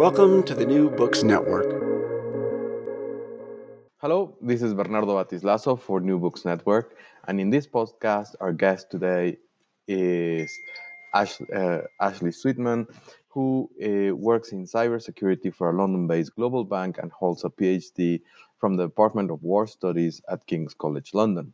Welcome 0.00 0.44
to 0.44 0.54
the 0.54 0.64
New 0.64 0.88
Books 0.88 1.22
Network. 1.22 1.68
Hello, 3.98 4.34
this 4.40 4.62
is 4.62 4.72
Bernardo 4.72 5.22
Bátiz-Lazo 5.22 5.76
for 5.76 6.00
New 6.00 6.18
Books 6.18 6.46
Network, 6.46 6.96
and 7.28 7.38
in 7.38 7.50
this 7.50 7.66
podcast, 7.66 8.34
our 8.40 8.54
guest 8.54 8.90
today 8.90 9.36
is 9.88 10.50
Ash, 11.12 11.38
uh, 11.54 11.82
Ashley 12.00 12.32
Sweetman, 12.32 12.86
who 13.28 13.68
uh, 13.84 14.16
works 14.16 14.52
in 14.52 14.64
cybersecurity 14.64 15.54
for 15.54 15.68
a 15.68 15.76
London-based 15.76 16.34
global 16.34 16.64
bank 16.64 16.96
and 16.96 17.12
holds 17.12 17.44
a 17.44 17.50
PhD 17.50 18.22
from 18.56 18.78
the 18.78 18.86
Department 18.86 19.30
of 19.30 19.42
War 19.42 19.66
Studies 19.66 20.22
at 20.30 20.46
King's 20.46 20.72
College 20.72 21.12
London. 21.12 21.52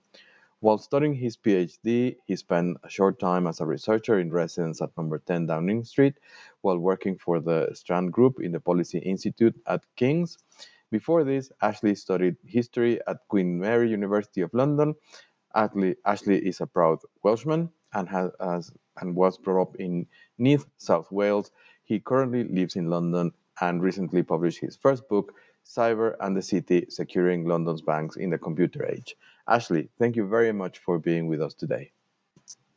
While 0.60 0.78
studying 0.78 1.14
his 1.14 1.36
PhD, 1.36 2.16
he 2.24 2.34
spent 2.34 2.78
a 2.82 2.88
short 2.88 3.18
time 3.18 3.46
as 3.46 3.60
a 3.60 3.66
researcher 3.66 4.18
in 4.18 4.32
residence 4.32 4.80
at 4.80 4.96
number 4.96 5.18
10 5.18 5.46
Downing 5.46 5.84
Street 5.84 6.14
while 6.62 6.78
working 6.78 7.18
for 7.18 7.40
the 7.40 7.74
Strand 7.74 8.12
Group 8.12 8.40
in 8.40 8.52
the 8.52 8.60
Policy 8.60 8.98
Institute 8.98 9.54
at 9.66 9.84
King's. 9.96 10.38
Before 10.90 11.24
this, 11.24 11.52
Ashley 11.60 11.94
studied 11.94 12.36
history 12.42 13.00
at 13.06 13.28
Queen 13.28 13.58
Mary 13.58 13.90
University 13.90 14.40
of 14.40 14.54
London. 14.54 14.94
Ashley, 15.54 15.94
is 16.38 16.62
a 16.62 16.66
proud 16.66 17.00
Welshman 17.22 17.70
and 17.92 18.08
has, 18.08 18.30
has 18.40 18.72
and 18.98 19.14
was 19.14 19.36
brought 19.36 19.60
up 19.60 19.76
in 19.76 20.06
Neath, 20.38 20.64
South 20.78 21.12
Wales. 21.12 21.50
He 21.84 22.00
currently 22.00 22.44
lives 22.44 22.76
in 22.76 22.88
London 22.88 23.32
and 23.60 23.82
recently 23.82 24.22
published 24.22 24.60
his 24.60 24.76
first 24.76 25.06
book, 25.06 25.34
Cyber 25.66 26.16
and 26.20 26.34
the 26.34 26.42
City 26.42 26.86
Securing 26.88 27.44
London's 27.44 27.82
Banks 27.82 28.16
in 28.16 28.30
the 28.30 28.38
Computer 28.38 28.86
Age. 28.86 29.16
Ashley, 29.48 29.88
thank 29.98 30.16
you 30.16 30.26
very 30.26 30.52
much 30.52 30.78
for 30.78 30.98
being 30.98 31.28
with 31.28 31.40
us 31.40 31.54
today. 31.54 31.92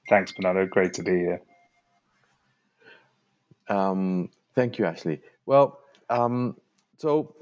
Thanks, 0.07 0.31
Bernardo. 0.31 0.65
Great 0.65 0.93
to 0.93 1.03
be 1.03 1.11
here. 1.11 1.41
Um, 3.67 4.29
thank 4.55 4.79
you, 4.79 4.85
Ashley. 4.85 5.21
Well, 5.45 5.79
um, 6.09 6.57
so 6.97 7.35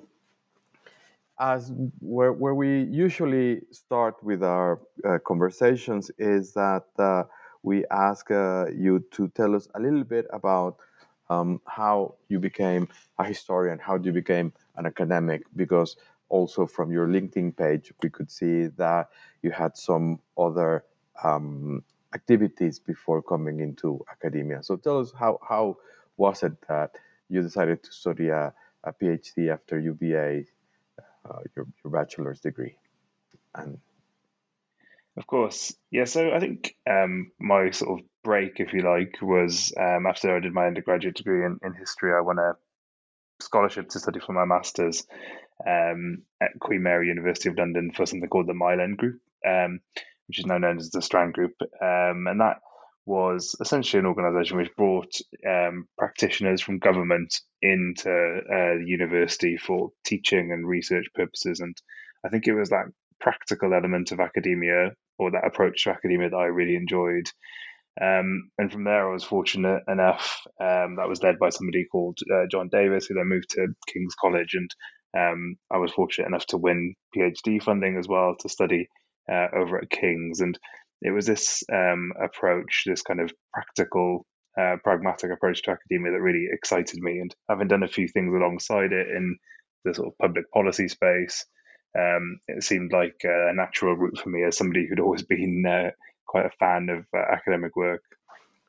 as 1.39 1.71
where, 1.99 2.33
where 2.33 2.55
we 2.55 2.83
usually 2.83 3.61
start 3.71 4.21
with 4.23 4.43
our 4.43 4.81
uh, 5.07 5.19
conversations 5.25 6.11
is 6.17 6.53
that 6.53 6.83
uh, 6.99 7.23
we 7.63 7.85
ask 7.91 8.31
uh, 8.31 8.66
you 8.75 9.03
to 9.11 9.27
tell 9.29 9.55
us 9.55 9.67
a 9.75 9.79
little 9.79 10.03
bit 10.03 10.25
about 10.33 10.77
um, 11.29 11.61
how 11.67 12.16
you 12.29 12.39
became 12.39 12.87
a 13.19 13.25
historian, 13.25 13.77
how 13.79 13.97
you 13.97 14.11
became 14.11 14.53
an 14.77 14.85
academic, 14.85 15.43
because 15.55 15.97
also 16.29 16.65
from 16.65 16.91
your 16.91 17.07
LinkedIn 17.07 17.55
page, 17.55 17.91
we 18.03 18.09
could 18.09 18.31
see 18.31 18.67
that 18.77 19.09
you 19.41 19.51
had 19.51 19.77
some 19.77 20.19
other 20.38 20.83
um, 21.23 21.83
activities 22.13 22.79
before 22.79 23.21
coming 23.21 23.59
into 23.59 24.03
academia. 24.11 24.63
So 24.63 24.75
tell 24.75 24.99
us 24.99 25.11
how, 25.17 25.39
how 25.47 25.77
was 26.17 26.43
it 26.43 26.53
that 26.67 26.91
you 27.29 27.41
decided 27.41 27.83
to 27.83 27.91
study 27.91 28.29
a, 28.29 28.53
a 28.83 28.93
PhD 28.93 29.51
after 29.51 29.79
UVA, 29.79 30.45
uh, 31.29 31.39
your, 31.55 31.67
your 31.83 31.91
bachelor's 31.91 32.39
degree? 32.39 32.77
And 33.55 33.79
Of 35.17 35.25
course. 35.27 35.75
Yeah, 35.91 36.05
so 36.05 36.31
I 36.31 36.39
think 36.39 36.75
um, 36.89 37.31
my 37.39 37.71
sort 37.71 37.99
of 37.99 38.05
break, 38.23 38.59
if 38.59 38.73
you 38.73 38.81
like, 38.81 39.17
was 39.21 39.73
um, 39.77 40.05
after 40.05 40.35
I 40.35 40.39
did 40.39 40.53
my 40.53 40.67
undergraduate 40.67 41.16
degree 41.16 41.45
in, 41.45 41.59
in 41.63 41.73
history, 41.73 42.13
I 42.13 42.21
won 42.21 42.37
a 42.39 42.55
scholarship 43.39 43.89
to 43.89 43.99
study 43.99 44.19
for 44.19 44.33
my 44.33 44.45
master's 44.45 45.05
um, 45.66 46.23
at 46.41 46.59
Queen 46.59 46.84
Mary 46.84 47.07
University 47.07 47.50
of 47.50 47.57
London 47.57 47.91
for 47.95 48.06
something 48.06 48.29
called 48.29 48.47
the 48.47 48.79
End 48.81 48.97
Group, 48.97 49.19
um, 49.47 49.79
which 50.28 50.40
is 50.40 50.45
now 50.45 50.57
known 50.57 50.78
as 50.78 50.90
the 50.90 51.01
Strand 51.01 51.34
Group. 51.34 51.53
Um, 51.62 52.28
and 52.28 52.41
that 52.41 52.57
was 53.06 53.56
essentially 53.62 54.00
an 54.00 54.06
organisation 54.06 54.57
which 54.57 54.75
brought 54.75 55.12
um, 55.47 55.88
practitioners 55.97 56.62
from 56.62 56.79
government 56.79 57.34
into 57.62 58.09
uh, 58.09 58.78
the 58.78 58.85
university 58.85 59.57
for 59.57 59.91
teaching 60.06 60.51
and 60.51 60.67
research 60.67 61.06
purposes. 61.16 61.62
And 61.62 61.75
I 62.25 62.29
think 62.29 62.47
it 62.47 62.53
was 62.53 62.69
that 62.69 62.91
practical 63.19 63.73
element 63.73 64.12
of 64.12 64.19
academia 64.19 64.91
or 65.17 65.31
that 65.31 65.47
approach 65.47 65.84
to 65.84 65.91
academia 65.91 66.29
that 66.29 66.35
I 66.35 66.46
really 66.46 66.75
enjoyed. 66.75 67.29
Um, 68.00 68.51
and 68.57 68.72
from 68.72 68.84
there, 68.84 69.09
I 69.09 69.13
was 69.13 69.23
fortunate 69.23 69.84
enough 69.88 70.41
um, 70.59 70.97
that 70.97 71.09
was 71.09 71.23
led 71.23 71.40
by 71.40 71.50
somebody 71.50 71.85
called 71.91 72.19
uh, 72.31 72.46
John 72.51 72.69
Davis, 72.72 73.07
who 73.07 73.16
then 73.16 73.28
moved 73.28 73.50
to 73.51 73.67
King's 73.88 74.13
College, 74.16 74.53
and 74.53 74.69
um, 75.16 75.57
I 75.72 75.78
was 75.78 75.91
fortunate 75.91 76.28
enough 76.28 76.45
to 76.47 76.57
win 76.57 76.95
PhD 77.16 77.62
funding 77.62 77.97
as 77.97 78.07
well 78.07 78.35
to 78.40 78.50
study 78.50 78.90
uh, 79.31 79.47
over 79.56 79.78
at 79.78 79.90
King's. 79.90 80.41
And 80.41 80.57
it 81.01 81.12
was 81.12 81.25
this 81.25 81.63
um, 81.72 82.12
approach, 82.22 82.84
this 82.85 83.01
kind 83.01 83.19
of 83.22 83.31
practical, 83.53 84.25
uh, 84.59 84.78
pragmatic 84.84 85.31
approach 85.31 85.62
to 85.63 85.72
academia 85.72 86.12
that 86.12 86.22
really 86.22 86.47
excited 86.51 87.00
me. 87.01 87.19
And 87.19 87.35
having 87.50 87.67
done 87.67 87.84
a 87.84 87.88
few 87.88 88.07
things 88.07 88.34
alongside 88.34 88.91
it 88.91 89.07
in 89.07 89.38
the 89.85 89.94
sort 89.94 90.07
of 90.09 90.17
public 90.17 90.51
policy 90.51 90.88
space, 90.88 91.46
um, 91.97 92.40
it 92.47 92.63
seemed 92.63 92.91
like 92.91 93.22
a 93.23 93.53
natural 93.53 93.96
route 93.96 94.19
for 94.19 94.29
me 94.29 94.44
as 94.44 94.57
somebody 94.57 94.88
who'd 94.88 95.00
always 95.00 95.23
been 95.28 95.63
uh, 95.66 95.91
quite 96.28 96.46
a 96.46 96.57
fan 96.59 96.90
of 96.90 97.06
uh, 97.16 97.31
academic 97.31 97.75
work. 97.75 98.03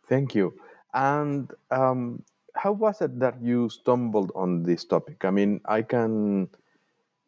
Thank 0.09 0.35
you. 0.35 0.55
And 0.95 1.51
um, 1.71 2.23
how 2.59 2.73
was 2.73 3.01
it 3.01 3.19
that 3.21 3.41
you 3.41 3.69
stumbled 3.69 4.33
on 4.35 4.65
this 4.65 4.85
topic? 4.85 5.25
I 5.25 5.31
mean, 5.31 5.61
I 5.65 5.83
can 5.83 6.49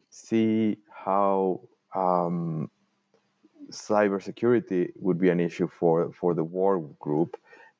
see 0.09 0.77
how 0.91 1.61
um, 1.95 2.69
cybersecurity 3.69 4.91
would 4.97 5.19
be 5.19 5.29
an 5.29 5.39
issue 5.39 5.69
for 5.79 6.11
for 6.11 6.33
the 6.33 6.43
war 6.43 6.79
group, 6.99 7.37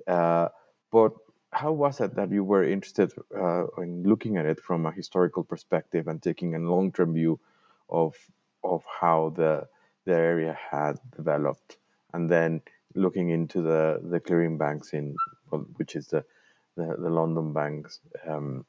uh, 0.07 0.47
but 0.91 1.11
how 1.51 1.73
was 1.73 1.99
it 1.99 2.15
that 2.15 2.31
you 2.31 2.45
were 2.45 2.63
interested 2.63 3.11
uh, 3.35 3.65
in 3.79 4.03
looking 4.03 4.37
at 4.37 4.45
it 4.45 4.61
from 4.61 4.85
a 4.85 4.91
historical 4.91 5.43
perspective 5.43 6.07
and 6.07 6.23
taking 6.23 6.55
a 6.55 6.59
long-term 6.59 7.13
view 7.13 7.37
of 7.89 8.15
of 8.63 8.81
how 9.01 9.33
the 9.35 9.67
the 10.05 10.13
area 10.13 10.57
had 10.71 10.95
developed, 11.17 11.77
and 12.13 12.29
then 12.31 12.61
looking 12.95 13.29
into 13.29 13.61
the 13.61 13.99
the 14.09 14.21
clearing 14.21 14.57
banks 14.57 14.93
in 14.93 15.15
which 15.75 15.97
is 15.97 16.07
the 16.07 16.23
the, 16.75 16.95
the 16.97 17.09
London 17.09 17.53
banks 17.53 18.00
um, 18.27 18.65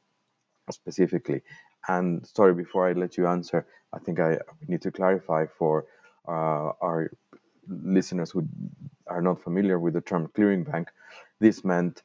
specifically. 0.70 1.42
And 1.88 2.26
sorry, 2.26 2.54
before 2.54 2.88
I 2.88 2.92
let 2.92 3.16
you 3.16 3.26
answer, 3.26 3.66
I 3.92 3.98
think 3.98 4.20
I 4.20 4.38
need 4.68 4.82
to 4.82 4.90
clarify 4.90 5.46
for 5.58 5.86
uh, 6.26 6.72
our 6.80 7.10
listeners 7.68 8.30
who 8.30 8.46
are 9.06 9.22
not 9.22 9.42
familiar 9.42 9.78
with 9.78 9.94
the 9.94 10.00
term 10.00 10.30
clearing 10.34 10.64
bank. 10.64 10.88
This 11.40 11.64
meant 11.64 12.02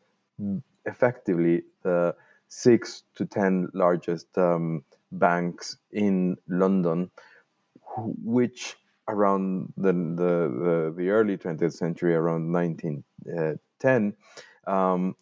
effectively 0.86 1.64
the 1.84 2.16
six 2.48 3.04
to 3.16 3.26
ten 3.26 3.70
largest 3.74 4.36
um, 4.38 4.84
banks 5.12 5.78
in 5.92 6.38
London, 6.48 7.12
which 7.98 8.76
around 9.08 9.72
the, 9.78 9.94
the, 9.94 10.94
the, 10.94 10.94
the, 10.98 11.10
early 11.10 11.38
20th 11.38 11.74
century, 11.74 12.14
around 12.14 12.52
1910, 12.52 14.14
um, 14.68 15.16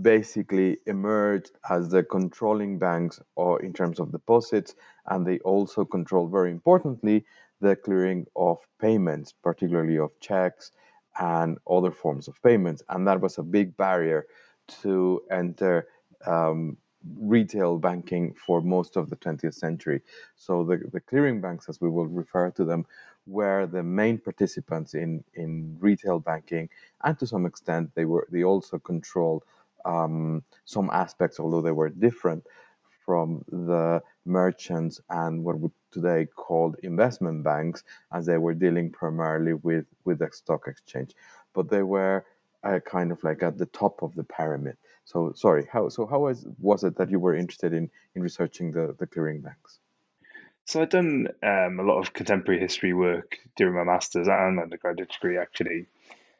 basically 0.00 0.78
emerged 0.86 1.52
as 1.68 1.90
the 1.90 2.02
controlling 2.02 2.78
banks 2.78 3.20
or 3.36 3.62
in 3.62 3.72
terms 3.72 4.00
of 4.00 4.12
deposits, 4.12 4.74
and 5.06 5.26
they 5.26 5.38
also 5.40 5.84
control 5.84 6.28
very 6.28 6.50
importantly 6.50 7.24
the 7.60 7.76
clearing 7.76 8.26
of 8.34 8.58
payments, 8.80 9.32
particularly 9.32 9.98
of 9.98 10.18
checks 10.20 10.72
and 11.20 11.58
other 11.70 11.90
forms 11.90 12.28
of 12.28 12.42
payments. 12.42 12.82
And 12.88 13.06
that 13.06 13.20
was 13.20 13.38
a 13.38 13.42
big 13.42 13.76
barrier 13.76 14.26
to 14.82 15.22
enter 15.30 15.88
um, 16.26 16.76
retail 17.18 17.78
banking 17.78 18.34
for 18.34 18.60
most 18.60 18.96
of 18.96 19.10
the 19.10 19.16
20th 19.16 19.54
century. 19.54 20.00
So 20.36 20.64
the, 20.64 20.82
the 20.92 21.00
clearing 21.00 21.40
banks, 21.40 21.68
as 21.68 21.80
we 21.80 21.88
will 21.88 22.06
refer 22.06 22.50
to 22.52 22.64
them, 22.64 22.86
were 23.26 23.66
the 23.66 23.82
main 23.82 24.18
participants 24.18 24.94
in, 24.94 25.22
in 25.34 25.76
retail 25.80 26.18
banking, 26.18 26.68
and 27.04 27.18
to 27.18 27.26
some 27.26 27.46
extent 27.46 27.90
they 27.94 28.04
were 28.04 28.26
they 28.30 28.42
also 28.42 28.78
controlled 28.78 29.44
um, 29.84 30.42
some 30.64 30.90
aspects, 30.92 31.38
although 31.38 31.60
they 31.60 31.72
were 31.72 31.88
different 31.88 32.44
from 33.04 33.44
the 33.48 34.02
merchants 34.24 35.00
and 35.10 35.42
what 35.44 35.58
we 35.58 35.68
today 35.90 36.26
called 36.36 36.76
investment 36.82 37.44
banks, 37.44 37.84
as 38.12 38.26
they 38.26 38.38
were 38.38 38.54
dealing 38.54 38.90
primarily 38.90 39.54
with 39.54 39.86
with 40.04 40.18
the 40.18 40.28
stock 40.32 40.66
exchange. 40.66 41.12
But 41.54 41.68
they 41.70 41.82
were 41.82 42.24
uh, 42.64 42.80
kind 42.86 43.12
of 43.12 43.22
like 43.24 43.42
at 43.42 43.58
the 43.58 43.66
top 43.66 44.02
of 44.02 44.14
the 44.14 44.24
pyramid. 44.24 44.76
So 45.04 45.32
sorry, 45.34 45.68
how 45.70 45.88
so 45.88 46.06
how 46.06 46.20
was 46.20 46.46
was 46.58 46.84
it 46.84 46.96
that 46.96 47.10
you 47.10 47.18
were 47.18 47.36
interested 47.36 47.72
in 47.72 47.90
in 48.14 48.22
researching 48.22 48.72
the 48.72 48.94
the 48.98 49.06
clearing 49.06 49.40
banks? 49.40 49.78
So 50.64 50.80
I'd 50.80 50.90
done 50.90 51.28
um, 51.42 51.80
a 51.80 51.82
lot 51.82 51.98
of 51.98 52.12
contemporary 52.12 52.60
history 52.60 52.94
work 52.94 53.38
during 53.56 53.74
my 53.74 53.84
masters 53.84 54.28
and 54.28 54.60
undergraduate 54.60 55.10
degree 55.10 55.36
actually, 55.36 55.86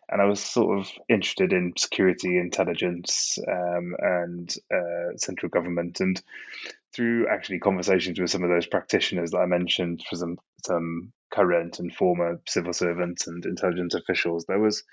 and 0.08 0.22
I 0.22 0.26
was 0.26 0.40
sort 0.40 0.78
of 0.78 0.90
interested 1.08 1.52
in 1.52 1.72
security, 1.76 2.38
intelligence, 2.38 3.38
um, 3.48 3.96
and 3.98 4.54
uh, 4.72 5.16
central 5.16 5.50
government, 5.50 6.00
and 6.00 6.22
through 6.92 7.26
actually 7.28 7.58
conversations 7.58 8.20
with 8.20 8.30
some 8.30 8.44
of 8.44 8.50
those 8.50 8.66
practitioners 8.66 9.32
that 9.32 9.38
I 9.38 9.46
mentioned, 9.46 10.04
for 10.08 10.16
some 10.16 10.38
some 10.64 11.12
current 11.30 11.78
and 11.78 11.92
former 11.92 12.40
civil 12.46 12.72
servants 12.72 13.26
and 13.26 13.44
intelligence 13.44 13.94
officials, 13.94 14.44
there 14.44 14.60
was 14.60 14.84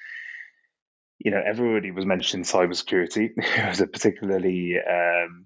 you 1.20 1.32
know, 1.32 1.42
everybody 1.46 1.92
was 1.92 2.06
mentioning 2.06 2.46
cybersecurity. 2.46 3.32
it 3.38 3.70
was 3.70 3.82
a 3.82 3.88
particularly 3.88 4.76
um, 4.78 5.46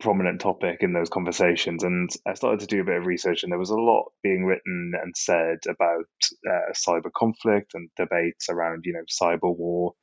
prominent 0.00 0.40
topic 0.40 0.78
in 0.80 0.92
those 0.92 1.08
conversations. 1.08 1.82
And 1.82 2.08
I 2.26 2.34
started 2.34 2.60
to 2.60 2.66
do 2.66 2.80
a 2.80 2.84
bit 2.84 2.96
of 2.96 3.06
research, 3.06 3.42
and 3.42 3.52
there 3.52 3.58
was 3.58 3.70
a 3.70 3.76
lot 3.76 4.12
being 4.22 4.44
written 4.44 4.92
and 5.00 5.14
said 5.16 5.58
about 5.68 6.06
uh, 6.48 6.72
cyber 6.72 7.12
conflict 7.14 7.74
and 7.74 7.90
debates 7.96 8.48
around, 8.48 8.84
you 8.86 8.92
know, 8.92 9.04
cyber 9.10 9.54
war. 9.56 9.94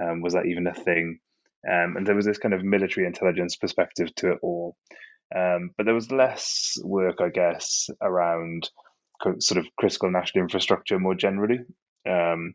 Um, 0.00 0.20
was 0.20 0.34
that 0.34 0.46
even 0.46 0.66
a 0.66 0.74
thing? 0.74 1.20
Um, 1.68 1.96
and 1.96 2.06
there 2.06 2.14
was 2.14 2.26
this 2.26 2.38
kind 2.38 2.54
of 2.54 2.64
military 2.64 3.06
intelligence 3.06 3.56
perspective 3.56 4.14
to 4.16 4.32
it 4.32 4.38
all. 4.42 4.76
Um, 5.34 5.70
but 5.76 5.84
there 5.84 5.94
was 5.94 6.10
less 6.10 6.76
work, 6.82 7.20
I 7.20 7.28
guess, 7.28 7.90
around 8.00 8.70
sort 9.40 9.58
of 9.58 9.66
critical 9.76 10.10
national 10.10 10.44
infrastructure 10.44 10.98
more 10.98 11.14
generally. 11.14 11.60
Um, 12.08 12.54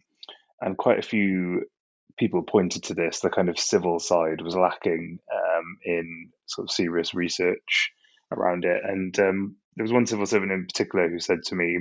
and 0.61 0.77
quite 0.77 0.99
a 0.99 1.07
few 1.07 1.65
people 2.17 2.43
pointed 2.43 2.83
to 2.83 2.93
this. 2.93 3.19
The 3.19 3.29
kind 3.29 3.49
of 3.49 3.59
civil 3.59 3.99
side 3.99 4.41
was 4.41 4.55
lacking 4.55 5.19
um, 5.33 5.77
in 5.85 6.29
sort 6.45 6.67
of 6.67 6.71
serious 6.71 7.13
research 7.13 7.91
around 8.31 8.65
it. 8.65 8.81
And 8.83 9.17
um, 9.19 9.55
there 9.75 9.83
was 9.83 9.93
one 9.93 10.05
civil 10.05 10.25
servant 10.25 10.51
in 10.51 10.65
particular 10.65 11.09
who 11.09 11.19
said 11.19 11.39
to 11.45 11.55
me, 11.55 11.79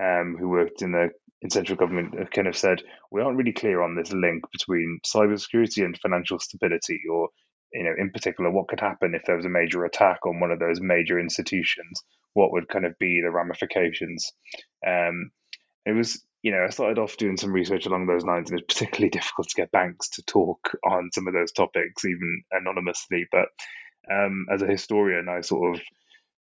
um, 0.00 0.36
who 0.38 0.48
worked 0.48 0.82
in 0.82 0.92
the 0.92 1.10
in 1.42 1.50
central 1.50 1.76
government, 1.76 2.18
uh, 2.18 2.24
kind 2.26 2.48
of 2.48 2.56
said, 2.56 2.82
"We 3.10 3.20
aren't 3.20 3.36
really 3.36 3.52
clear 3.52 3.82
on 3.82 3.94
this 3.94 4.12
link 4.12 4.44
between 4.50 4.98
cybersecurity 5.06 5.84
and 5.84 5.98
financial 5.98 6.38
stability, 6.38 7.00
or 7.10 7.28
you 7.72 7.84
know, 7.84 7.94
in 7.98 8.10
particular, 8.10 8.50
what 8.50 8.68
could 8.68 8.80
happen 8.80 9.14
if 9.14 9.24
there 9.26 9.36
was 9.36 9.44
a 9.44 9.50
major 9.50 9.84
attack 9.84 10.20
on 10.26 10.40
one 10.40 10.50
of 10.50 10.58
those 10.58 10.80
major 10.80 11.18
institutions? 11.18 12.02
What 12.32 12.52
would 12.52 12.68
kind 12.68 12.86
of 12.86 12.98
be 12.98 13.20
the 13.22 13.30
ramifications?" 13.30 14.32
Um, 14.86 15.30
it 15.86 15.92
was 15.92 16.22
you 16.44 16.50
know, 16.50 16.62
I 16.62 16.68
started 16.68 16.98
off 16.98 17.16
doing 17.16 17.38
some 17.38 17.54
research 17.54 17.86
along 17.86 18.06
those 18.06 18.22
lines, 18.22 18.50
and 18.50 18.60
it's 18.60 18.74
particularly 18.74 19.08
difficult 19.18 19.48
to 19.48 19.56
get 19.56 19.72
banks 19.72 20.10
to 20.10 20.22
talk 20.22 20.76
on 20.84 21.10
some 21.12 21.26
of 21.26 21.32
those 21.32 21.50
topics, 21.50 22.04
even 22.04 22.44
anonymously. 22.52 23.26
But 23.32 23.46
um, 24.12 24.46
as 24.52 24.60
a 24.60 24.66
historian, 24.66 25.26
I 25.28 25.40
sort 25.40 25.74
of 25.74 25.82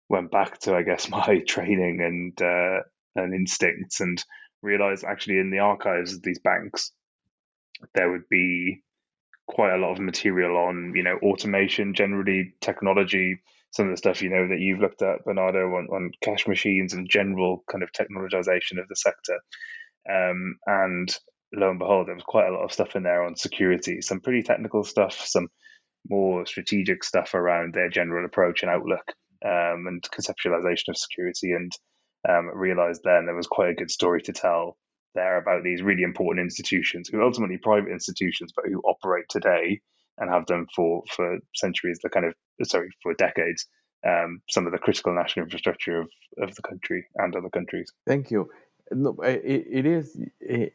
went 0.08 0.30
back 0.30 0.58
to, 0.60 0.74
I 0.74 0.82
guess, 0.82 1.08
my 1.10 1.42
training 1.46 2.00
and 2.00 2.42
uh, 2.42 2.80
and 3.14 3.34
instincts, 3.34 4.00
and 4.00 4.24
realized 4.62 5.04
actually 5.04 5.38
in 5.38 5.50
the 5.50 5.58
archives 5.58 6.14
of 6.14 6.22
these 6.22 6.38
banks, 6.38 6.92
there 7.94 8.10
would 8.10 8.28
be 8.30 8.82
quite 9.46 9.74
a 9.74 9.78
lot 9.78 9.92
of 9.92 9.98
material 9.98 10.56
on, 10.56 10.94
you 10.96 11.02
know, 11.02 11.18
automation, 11.22 11.92
generally 11.92 12.54
technology, 12.62 13.40
some 13.70 13.86
of 13.86 13.92
the 13.92 13.96
stuff 13.96 14.22
you 14.22 14.30
know 14.30 14.48
that 14.48 14.60
you've 14.60 14.80
looked 14.80 15.02
at, 15.02 15.24
Bernardo, 15.24 15.60
on, 15.60 15.86
on 15.92 16.10
cash 16.22 16.46
machines 16.48 16.92
and 16.92 17.08
general 17.08 17.62
kind 17.70 17.82
of 17.82 17.92
technologization 17.92 18.80
of 18.80 18.88
the 18.88 18.96
sector. 18.96 19.38
Um, 20.10 20.56
and 20.66 21.14
lo 21.54 21.70
and 21.70 21.78
behold, 21.78 22.08
there 22.08 22.14
was 22.14 22.24
quite 22.24 22.48
a 22.48 22.52
lot 22.52 22.64
of 22.64 22.72
stuff 22.72 22.96
in 22.96 23.02
there 23.02 23.22
on 23.22 23.36
security, 23.36 24.00
some 24.00 24.20
pretty 24.20 24.42
technical 24.42 24.82
stuff, 24.84 25.14
some 25.24 25.48
more 26.08 26.46
strategic 26.46 27.04
stuff 27.04 27.34
around 27.34 27.74
their 27.74 27.90
general 27.90 28.24
approach 28.24 28.62
and 28.62 28.70
outlook 28.70 29.12
um, 29.44 29.86
and 29.86 30.02
conceptualization 30.02 30.88
of 30.88 30.96
security. 30.96 31.52
And 31.52 31.72
um, 32.28 32.50
realized 32.54 33.02
then 33.04 33.26
there 33.26 33.36
was 33.36 33.46
quite 33.46 33.70
a 33.70 33.74
good 33.74 33.90
story 33.90 34.22
to 34.22 34.32
tell 34.32 34.76
there 35.14 35.38
about 35.38 35.62
these 35.62 35.82
really 35.82 36.02
important 36.02 36.44
institutions 36.44 37.08
who 37.08 37.22
ultimately 37.22 37.58
private 37.58 37.90
institutions, 37.90 38.52
but 38.54 38.66
who 38.66 38.80
operate 38.80 39.26
today 39.28 39.80
and 40.20 40.30
have 40.30 40.46
done 40.46 40.66
for 40.74 41.02
for 41.14 41.38
centuries. 41.54 41.98
The 42.02 42.10
kind 42.10 42.26
of 42.26 42.34
sorry 42.62 42.90
for 43.02 43.14
decades. 43.14 43.66
Um, 44.06 44.40
some 44.48 44.66
of 44.66 44.72
the 44.72 44.78
critical 44.78 45.14
national 45.14 45.44
infrastructure 45.44 46.00
of, 46.00 46.08
of 46.38 46.54
the 46.54 46.62
country 46.62 47.06
and 47.16 47.36
other 47.36 47.50
countries. 47.50 47.92
Thank 48.06 48.30
you. 48.30 48.48
No, 48.90 49.14
it, 49.20 49.66
it 49.70 49.86
is 49.86 50.18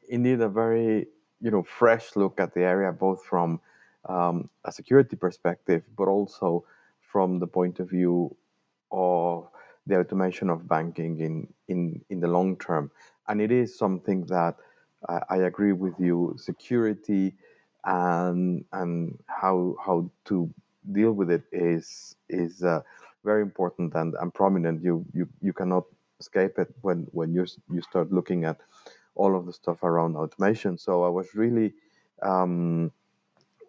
indeed 0.07 0.41
a 0.41 0.49
very 0.49 1.07
you 1.41 1.51
know 1.51 1.63
fresh 1.63 2.15
look 2.15 2.39
at 2.39 2.53
the 2.53 2.61
area, 2.61 2.91
both 2.91 3.23
from 3.23 3.59
um, 4.07 4.49
a 4.63 4.71
security 4.71 5.15
perspective, 5.15 5.83
but 5.97 6.07
also 6.07 6.65
from 6.99 7.39
the 7.39 7.47
point 7.47 7.79
of 7.79 7.89
view 7.89 8.35
of 8.91 9.47
the 9.87 9.97
automation 9.97 10.49
of 10.49 10.67
banking 10.67 11.19
in 11.19 11.47
in 11.67 12.01
in 12.09 12.19
the 12.19 12.27
long 12.27 12.57
term. 12.57 12.91
And 13.27 13.41
it 13.41 13.51
is 13.51 13.77
something 13.77 14.25
that 14.27 14.55
I, 15.09 15.21
I 15.29 15.37
agree 15.37 15.73
with 15.73 15.95
you. 15.99 16.35
Security 16.37 17.35
and 17.85 18.65
and 18.71 19.17
how 19.27 19.75
how 19.85 20.09
to 20.25 20.49
deal 20.91 21.11
with 21.13 21.29
it 21.31 21.43
is 21.51 22.15
is 22.29 22.63
uh, 22.63 22.81
very 23.23 23.41
important 23.41 23.93
and, 23.95 24.15
and 24.19 24.33
prominent. 24.33 24.83
You 24.83 25.05
you 25.13 25.27
you 25.41 25.53
cannot 25.53 25.85
escape 26.19 26.57
it 26.59 26.73
when 26.81 27.07
when 27.11 27.33
you 27.33 27.45
you 27.71 27.81
start 27.81 28.11
looking 28.11 28.45
at 28.45 28.59
all 29.15 29.35
of 29.37 29.45
the 29.45 29.53
stuff 29.53 29.83
around 29.83 30.15
automation. 30.15 30.77
So 30.77 31.03
I 31.03 31.09
was 31.09 31.33
really 31.35 31.73
um, 32.21 32.91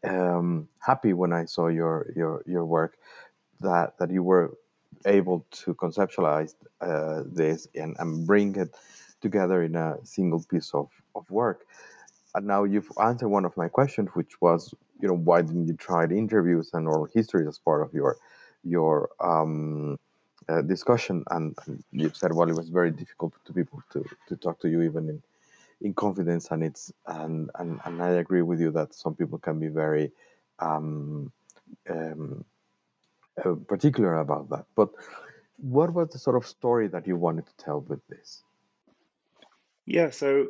um, 0.04 0.68
happy 0.80 1.12
when 1.12 1.32
I 1.32 1.44
saw 1.46 1.68
your 1.68 2.12
your 2.16 2.42
your 2.46 2.64
work 2.64 2.96
that 3.60 3.98
that 3.98 4.10
you 4.10 4.22
were 4.22 4.56
able 5.06 5.46
to 5.50 5.74
conceptualize 5.74 6.54
uh, 6.80 7.22
this 7.26 7.68
and, 7.74 7.96
and 7.98 8.26
bring 8.26 8.56
it 8.56 8.74
together 9.20 9.62
in 9.62 9.76
a 9.76 9.98
single 10.04 10.42
piece 10.50 10.72
of, 10.74 10.88
of 11.14 11.30
work. 11.30 11.66
And 12.36 12.46
now 12.46 12.64
you've 12.64 12.92
answered 13.00 13.28
one 13.28 13.46
of 13.46 13.56
my 13.56 13.68
questions, 13.68 14.10
which 14.12 14.42
was, 14.42 14.74
you 15.00 15.08
know, 15.08 15.14
why 15.14 15.40
didn't 15.40 15.66
you 15.66 15.72
try 15.74 16.04
interviews 16.04 16.70
and 16.74 16.86
oral 16.86 17.06
histories 17.06 17.48
as 17.48 17.58
part 17.58 17.80
of 17.82 17.94
your 17.94 18.18
your 18.62 19.08
um, 19.20 19.98
uh, 20.48 20.60
discussion, 20.60 21.24
and, 21.30 21.56
and, 21.66 21.82
you 21.92 22.10
said, 22.12 22.32
well, 22.34 22.48
it 22.50 22.54
was 22.54 22.68
very 22.68 22.90
difficult 22.90 23.32
to 23.46 23.52
people 23.52 23.82
to, 23.92 24.04
to 24.28 24.36
talk 24.36 24.60
to 24.60 24.68
you 24.68 24.82
even 24.82 25.08
in 25.08 25.22
in 25.80 25.94
confidence, 25.94 26.50
and 26.50 26.62
it's 26.62 26.92
and, 27.06 27.50
and 27.58 27.80
and 27.86 28.02
I 28.02 28.10
agree 28.10 28.42
with 28.42 28.60
you 28.60 28.70
that 28.72 28.94
some 28.94 29.14
people 29.14 29.38
can 29.38 29.58
be 29.58 29.68
very 29.68 30.12
um, 30.58 31.32
um, 31.88 32.44
uh, 33.42 33.54
particular 33.66 34.18
about 34.18 34.50
that. 34.50 34.66
But 34.74 34.90
what 35.56 35.90
was 35.94 36.10
the 36.10 36.18
sort 36.18 36.36
of 36.36 36.46
story 36.46 36.88
that 36.88 37.06
you 37.06 37.16
wanted 37.16 37.46
to 37.46 37.56
tell 37.56 37.80
with 37.80 38.06
this? 38.08 38.42
Yeah, 39.86 40.10
so 40.10 40.48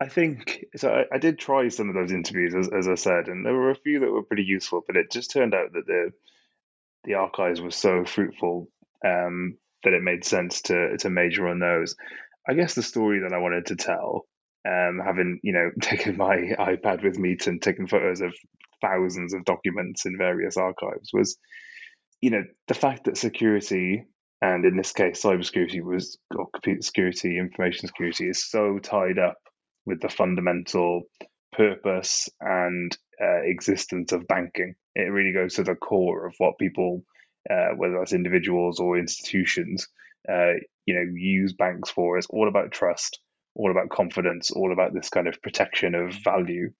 I 0.00 0.08
think 0.08 0.64
so. 0.76 0.90
I, 0.90 1.14
I, 1.14 1.18
did 1.18 1.38
try 1.38 1.68
some 1.68 1.88
of 1.88 1.94
those 1.94 2.10
interviews, 2.10 2.54
as, 2.54 2.68
as 2.68 2.88
I 2.88 2.96
said, 2.96 3.28
and 3.28 3.46
there 3.46 3.54
were 3.54 3.70
a 3.70 3.76
few 3.76 4.00
that 4.00 4.10
were 4.10 4.24
pretty 4.24 4.42
useful. 4.42 4.82
But 4.86 4.96
it 4.96 5.10
just 5.10 5.30
turned 5.30 5.54
out 5.54 5.72
that 5.72 5.86
the 5.86 6.10
the 7.04 7.14
archives 7.14 7.60
were 7.60 7.70
so 7.70 8.04
fruitful 8.04 8.68
um, 9.04 9.56
that 9.84 9.92
it 9.92 10.02
made 10.02 10.24
sense 10.24 10.62
to 10.62 10.96
to 10.98 11.10
major 11.10 11.48
on 11.48 11.60
those. 11.60 11.94
I 12.48 12.54
guess 12.54 12.74
the 12.74 12.82
story 12.82 13.20
that 13.20 13.32
I 13.32 13.38
wanted 13.38 13.66
to 13.66 13.76
tell, 13.76 14.26
um, 14.66 15.00
having 15.04 15.38
you 15.42 15.52
know 15.52 15.70
taken 15.80 16.16
my 16.16 16.36
iPad 16.58 17.04
with 17.04 17.18
me 17.18 17.36
and 17.46 17.62
taken 17.62 17.86
photos 17.86 18.20
of 18.20 18.34
thousands 18.82 19.32
of 19.32 19.44
documents 19.44 20.06
in 20.06 20.18
various 20.18 20.56
archives 20.56 21.10
was, 21.12 21.38
you 22.20 22.30
know, 22.30 22.42
the 22.68 22.74
fact 22.74 23.04
that 23.04 23.16
security 23.16 24.04
and 24.42 24.64
in 24.66 24.76
this 24.76 24.92
case 24.92 25.22
cybersecurity 25.22 25.82
was 25.82 26.18
or 26.36 26.48
computer 26.52 26.82
security, 26.82 27.38
information 27.38 27.86
security 27.86 28.28
is 28.28 28.44
so 28.44 28.78
tied 28.78 29.18
up 29.18 29.38
with 29.86 30.00
the 30.00 30.08
fundamental 30.08 31.02
purpose 31.52 32.28
and 32.40 32.96
uh, 33.20 33.42
existence 33.44 34.12
of 34.12 34.26
banking. 34.26 34.74
It 34.94 35.12
really 35.12 35.32
goes 35.32 35.54
to 35.54 35.64
the 35.64 35.74
core 35.74 36.26
of 36.26 36.34
what 36.38 36.58
people, 36.58 37.04
uh, 37.50 37.70
whether 37.76 37.98
that's 37.98 38.12
individuals 38.12 38.80
or 38.80 38.98
institutions, 38.98 39.88
uh, 40.28 40.54
you 40.86 40.94
know, 40.94 41.12
use 41.14 41.52
banks 41.52 41.90
for. 41.90 42.18
It's 42.18 42.26
all 42.28 42.48
about 42.48 42.72
trust, 42.72 43.20
all 43.54 43.70
about 43.70 43.90
confidence, 43.90 44.50
all 44.50 44.72
about 44.72 44.94
this 44.94 45.10
kind 45.10 45.28
of 45.28 45.42
protection 45.42 45.94
of 45.94 46.14
value. 46.24 46.70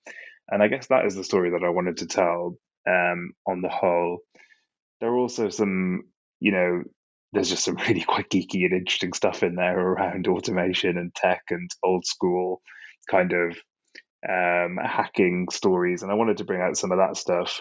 And 0.50 0.62
I 0.62 0.68
guess 0.68 0.88
that 0.88 1.06
is 1.06 1.14
the 1.14 1.24
story 1.24 1.50
that 1.50 1.64
I 1.64 1.70
wanted 1.70 1.98
to 1.98 2.06
tell 2.06 2.58
um, 2.88 3.32
on 3.46 3.62
the 3.62 3.68
whole. 3.68 4.18
There 5.00 5.10
are 5.10 5.18
also 5.18 5.48
some, 5.48 6.04
you 6.40 6.52
know, 6.52 6.82
there's 7.32 7.50
just 7.50 7.64
some 7.64 7.76
really 7.88 8.02
quite 8.02 8.30
geeky 8.30 8.64
and 8.64 8.72
interesting 8.72 9.12
stuff 9.12 9.42
in 9.42 9.56
there 9.56 9.78
around 9.78 10.28
automation 10.28 10.96
and 10.98 11.14
tech 11.14 11.42
and 11.50 11.70
old 11.82 12.06
school 12.06 12.60
kind 13.04 13.32
of 13.32 13.56
um, 14.28 14.78
hacking 14.82 15.48
stories, 15.50 16.02
and 16.02 16.10
I 16.10 16.14
wanted 16.14 16.38
to 16.38 16.44
bring 16.44 16.60
out 16.60 16.76
some 16.76 16.92
of 16.92 16.98
that 16.98 17.16
stuff 17.16 17.60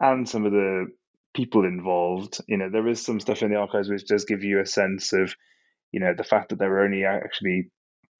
and 0.00 0.28
some 0.28 0.46
of 0.46 0.52
the 0.52 0.86
people 1.34 1.64
involved. 1.64 2.38
You 2.46 2.56
know, 2.56 2.70
there 2.70 2.88
is 2.88 3.04
some 3.04 3.20
stuff 3.20 3.42
in 3.42 3.50
the 3.50 3.56
archives 3.56 3.88
which 3.88 4.06
does 4.06 4.24
give 4.24 4.44
you 4.44 4.60
a 4.60 4.66
sense 4.66 5.12
of, 5.12 5.34
you 5.92 6.00
know, 6.00 6.14
the 6.16 6.24
fact 6.24 6.50
that 6.50 6.58
there 6.58 6.70
were 6.70 6.84
only 6.84 7.04
actually 7.04 7.70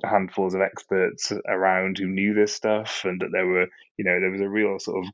handfuls 0.04 0.54
of 0.54 0.60
experts 0.60 1.32
around 1.48 1.98
who 1.98 2.06
knew 2.06 2.34
this 2.34 2.54
stuff, 2.54 3.02
and 3.04 3.20
that 3.20 3.30
there 3.32 3.46
were, 3.46 3.66
you 3.96 4.04
know, 4.04 4.20
there 4.20 4.30
was 4.30 4.40
a 4.40 4.48
real 4.48 4.78
sort 4.78 5.04
of 5.04 5.12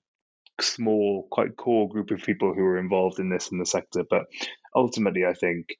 small, 0.61 1.27
quite 1.31 1.57
core 1.57 1.89
group 1.89 2.11
of 2.11 2.23
people 2.23 2.55
who 2.55 2.63
were 2.63 2.79
involved 2.79 3.19
in 3.19 3.29
this 3.29 3.51
in 3.51 3.59
the 3.59 3.67
sector. 3.67 4.05
But 4.09 4.23
ultimately, 4.75 5.25
I 5.25 5.35
think 5.35 5.77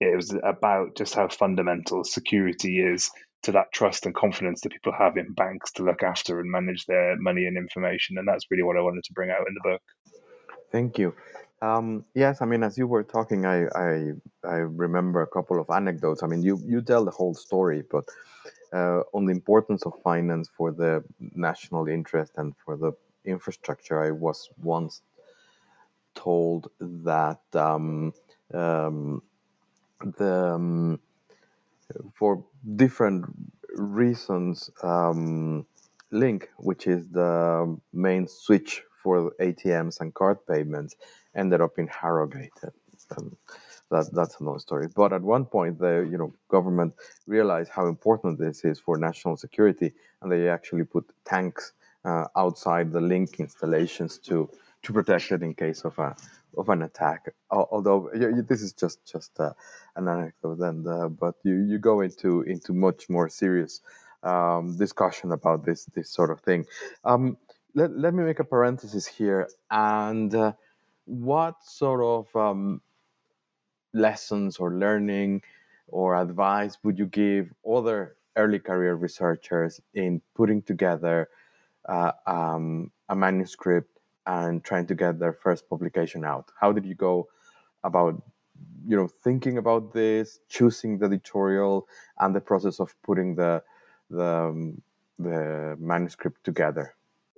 it 0.00 0.16
was 0.16 0.34
about 0.42 0.96
just 0.96 1.14
how 1.14 1.28
fundamental 1.28 2.04
security 2.04 2.80
is 2.80 3.10
to 3.42 3.52
that 3.52 3.72
trust 3.72 4.06
and 4.06 4.14
confidence 4.14 4.60
that 4.60 4.72
people 4.72 4.92
have 4.92 5.16
in 5.16 5.32
banks 5.32 5.72
to 5.72 5.82
look 5.82 6.02
after 6.02 6.40
and 6.40 6.50
manage 6.50 6.86
their 6.86 7.16
money 7.16 7.46
and 7.46 7.56
information. 7.56 8.18
And 8.18 8.26
that's 8.26 8.50
really 8.50 8.62
what 8.62 8.76
I 8.76 8.80
wanted 8.80 9.04
to 9.04 9.12
bring 9.12 9.30
out 9.30 9.46
in 9.48 9.54
the 9.54 9.70
book. 9.70 9.82
Thank 10.70 10.98
you. 10.98 11.14
Um, 11.60 12.04
yes, 12.14 12.42
I 12.42 12.46
mean, 12.46 12.62
as 12.64 12.76
you 12.76 12.88
were 12.88 13.04
talking, 13.04 13.46
I, 13.46 13.66
I 13.66 14.12
I 14.42 14.56
remember 14.56 15.22
a 15.22 15.28
couple 15.28 15.60
of 15.60 15.70
anecdotes. 15.70 16.22
I 16.24 16.26
mean, 16.26 16.42
you 16.42 16.60
you 16.66 16.82
tell 16.82 17.04
the 17.04 17.12
whole 17.12 17.34
story, 17.34 17.84
but 17.88 18.04
uh, 18.72 19.02
on 19.12 19.26
the 19.26 19.32
importance 19.32 19.84
of 19.86 19.92
finance 20.02 20.48
for 20.56 20.72
the 20.72 21.04
national 21.34 21.86
interest 21.86 22.32
and 22.36 22.54
for 22.64 22.76
the 22.76 22.92
infrastructure, 23.24 24.02
I 24.02 24.10
was 24.10 24.48
once 24.60 25.02
told 26.14 26.68
that 26.80 27.40
um, 27.54 28.12
um, 28.52 29.22
the 30.18 30.54
um, 30.54 31.00
for 32.14 32.44
different 32.76 33.24
reasons, 33.74 34.70
um, 34.82 35.66
Link, 36.10 36.50
which 36.58 36.86
is 36.86 37.08
the 37.08 37.76
main 37.92 38.28
switch 38.28 38.82
for 39.02 39.32
ATMs 39.40 40.00
and 40.00 40.14
card 40.14 40.38
payments, 40.46 40.96
ended 41.34 41.60
up 41.60 41.78
in 41.78 41.86
Harrogate. 41.88 42.52
Um, 43.16 43.36
that, 43.90 44.12
that's 44.12 44.40
another 44.40 44.58
story. 44.58 44.88
But 44.94 45.12
at 45.12 45.22
one 45.22 45.44
point, 45.44 45.78
the 45.78 46.06
you 46.10 46.18
know 46.18 46.32
government 46.48 46.94
realized 47.26 47.70
how 47.70 47.86
important 47.86 48.38
this 48.38 48.64
is 48.64 48.78
for 48.78 48.96
national 48.96 49.36
security, 49.36 49.92
and 50.20 50.30
they 50.30 50.48
actually 50.48 50.84
put 50.84 51.04
tanks 51.24 51.72
uh, 52.04 52.26
outside 52.36 52.92
the 52.92 53.00
Link 53.00 53.38
installations 53.38 54.18
to 54.18 54.50
to 54.82 54.92
protect 54.92 55.32
it 55.32 55.42
in 55.42 55.54
case 55.54 55.84
of 55.84 55.98
a 55.98 56.14
of 56.56 56.68
an 56.68 56.82
attack. 56.82 57.32
Although 57.50 58.10
this 58.48 58.62
is 58.62 58.72
just 58.72 59.04
just 59.10 59.38
uh, 59.40 59.52
an 59.96 60.08
anecdote, 60.08 60.60
and 60.60 60.86
uh, 60.86 61.08
but 61.08 61.34
you 61.44 61.54
you 61.54 61.78
go 61.78 62.00
into 62.00 62.42
into 62.42 62.72
much 62.72 63.08
more 63.08 63.28
serious 63.28 63.80
um, 64.22 64.76
discussion 64.76 65.32
about 65.32 65.64
this 65.64 65.84
this 65.94 66.10
sort 66.10 66.30
of 66.30 66.40
thing. 66.40 66.66
Um, 67.04 67.36
let 67.74 67.96
let 67.96 68.14
me 68.14 68.24
make 68.24 68.40
a 68.40 68.44
parenthesis 68.44 69.06
here, 69.06 69.48
and 69.70 70.34
uh, 70.34 70.52
what 71.06 71.56
sort 71.64 72.02
of 72.02 72.36
um, 72.36 72.80
lessons 73.92 74.58
or 74.58 74.72
learning 74.72 75.42
or 75.88 76.16
advice 76.16 76.78
would 76.82 76.98
you 76.98 77.06
give 77.06 77.52
other 77.68 78.16
early 78.36 78.58
career 78.58 78.94
researchers 78.94 79.80
in 79.94 80.20
putting 80.34 80.62
together 80.62 81.28
uh, 81.88 82.12
um, 82.26 82.90
a 83.08 83.14
manuscript 83.16 83.91
and 84.26 84.62
trying 84.62 84.86
to 84.86 84.94
get 84.94 85.18
their 85.18 85.32
first 85.32 85.68
publication 85.68 86.24
out? 86.24 86.50
How 86.60 86.72
did 86.72 86.86
you 86.86 86.94
go 86.94 87.28
about 87.84 88.22
you 88.86 88.96
know 88.96 89.08
thinking 89.24 89.58
about 89.58 89.92
this, 89.92 90.38
choosing 90.48 90.98
the 90.98 91.06
editorial, 91.06 91.88
and 92.18 92.34
the 92.34 92.40
process 92.40 92.80
of 92.80 92.94
putting 93.02 93.34
the 93.34 93.62
the 94.10 94.24
um, 94.24 94.82
the 95.18 95.76
manuscript 95.78 96.44
together? 96.44 96.94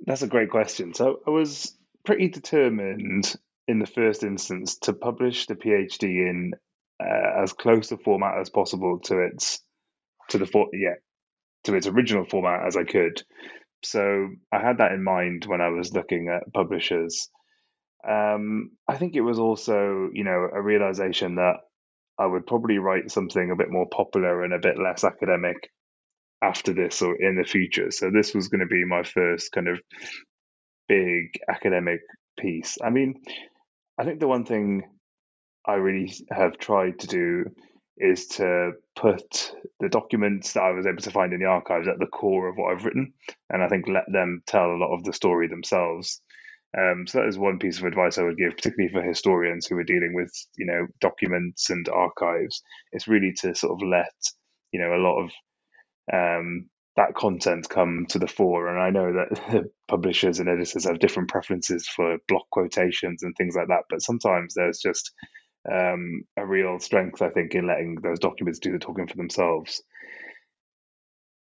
That's 0.07 0.23
a 0.23 0.29
great 0.29 0.50
question. 0.50 0.95
So 0.95 1.21
I 1.26 1.31
was 1.31 1.76
pretty 2.05 2.29
determined 2.29 3.35
in 3.67 3.79
the 3.79 3.87
first 3.87 4.23
instance 4.23 4.76
to 4.81 4.93
publish 4.93 5.47
the 5.47 5.55
PhD 5.55 6.03
in 6.03 6.53
uh, 7.00 7.43
as 7.43 7.53
close 7.53 7.91
a 7.93 7.97
format 7.97 8.38
as 8.38 8.50
possible 8.50 9.00
to 9.05 9.21
its 9.21 9.61
to 10.29 10.38
the 10.38 10.47
for, 10.47 10.69
yeah 10.73 10.95
to 11.64 11.75
its 11.75 11.87
original 11.87 12.25
format 12.25 12.67
as 12.67 12.76
I 12.76 12.85
could. 12.85 13.23
So 13.85 14.29
I 14.53 14.61
had 14.61 14.79
that 14.79 14.93
in 14.93 15.05
mind 15.05 15.45
when 15.47 15.61
I 15.61 15.69
was 15.69 15.93
looking 15.93 16.29
at 16.29 16.53
publishers. 16.53 17.29
Um, 18.09 18.71
I 18.88 18.97
think 18.97 19.14
it 19.14 19.21
was 19.23 19.38
also, 19.38 20.11
you 20.12 20.25
know, 20.25 20.49
a 20.53 20.61
realization 20.61 21.37
that 21.37 21.57
I 22.19 22.26
would 22.26 22.47
probably 22.47 22.79
write 22.79 23.11
something 23.11 23.50
a 23.50 23.57
bit 23.57 23.71
more 23.71 23.87
popular 23.88 24.45
and 24.45 24.53
a 24.53 24.59
bit 24.59 24.79
less 24.79 25.05
academic 25.05 25.57
after 26.43 26.73
this 26.73 27.03
or 27.03 27.17
in 27.17 27.37
the 27.37 27.49
future. 27.49 27.91
So 27.91 28.11
this 28.11 28.35
was 28.35 28.49
going 28.49 28.61
to 28.61 28.67
be 28.67 28.85
my 28.85 29.03
first 29.03 29.53
kind 29.53 29.69
of 29.69 29.81
big 30.88 31.41
academic 31.49 32.00
piece. 32.38 32.76
I 32.83 32.91
mean, 32.91 33.14
I 33.99 34.05
think 34.05 34.21
the 34.21 34.29
one 34.29 34.45
thing 34.45 34.83
I 35.67 35.75
really 35.75 36.12
have 36.31 36.59
tried 36.59 36.99
to 37.00 37.07
do 37.07 37.45
is 37.99 38.27
to 38.27 38.73
put 38.97 39.55
the 39.81 39.89
documents 39.89 40.53
that 40.55 40.63
I 40.63 40.73
was 40.73 40.87
able 40.87 41.03
to 41.03 41.11
find 41.11 41.33
in 41.33 41.41
the 41.41 41.47
archives 41.47 41.89
at 41.89 41.99
the 41.99 42.07
core 42.07 42.49
of 42.49 42.57
what 42.57 42.73
I've 42.73 42.85
written, 42.85 43.13
and 43.51 43.63
I 43.63 43.69
think 43.69 43.87
let 43.89 44.05
them 44.13 44.43
tell 44.47 44.71
a 44.71 44.79
lot 44.81 44.95
of 44.95 45.05
the 45.05 45.13
story 45.13 45.49
themselves. 45.49 46.21
Um, 46.77 47.07
so 47.07 47.19
that 47.19 47.29
is 47.29 47.39
one 47.39 47.61
piece 47.61 47.79
of 47.79 47.85
advice 47.85 48.19
I 48.19 48.25
would 48.25 48.37
give, 48.37 48.57
particularly 48.57 48.93
for 48.93 49.03
historians 49.03 49.67
who 49.67 49.77
are 49.77 49.85
dealing 49.85 50.13
with 50.15 50.33
you 50.57 50.67
know 50.67 50.87
documents 51.01 51.71
and 51.71 51.89
archives. 51.89 52.63
It's 52.93 53.09
really 53.09 53.33
to 53.43 53.55
sort 53.55 53.81
of 53.81 53.89
let 53.89 54.13
you 54.73 54.81
know 54.81 54.95
a 54.95 55.05
lot 55.05 55.23
of 55.25 55.31
um, 56.13 56.69
that 56.97 57.15
content 57.15 57.69
come 57.69 58.07
to 58.11 58.19
the 58.19 58.27
fore. 58.29 58.69
And 58.69 58.81
I 58.81 58.91
know 58.91 59.13
that 59.13 59.71
publishers 59.89 60.39
and 60.41 60.49
editors 60.49 60.85
have 60.85 60.99
different 61.01 61.29
preferences 61.31 61.89
for 61.89 62.19
block 62.29 62.49
quotations 62.51 63.23
and 63.23 63.35
things 63.37 63.57
like 63.57 63.69
that, 63.69 63.85
but 63.91 64.03
sometimes 64.03 64.55
there's 64.55 64.81
just 64.81 65.13
um, 65.71 66.25
a 66.37 66.47
real 66.47 66.78
strength, 66.80 67.23
I 67.23 67.30
think, 67.30 67.54
in 67.54 67.66
letting 67.66 67.97
those 67.97 68.18
documents 68.18 68.59
do 68.59 68.73
the 68.73 68.78
talking 68.78 69.06
for 69.06 69.16
themselves. 69.16 69.83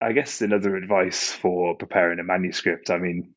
I 0.01 0.13
guess 0.13 0.41
another 0.41 0.75
advice 0.75 1.31
for 1.31 1.75
preparing 1.75 2.19
a 2.19 2.23
manuscript, 2.23 2.89
I 2.89 2.97
mean, 2.97 3.35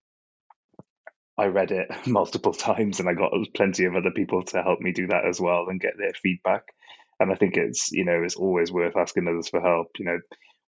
I 1.36 1.46
read 1.46 1.72
it 1.72 1.88
multiple 2.06 2.52
times 2.54 3.00
and 3.00 3.08
I 3.08 3.14
got 3.14 3.32
plenty 3.54 3.84
of 3.84 3.96
other 3.96 4.10
people 4.10 4.44
to 4.46 4.62
help 4.62 4.80
me 4.80 4.92
do 4.92 5.08
that 5.08 5.26
as 5.26 5.40
well 5.40 5.66
and 5.68 5.80
get 5.80 5.98
their 5.98 6.12
feedback. 6.12 6.62
And 7.20 7.32
I 7.32 7.36
think 7.36 7.56
it's, 7.56 7.92
you 7.92 8.04
know, 8.04 8.22
it's 8.22 8.36
always 8.36 8.72
worth 8.72 8.96
asking 8.96 9.28
others 9.28 9.48
for 9.48 9.60
help, 9.60 9.88
you 9.98 10.04
know, 10.04 10.18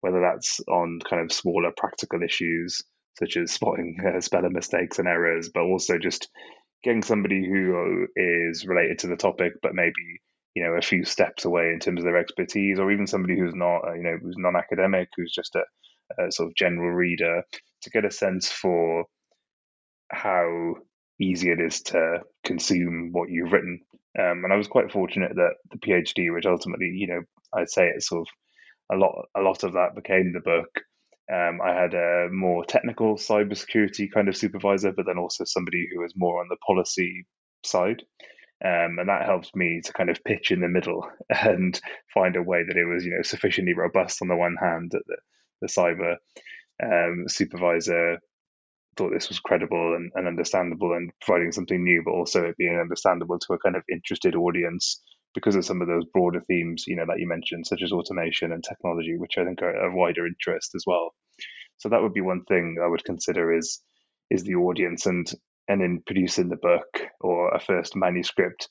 whether 0.00 0.20
that's 0.20 0.60
on 0.68 1.00
kind 1.08 1.22
of 1.22 1.32
smaller 1.32 1.72
practical 1.76 2.22
issues 2.22 2.82
such 3.18 3.36
as 3.36 3.52
spotting 3.52 3.96
uh, 4.06 4.20
spelling 4.20 4.52
mistakes 4.52 4.98
and 4.98 5.08
errors, 5.08 5.50
but 5.52 5.62
also 5.62 5.98
just 5.98 6.28
getting 6.82 7.02
somebody 7.02 7.46
who 7.46 8.06
is 8.16 8.66
related 8.66 9.00
to 9.00 9.08
the 9.08 9.16
topic, 9.16 9.54
but 9.62 9.74
maybe 9.74 10.20
you 10.54 10.62
know 10.62 10.72
a 10.72 10.82
few 10.82 11.04
steps 11.04 11.44
away 11.44 11.70
in 11.72 11.80
terms 11.80 12.00
of 12.00 12.04
their 12.04 12.16
expertise, 12.16 12.78
or 12.78 12.90
even 12.90 13.06
somebody 13.06 13.38
who's 13.38 13.54
not 13.54 13.80
uh, 13.86 13.94
you 13.94 14.02
know 14.02 14.18
who's 14.22 14.36
non-academic, 14.38 15.08
who's 15.16 15.32
just 15.32 15.54
a, 15.56 15.64
a 16.22 16.30
sort 16.30 16.48
of 16.48 16.56
general 16.56 16.90
reader, 16.90 17.42
to 17.82 17.90
get 17.90 18.04
a 18.04 18.10
sense 18.10 18.50
for 18.50 19.04
how 20.10 20.74
easy 21.20 21.50
it 21.50 21.60
is 21.60 21.82
to 21.82 22.20
consume 22.44 23.10
what 23.12 23.30
you've 23.30 23.52
written. 23.52 23.80
Um, 24.18 24.44
and 24.44 24.52
I 24.52 24.56
was 24.56 24.68
quite 24.68 24.92
fortunate 24.92 25.34
that 25.34 25.54
the 25.70 25.78
PhD, 25.78 26.32
which 26.32 26.46
ultimately, 26.46 26.86
you 26.94 27.06
know, 27.06 27.20
I'd 27.54 27.70
say 27.70 27.88
it's 27.88 28.08
sort 28.08 28.22
of 28.22 28.96
a 28.96 28.98
lot, 28.98 29.26
a 29.36 29.40
lot 29.40 29.64
of 29.64 29.72
that 29.74 29.94
became 29.94 30.32
the 30.32 30.40
book. 30.40 30.68
Um, 31.32 31.60
I 31.64 31.74
had 31.74 31.94
a 31.94 32.28
more 32.30 32.64
technical 32.64 33.16
cybersecurity 33.16 34.12
kind 34.12 34.28
of 34.28 34.36
supervisor, 34.36 34.92
but 34.92 35.06
then 35.06 35.18
also 35.18 35.44
somebody 35.44 35.88
who 35.92 36.00
was 36.02 36.14
more 36.16 36.40
on 36.40 36.48
the 36.48 36.56
policy 36.66 37.26
side. 37.64 38.02
Um, 38.64 38.98
and 38.98 39.08
that 39.08 39.26
helped 39.26 39.54
me 39.54 39.82
to 39.84 39.92
kind 39.92 40.08
of 40.08 40.24
pitch 40.24 40.50
in 40.50 40.60
the 40.60 40.68
middle 40.68 41.06
and 41.30 41.78
find 42.14 42.36
a 42.36 42.42
way 42.42 42.62
that 42.66 42.76
it 42.76 42.86
was, 42.86 43.04
you 43.04 43.10
know, 43.10 43.22
sufficiently 43.22 43.74
robust 43.74 44.22
on 44.22 44.28
the 44.28 44.36
one 44.36 44.56
hand 44.60 44.92
that 44.92 45.02
the, 45.06 45.16
the 45.62 45.68
cyber 45.68 46.16
um, 46.82 47.24
supervisor 47.28 48.18
thought 48.96 49.12
this 49.12 49.28
was 49.28 49.40
credible 49.40 49.94
and, 49.94 50.10
and 50.14 50.26
understandable 50.26 50.94
and 50.94 51.10
providing 51.20 51.52
something 51.52 51.82
new, 51.82 52.02
but 52.04 52.12
also 52.12 52.44
it 52.44 52.56
being 52.56 52.78
understandable 52.80 53.38
to 53.38 53.52
a 53.52 53.58
kind 53.58 53.76
of 53.76 53.82
interested 53.92 54.34
audience 54.34 55.02
because 55.34 55.54
of 55.54 55.66
some 55.66 55.82
of 55.82 55.88
those 55.88 56.06
broader 56.14 56.40
themes, 56.48 56.84
you 56.86 56.96
know, 56.96 57.04
that 57.06 57.18
you 57.18 57.28
mentioned, 57.28 57.66
such 57.66 57.82
as 57.82 57.92
automation 57.92 58.52
and 58.52 58.64
technology, 58.64 59.16
which 59.18 59.36
I 59.36 59.44
think 59.44 59.60
are 59.60 59.86
of 59.86 59.92
wider 59.92 60.26
interest 60.26 60.74
as 60.74 60.84
well. 60.86 61.12
So 61.78 61.88
that 61.88 62.02
would 62.02 62.14
be 62.14 62.20
one 62.20 62.44
thing 62.44 62.78
I 62.82 62.88
would 62.88 63.04
consider 63.04 63.56
is 63.56 63.80
is 64.30 64.42
the 64.42 64.56
audience 64.56 65.06
and 65.06 65.30
and 65.68 65.82
in 65.82 66.02
producing 66.06 66.48
the 66.48 66.56
book 66.56 66.86
or 67.20 67.50
a 67.50 67.60
first 67.60 67.96
manuscript, 67.96 68.68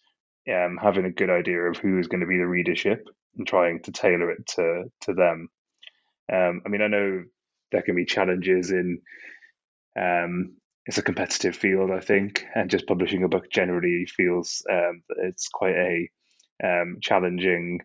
um, 0.50 0.78
having 0.82 1.06
a 1.06 1.12
good 1.12 1.30
idea 1.30 1.60
of 1.60 1.78
who 1.78 2.00
is 2.00 2.08
going 2.08 2.22
to 2.22 2.28
be 2.28 2.38
the 2.38 2.48
readership 2.48 3.00
and 3.38 3.48
trying 3.48 3.82
to 3.84 3.92
tailor 3.92 4.32
it 4.32 4.48
to 4.56 4.86
to 5.02 5.14
them. 5.14 5.50
Um, 6.32 6.62
I 6.66 6.70
mean, 6.70 6.82
I 6.82 6.88
know 6.88 7.24
there 7.72 7.82
can 7.82 7.96
be 7.96 8.06
challenges 8.06 8.72
in 8.72 9.02
um, 10.00 10.56
it's 10.86 10.98
a 10.98 11.04
competitive 11.04 11.56
field, 11.56 11.90
I 11.92 12.00
think, 12.00 12.46
and 12.54 12.70
just 12.70 12.88
publishing 12.88 13.24
a 13.24 13.28
book 13.28 13.50
generally 13.52 14.06
feels 14.06 14.64
um, 14.72 15.02
it's 15.18 15.48
quite 15.48 15.76
a 15.76 16.10
um, 16.64 16.98
challenging 17.02 17.82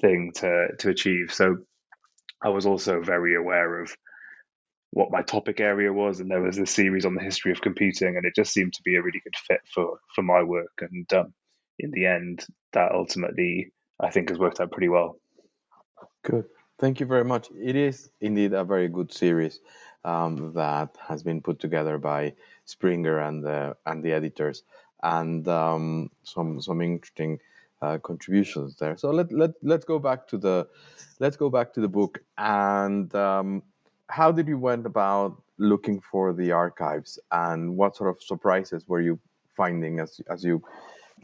thing 0.00 0.32
to 0.36 0.68
to 0.78 0.90
achieve. 0.90 1.32
So 1.32 1.58
I 2.42 2.50
was 2.50 2.66
also 2.66 3.02
very 3.02 3.36
aware 3.36 3.82
of 3.82 3.94
what 4.90 5.10
my 5.10 5.22
topic 5.22 5.60
area 5.60 5.92
was, 5.92 6.20
and 6.20 6.30
there 6.30 6.40
was 6.40 6.58
a 6.58 6.66
series 6.66 7.04
on 7.04 7.14
the 7.14 7.22
history 7.22 7.52
of 7.52 7.60
computing, 7.60 8.16
and 8.16 8.24
it 8.24 8.34
just 8.34 8.52
seemed 8.52 8.72
to 8.74 8.82
be 8.82 8.96
a 8.96 9.02
really 9.02 9.20
good 9.22 9.36
fit 9.36 9.60
for 9.72 9.98
for 10.14 10.22
my 10.22 10.42
work. 10.42 10.80
And 10.80 11.12
um, 11.12 11.34
in 11.78 11.90
the 11.90 12.06
end, 12.06 12.46
that 12.72 12.92
ultimately 12.92 13.72
I 14.00 14.10
think 14.10 14.30
has 14.30 14.38
worked 14.38 14.60
out 14.60 14.72
pretty 14.72 14.88
well. 14.88 15.20
Good. 16.22 16.46
Thank 16.78 17.00
you 17.00 17.06
very 17.06 17.24
much. 17.24 17.48
It 17.50 17.76
is 17.76 18.10
indeed 18.20 18.52
a 18.52 18.64
very 18.64 18.88
good 18.88 19.12
series 19.12 19.60
um, 20.04 20.52
that 20.54 20.96
has 21.08 21.22
been 21.22 21.40
put 21.40 21.58
together 21.58 21.98
by 21.98 22.34
Springer 22.64 23.18
and 23.18 23.44
the 23.44 23.76
and 23.84 24.02
the 24.02 24.12
editors, 24.12 24.62
and 25.02 25.46
um, 25.48 26.10
some 26.22 26.60
some 26.60 26.80
interesting 26.80 27.40
uh, 27.82 27.98
contributions 27.98 28.76
there. 28.76 28.96
So 28.96 29.10
let 29.10 29.32
let 29.32 29.50
let's 29.62 29.84
go 29.84 29.98
back 29.98 30.28
to 30.28 30.38
the 30.38 30.68
let's 31.20 31.36
go 31.36 31.50
back 31.50 31.72
to 31.74 31.80
the 31.80 31.88
book 31.88 32.20
and 32.36 33.12
um, 33.14 33.62
how 34.08 34.32
did 34.32 34.48
you 34.48 34.58
went 34.58 34.86
about 34.86 35.42
looking 35.58 36.00
for 36.00 36.32
the 36.32 36.52
archives 36.52 37.18
and 37.32 37.76
what 37.76 37.96
sort 37.96 38.10
of 38.10 38.22
surprises 38.22 38.86
were 38.88 39.00
you 39.00 39.18
finding 39.56 40.00
as 40.00 40.20
as 40.30 40.44
you 40.44 40.62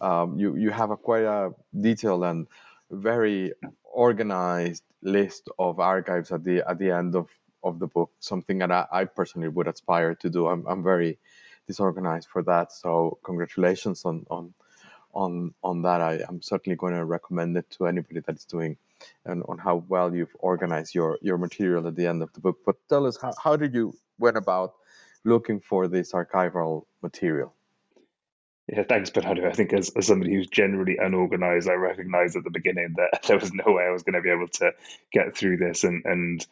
um, 0.00 0.38
you 0.38 0.56
you 0.56 0.70
have 0.70 0.90
a 0.90 0.96
quite 0.96 1.22
a 1.24 1.52
detailed 1.80 2.24
and 2.24 2.46
very 2.90 3.52
organized 3.84 4.82
list 5.02 5.48
of 5.58 5.78
archives 5.78 6.32
at 6.32 6.42
the 6.44 6.62
at 6.68 6.78
the 6.78 6.90
end 6.90 7.14
of 7.14 7.28
of 7.62 7.78
the 7.78 7.86
book 7.86 8.10
something 8.18 8.58
that 8.58 8.70
I, 8.70 8.86
I 8.92 9.04
personally 9.04 9.48
would 9.48 9.68
aspire 9.68 10.14
to 10.16 10.28
do 10.28 10.48
I'm, 10.48 10.66
I'm 10.66 10.82
very 10.82 11.18
disorganized 11.66 12.28
for 12.28 12.42
that 12.42 12.72
so 12.72 13.18
congratulations 13.24 14.04
on 14.04 14.26
on 14.30 14.52
on 15.14 15.54
on 15.62 15.82
that. 15.82 16.00
I, 16.00 16.20
am 16.28 16.42
certainly 16.42 16.76
going 16.76 16.94
to 16.94 17.04
recommend 17.04 17.56
it 17.56 17.70
to 17.78 17.86
anybody 17.86 18.20
that's 18.20 18.44
doing 18.44 18.76
and 19.24 19.42
on 19.48 19.58
how 19.58 19.84
well 19.88 20.14
you've 20.14 20.34
organized 20.38 20.94
your 20.94 21.18
your 21.22 21.38
material 21.38 21.86
at 21.86 21.96
the 21.96 22.06
end 22.06 22.22
of 22.22 22.32
the 22.32 22.40
book. 22.40 22.58
But 22.64 22.76
tell 22.88 23.06
us 23.06 23.18
how, 23.20 23.32
how 23.42 23.56
did 23.56 23.74
you 23.74 23.94
went 24.18 24.36
about 24.36 24.74
looking 25.24 25.60
for 25.60 25.88
this 25.88 26.12
archival 26.12 26.84
material? 27.02 27.54
Yeah, 28.66 28.84
thanks, 28.88 29.10
Bernardo. 29.10 29.46
I 29.46 29.52
think 29.52 29.74
as, 29.74 29.90
as 29.90 30.06
somebody 30.06 30.34
who's 30.34 30.46
generally 30.46 30.96
unorganized, 30.96 31.68
I 31.68 31.74
recognized 31.74 32.36
at 32.36 32.44
the 32.44 32.50
beginning 32.50 32.94
that 32.96 33.22
there 33.26 33.38
was 33.38 33.52
no 33.52 33.72
way 33.72 33.84
I 33.84 33.90
was 33.90 34.02
going 34.02 34.14
to 34.14 34.22
be 34.22 34.30
able 34.30 34.48
to 34.48 34.72
get 35.12 35.36
through 35.36 35.58
this 35.58 35.84
and, 35.84 36.02
and 36.06 36.46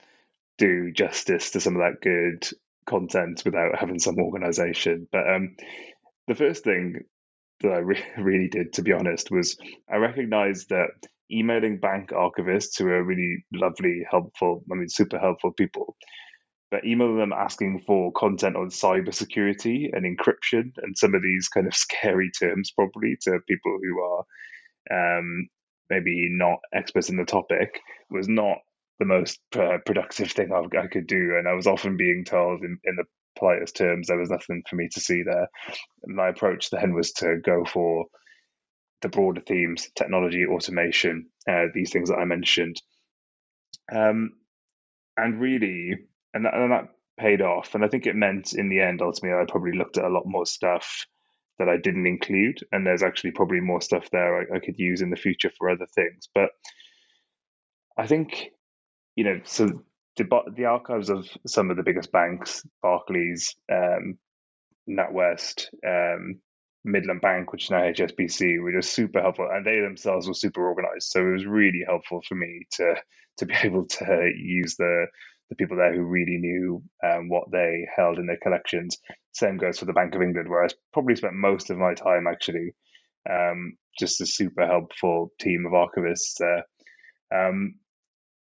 do 0.58 0.92
justice 0.92 1.52
to 1.52 1.60
some 1.60 1.76
of 1.76 1.80
that 1.80 2.02
good 2.02 2.46
content 2.84 3.42
without 3.44 3.78
having 3.78 3.98
some 3.98 4.18
organization. 4.18 5.08
But 5.10 5.28
um, 5.28 5.56
the 6.28 6.34
first 6.34 6.64
thing 6.64 7.04
that 7.60 7.72
I 7.72 7.78
re- 7.78 8.04
really 8.18 8.48
did, 8.48 8.74
to 8.74 8.82
be 8.82 8.92
honest, 8.92 9.30
was 9.30 9.56
I 9.90 9.96
recognized 9.96 10.68
that 10.68 10.90
emailing 11.32 11.78
bank 11.78 12.10
archivists 12.10 12.78
who 12.78 12.88
are 12.88 13.02
really 13.02 13.44
lovely, 13.52 14.02
helpful, 14.10 14.62
I 14.70 14.74
mean, 14.74 14.88
super 14.88 15.18
helpful 15.18 15.52
people, 15.52 15.96
but 16.70 16.84
emailing 16.84 17.18
them 17.18 17.32
asking 17.32 17.84
for 17.86 18.12
content 18.12 18.56
on 18.56 18.68
cybersecurity 18.68 19.90
and 19.92 20.04
encryption 20.04 20.72
and 20.82 20.96
some 20.96 21.14
of 21.14 21.22
these 21.22 21.48
kind 21.48 21.66
of 21.66 21.74
scary 21.74 22.30
terms, 22.30 22.72
probably 22.72 23.16
to 23.22 23.38
people 23.48 23.78
who 23.82 24.02
are 24.02 25.18
um, 25.18 25.48
maybe 25.90 26.28
not 26.30 26.58
experts 26.74 27.08
in 27.08 27.16
the 27.16 27.24
topic, 27.24 27.80
was 28.10 28.28
not 28.28 28.58
the 28.98 29.06
most 29.06 29.40
uh, 29.56 29.78
productive 29.84 30.30
thing 30.30 30.50
I, 30.52 30.78
I, 30.78 30.86
could 30.86 31.06
do. 31.06 31.36
And 31.38 31.48
I 31.48 31.54
was 31.54 31.66
often 31.66 31.96
being 31.96 32.24
told 32.24 32.62
in, 32.62 32.78
in 32.84 32.96
the 32.96 33.04
politest 33.38 33.76
terms, 33.76 34.06
there 34.06 34.18
was 34.18 34.30
nothing 34.30 34.62
for 34.68 34.76
me 34.76 34.88
to 34.92 35.00
see 35.00 35.22
there. 35.22 35.48
My 36.06 36.28
approach 36.28 36.70
then 36.70 36.94
was 36.94 37.12
to 37.14 37.38
go 37.44 37.64
for 37.64 38.06
the 39.02 39.08
broader 39.08 39.40
themes, 39.40 39.88
technology, 39.94 40.46
automation, 40.46 41.28
uh, 41.48 41.66
these 41.74 41.90
things 41.90 42.08
that 42.08 42.18
I 42.18 42.24
mentioned. 42.24 42.80
Um, 43.92 44.32
and 45.16 45.40
really, 45.40 45.98
and 46.32 46.44
that, 46.44 46.54
and 46.54 46.72
that 46.72 46.88
paid 47.18 47.42
off. 47.42 47.74
And 47.74 47.84
I 47.84 47.88
think 47.88 48.06
it 48.06 48.16
meant 48.16 48.54
in 48.54 48.68
the 48.68 48.80
end, 48.80 49.02
ultimately, 49.02 49.38
I 49.38 49.44
probably 49.50 49.76
looked 49.76 49.98
at 49.98 50.04
a 50.04 50.08
lot 50.08 50.24
more 50.24 50.46
stuff 50.46 51.06
that 51.58 51.68
I 51.68 51.76
didn't 51.76 52.06
include. 52.06 52.60
And 52.72 52.86
there's 52.86 53.02
actually 53.02 53.32
probably 53.32 53.60
more 53.60 53.80
stuff 53.80 54.08
there 54.10 54.40
I, 54.40 54.56
I 54.56 54.58
could 54.60 54.78
use 54.78 55.02
in 55.02 55.10
the 55.10 55.16
future 55.16 55.50
for 55.58 55.68
other 55.68 55.86
things. 55.94 56.28
But 56.34 56.50
I 57.98 58.06
think, 58.06 58.50
you 59.16 59.24
know, 59.24 59.40
so 59.44 59.82
the 60.16 60.24
the 60.56 60.64
archives 60.66 61.10
of 61.10 61.26
some 61.46 61.70
of 61.70 61.76
the 61.76 61.82
biggest 61.82 62.12
banks, 62.12 62.66
Barclays, 62.82 63.54
um, 63.70 64.18
NatWest, 64.88 65.66
um, 65.86 66.40
Midland 66.84 67.20
Bank, 67.20 67.52
which 67.52 67.64
is 67.64 67.70
now 67.70 67.82
HSBC, 67.82 68.60
were 68.60 68.72
just 68.72 68.92
super 68.92 69.20
helpful, 69.20 69.48
and 69.50 69.64
they 69.64 69.80
themselves 69.80 70.26
were 70.26 70.34
super 70.34 70.66
organized. 70.68 71.10
So 71.10 71.20
it 71.20 71.32
was 71.32 71.46
really 71.46 71.82
helpful 71.86 72.22
for 72.26 72.34
me 72.34 72.66
to 72.72 72.96
to 73.38 73.46
be 73.46 73.54
able 73.62 73.86
to 73.86 74.32
use 74.36 74.76
the 74.76 75.06
the 75.48 75.56
people 75.56 75.76
there 75.76 75.94
who 75.94 76.02
really 76.02 76.38
knew 76.38 76.82
um, 77.04 77.28
what 77.28 77.50
they 77.50 77.86
held 77.94 78.18
in 78.18 78.26
their 78.26 78.38
collections. 78.42 78.98
Same 79.32 79.58
goes 79.58 79.78
for 79.78 79.84
the 79.84 79.92
Bank 79.92 80.14
of 80.14 80.22
England, 80.22 80.48
where 80.48 80.64
I 80.64 80.68
probably 80.92 81.16
spent 81.16 81.34
most 81.34 81.70
of 81.70 81.78
my 81.78 81.94
time 81.94 82.26
actually. 82.26 82.74
Um, 83.28 83.76
just 83.98 84.20
a 84.20 84.26
super 84.26 84.66
helpful 84.66 85.32
team 85.38 85.66
of 85.66 85.72
archivists 85.72 86.38
there. 86.38 86.64
Um, 87.32 87.74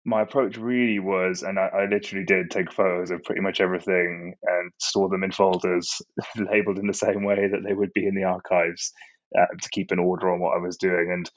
my 0.05 0.21
approach 0.21 0.57
really 0.57 0.99
was, 0.99 1.43
and 1.43 1.59
I, 1.59 1.67
I, 1.67 1.85
literally 1.85 2.25
did 2.25 2.49
take 2.49 2.71
photos 2.71 3.11
of 3.11 3.23
pretty 3.23 3.41
much 3.41 3.61
everything 3.61 4.33
and 4.41 4.71
store 4.79 5.09
them 5.09 5.23
in 5.23 5.31
folders 5.31 6.01
labeled 6.37 6.79
in 6.79 6.87
the 6.87 6.93
same 6.93 7.23
way 7.23 7.47
that 7.47 7.61
they 7.63 7.73
would 7.73 7.93
be 7.93 8.07
in 8.07 8.15
the 8.15 8.23
archives 8.23 8.93
uh, 9.37 9.45
to 9.61 9.69
keep 9.69 9.91
an 9.91 9.99
order 9.99 10.31
on 10.31 10.39
what 10.39 10.57
I 10.57 10.61
was 10.61 10.77
doing. 10.77 11.11
And 11.11 11.29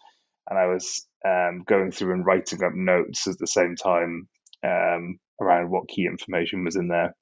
and 0.48 0.59
I 0.59 0.66
was 0.66 1.07
um, 1.27 1.64
going 1.66 1.90
through 1.90 2.14
and 2.14 2.27
writing 2.27 2.62
up 2.62 2.74
notes 2.74 3.27
at 3.27 3.38
the 3.38 3.46
same 3.46 3.77
time 3.77 4.29
um, 4.62 5.18
around 5.40 5.70
what 5.70 5.88
key 5.88 6.07
information 6.07 6.64
was 6.64 6.77
in 6.77 6.88
there. 6.88 7.14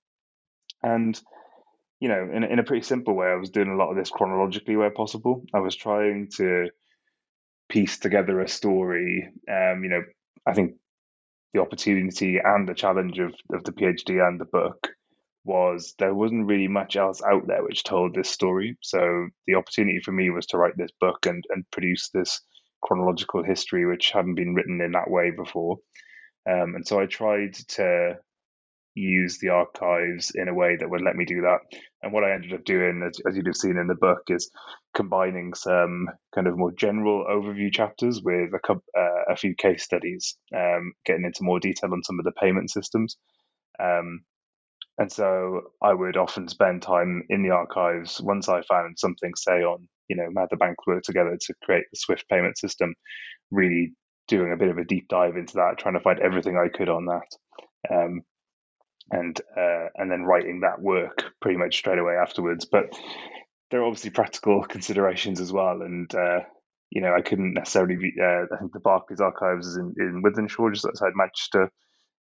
And 0.83 1.21
you 2.01 2.09
know, 2.09 2.29
in 2.33 2.45
in 2.45 2.59
a 2.61 2.65
pretty 2.65 2.85
simple 2.85 3.15
way, 3.15 3.27
I 3.27 3.37
was 3.37 3.51
doing 3.51 3.69
a 3.69 3.77
lot 3.77 3.91
of 3.91 3.97
this 3.97 4.11
chronologically 4.11 4.77
where 4.77 4.91
possible. 4.91 5.45
I 5.53 5.61
was 5.61 5.75
trying 5.75 6.29
to 6.37 6.69
piece 7.69 7.99
together 7.99 8.41
a 8.41 8.49
story. 8.49 9.29
Um, 9.49 9.83
you 9.83 9.91
know, 9.91 10.03
I 10.47 10.53
think 10.53 10.75
the 11.53 11.61
opportunity 11.61 12.39
and 12.43 12.69
the 12.69 12.75
challenge 12.75 13.19
of, 13.19 13.35
of 13.53 13.65
the 13.65 13.73
PhD 13.73 14.27
and 14.27 14.41
the 14.41 14.47
book 14.47 14.89
was 15.45 15.95
there 15.99 16.15
wasn't 16.15 16.47
really 16.47 16.69
much 16.69 16.97
else 16.97 17.21
out 17.23 17.47
there 17.47 17.65
which 17.65 17.85
told 17.85 18.15
this 18.15 18.31
story. 18.31 18.77
So 18.81 19.29
the 19.47 19.57
opportunity 19.57 20.01
for 20.05 20.13
me 20.13 20.31
was 20.31 20.47
to 20.47 20.59
write 20.59 20.77
this 20.77 20.93
book 21.01 21.27
and, 21.27 21.45
and 21.51 21.65
produce 21.73 22.11
this 22.11 22.41
chronological 22.83 23.43
history 23.43 23.87
which 23.87 24.11
hadn't 24.11 24.37
been 24.37 24.55
written 24.55 24.81
in 24.81 24.93
that 24.93 25.11
way 25.11 25.31
before. 25.31 25.79
Um, 26.49 26.75
and 26.75 26.87
so 26.87 27.01
I 27.01 27.07
tried 27.07 27.55
to 27.71 28.19
use 28.95 29.39
the 29.39 29.49
archives 29.51 30.33
in 30.35 30.49
a 30.49 30.55
way 30.55 30.77
that 30.77 30.89
would 30.89 31.03
let 31.03 31.17
me 31.17 31.25
do 31.25 31.43
that. 31.43 31.59
And 32.03 32.13
what 32.13 32.25
I 32.25 32.33
ended 32.33 32.53
up 32.53 32.65
doing, 32.65 33.03
as, 33.07 33.21
as 33.29 33.37
you'd 33.37 33.47
have 33.47 33.57
seen 33.57 33.77
in 33.77 33.87
the 33.87 33.95
book, 33.95 34.23
is 34.29 34.51
combining 34.95 35.55
some 35.55 36.09
kind 36.35 36.47
of 36.47 36.59
more 36.59 36.73
general 36.73 37.25
overview 37.31 37.73
chapters 37.73 38.21
with 38.23 38.51
a, 38.53 38.73
uh, 38.73 39.33
a 39.33 39.37
few 39.37 39.55
case 39.55 39.85
studies, 39.85 40.37
um, 40.55 40.93
getting 41.07 41.25
into 41.25 41.45
more 41.45 41.61
detail 41.61 41.93
on 41.93 42.03
some 42.03 42.19
of 42.19 42.25
the 42.25 42.33
payment 42.33 42.71
systems. 42.71 43.17
Um, 43.81 44.25
and 44.99 45.11
so 45.11 45.63
I 45.83 45.95
would 45.95 46.17
often 46.17 46.49
spend 46.49 46.83
time 46.83 47.23
in 47.31 47.43
the 47.43 47.51
archives 47.51 48.21
once 48.21 48.49
I 48.49 48.63
found 48.63 48.99
something, 48.99 49.33
say, 49.37 49.63
on, 49.63 49.89
you 50.09 50.17
know, 50.17 50.29
how 50.37 50.47
the 50.51 50.57
banks 50.57 50.87
work 50.87 51.03
together 51.03 51.37
to 51.41 51.55
create 51.63 51.85
the 51.91 51.97
Swift 51.97 52.29
payment 52.29 52.59
system, 52.59 52.95
really 53.51 53.93
doing 54.29 54.53
a 54.53 54.57
bit 54.57 54.69
of 54.69 54.79
a 54.79 54.85
deep 54.85 55.09
dive 55.09 55.37
into 55.37 55.55
that, 55.55 55.79
trying 55.79 55.95
to 55.95 56.01
find 56.01 56.21
everything 56.21 56.57
I 56.57 56.69
could 56.69 56.89
on 56.89 57.07
that. 57.07 57.95
Um, 57.95 58.23
and 59.11 59.41
uh, 59.57 59.87
and 59.97 60.11
then 60.11 60.23
writing 60.23 60.61
that 60.61 60.81
work 60.81 61.33
pretty 61.41 61.59
much 61.59 61.77
straight 61.77 61.99
away 61.99 62.15
afterwards. 62.15 62.65
But 62.65 62.97
there 63.71 63.81
are 63.81 63.87
obviously 63.87 64.11
practical 64.11 64.63
considerations 64.65 65.41
as 65.41 65.53
well, 65.53 65.83
and 65.83 66.13
uh, 66.15 66.41
you 66.91 67.03
know 67.03 67.15
I 67.15 67.23
couldn't 67.23 67.55
necessarily 67.55 67.97
be. 67.97 68.13
Uh, 68.21 68.55
I 68.55 68.59
think 68.59 68.73
the 68.73 68.81
Barclays 68.81 69.21
Archives 69.21 69.67
is 69.67 69.77
in, 69.77 69.95
in 69.99 70.23
Wythenshawe, 70.23 70.73
just 70.73 70.87
outside 70.87 71.13
Manchester. 71.15 71.71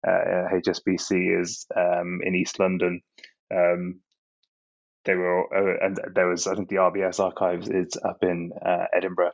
HSBC 0.07 1.37
uh, 1.37 1.41
is 1.43 1.67
um, 1.77 2.21
in 2.25 2.35
East 2.35 2.59
London. 2.59 3.03
Um, 3.55 4.01
they 5.05 5.15
were, 5.15 5.45
uh, 5.55 5.87
and 5.87 5.99
there 6.15 6.29
was, 6.29 6.47
I 6.47 6.55
think 6.55 6.69
the 6.69 6.77
RBS 6.77 7.21
archives 7.21 7.69
is 7.69 7.97
up 8.05 8.19
in 8.23 8.51
uh, 8.65 8.85
Edinburgh. 8.95 9.33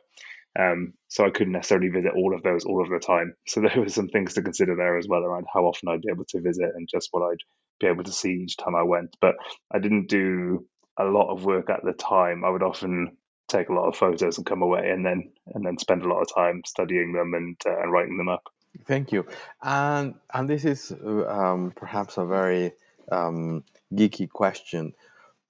Um, 0.57 0.93
so 1.07 1.25
I 1.25 1.29
couldn't 1.29 1.53
necessarily 1.53 1.89
visit 1.89 2.13
all 2.15 2.33
of 2.33 2.41
those 2.41 2.65
all 2.65 2.81
of 2.81 2.89
the 2.89 2.99
time. 2.99 3.35
So 3.45 3.61
there 3.61 3.81
were 3.81 3.89
some 3.89 4.07
things 4.07 4.33
to 4.33 4.41
consider 4.41 4.75
there 4.75 4.97
as 4.97 5.07
well 5.07 5.23
around 5.23 5.45
how 5.51 5.65
often 5.65 5.89
I'd 5.89 6.01
be 6.01 6.11
able 6.11 6.25
to 6.29 6.41
visit 6.41 6.71
and 6.75 6.89
just 6.89 7.09
what 7.11 7.23
I'd 7.23 7.43
be 7.79 7.87
able 7.87 8.03
to 8.03 8.11
see 8.11 8.31
each 8.31 8.57
time 8.57 8.75
I 8.75 8.83
went. 8.83 9.15
But 9.21 9.35
I 9.71 9.79
didn't 9.79 10.09
do 10.09 10.65
a 10.97 11.05
lot 11.05 11.31
of 11.31 11.45
work 11.45 11.69
at 11.69 11.83
the 11.83 11.93
time. 11.93 12.43
I 12.43 12.49
would 12.49 12.63
often 12.63 13.17
take 13.47 13.69
a 13.69 13.73
lot 13.73 13.87
of 13.87 13.95
photos 13.95 14.37
and 14.37 14.45
come 14.45 14.61
away 14.61 14.89
and 14.89 15.05
then 15.05 15.31
and 15.53 15.65
then 15.65 15.77
spend 15.77 16.03
a 16.03 16.07
lot 16.07 16.21
of 16.21 16.33
time 16.33 16.61
studying 16.65 17.13
them 17.13 17.33
and 17.33 17.55
uh, 17.65 17.81
and 17.81 17.91
writing 17.91 18.17
them 18.17 18.29
up. 18.29 18.43
Thank 18.85 19.11
you. 19.11 19.25
And 19.61 20.15
and 20.33 20.49
this 20.49 20.65
is 20.65 20.91
um, 20.91 21.71
perhaps 21.75 22.17
a 22.17 22.25
very 22.25 22.73
um, 23.11 23.63
geeky 23.93 24.29
question, 24.29 24.93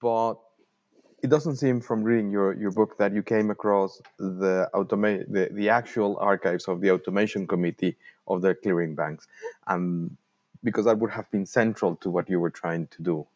but 0.01 0.35
it 1.27 1.29
doesn't 1.29 1.57
seem 1.57 1.81
from 1.81 2.03
reading 2.03 2.31
your, 2.31 2.53
your 2.53 2.71
book 2.71 2.97
that 2.99 3.13
you 3.13 3.21
came 3.21 3.49
across 3.49 4.01
the 4.17 4.69
automa- 4.73 5.29
the, 5.29 5.49
the 5.51 5.67
actual 5.67 6.15
archives 6.21 6.69
of 6.69 6.79
the 6.79 6.89
automation 6.91 7.45
committee 7.45 7.97
of 8.29 8.41
the 8.41 8.55
clearing 8.55 8.95
banks, 8.95 9.27
and 9.67 10.15
because 10.63 10.85
that 10.85 10.97
would 10.99 11.11
have 11.11 11.29
been 11.29 11.45
central 11.45 11.97
to 11.97 12.09
what 12.09 12.29
you 12.29 12.39
were 12.39 12.49
trying 12.49 12.87
to 12.87 13.03
do. 13.03 13.27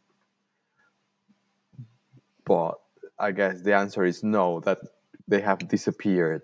But 2.46 2.80
I 3.20 3.32
guess 3.32 3.60
the 3.60 3.76
answer 3.76 4.06
is 4.06 4.24
no, 4.24 4.62
that 4.62 4.80
they 5.28 5.42
have 5.42 5.68
disappeared 5.68 6.44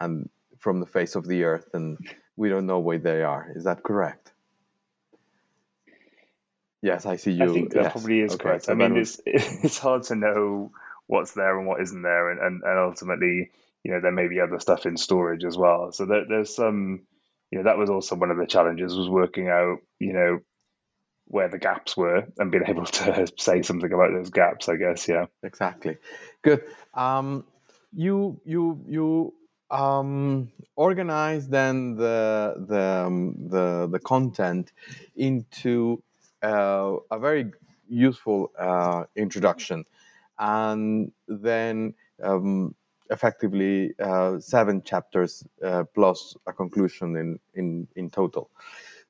and 0.00 0.30
from 0.58 0.80
the 0.80 0.86
face 0.86 1.14
of 1.14 1.28
the 1.28 1.44
earth, 1.44 1.68
and 1.74 1.98
we 2.36 2.48
don't 2.48 2.64
know 2.64 2.78
where 2.78 2.98
they 2.98 3.22
are. 3.22 3.52
Is 3.54 3.64
that 3.64 3.82
correct? 3.82 4.32
Yes, 6.80 7.04
I 7.04 7.16
see 7.16 7.32
you. 7.32 7.50
I 7.50 7.52
think 7.52 7.72
that 7.74 7.82
yes. 7.82 7.92
probably 7.92 8.20
is 8.20 8.34
okay, 8.34 8.42
correct. 8.42 8.64
so 8.64 8.72
I 8.72 8.76
mean, 8.76 8.94
then- 8.94 9.02
it's 9.02 9.20
it's 9.26 9.78
hard 9.78 10.04
to 10.04 10.14
know 10.14 10.72
what's 11.06 11.32
there 11.32 11.58
and 11.58 11.66
what 11.66 11.80
isn't 11.82 12.02
there, 12.02 12.30
and, 12.30 12.40
and, 12.40 12.62
and 12.62 12.78
ultimately, 12.78 13.50
you 13.84 13.92
know, 13.92 14.00
there 14.00 14.12
may 14.12 14.28
be 14.28 14.40
other 14.40 14.58
stuff 14.60 14.86
in 14.86 14.96
storage 14.96 15.44
as 15.44 15.56
well. 15.56 15.92
So 15.92 16.06
there, 16.06 16.24
there's 16.28 16.54
some, 16.54 17.02
you 17.50 17.58
know, 17.58 17.64
that 17.64 17.78
was 17.78 17.90
also 17.90 18.16
one 18.16 18.30
of 18.30 18.38
the 18.38 18.46
challenges 18.46 18.96
was 18.96 19.08
working 19.08 19.48
out, 19.48 19.78
you 20.00 20.12
know, 20.12 20.40
where 21.28 21.48
the 21.48 21.58
gaps 21.58 21.96
were 21.96 22.26
and 22.38 22.50
being 22.50 22.64
able 22.68 22.86
to 22.86 23.26
say 23.38 23.62
something 23.62 23.92
about 23.92 24.12
those 24.12 24.30
gaps. 24.30 24.68
I 24.68 24.76
guess, 24.76 25.08
yeah. 25.08 25.26
exactly 25.42 25.96
good 26.42 26.62
um 26.94 27.44
you 27.92 28.40
you 28.44 28.84
you 28.88 29.34
um 29.70 30.50
organize 30.76 31.48
then 31.48 31.96
the 31.96 32.54
the 32.68 32.82
um, 33.06 33.34
the 33.48 33.88
the 33.90 33.98
content 33.98 34.72
into 35.16 36.02
uh, 36.42 36.96
a 37.10 37.18
very 37.18 37.50
useful 37.88 38.52
uh, 38.58 39.04
introduction 39.16 39.84
and 40.38 41.12
then 41.28 41.94
um, 42.22 42.74
effectively 43.10 43.92
uh, 44.00 44.38
seven 44.38 44.82
chapters 44.82 45.44
uh, 45.64 45.84
plus 45.94 46.36
a 46.46 46.52
conclusion 46.52 47.16
in 47.16 47.38
in 47.54 47.86
in 47.96 48.10
total. 48.10 48.50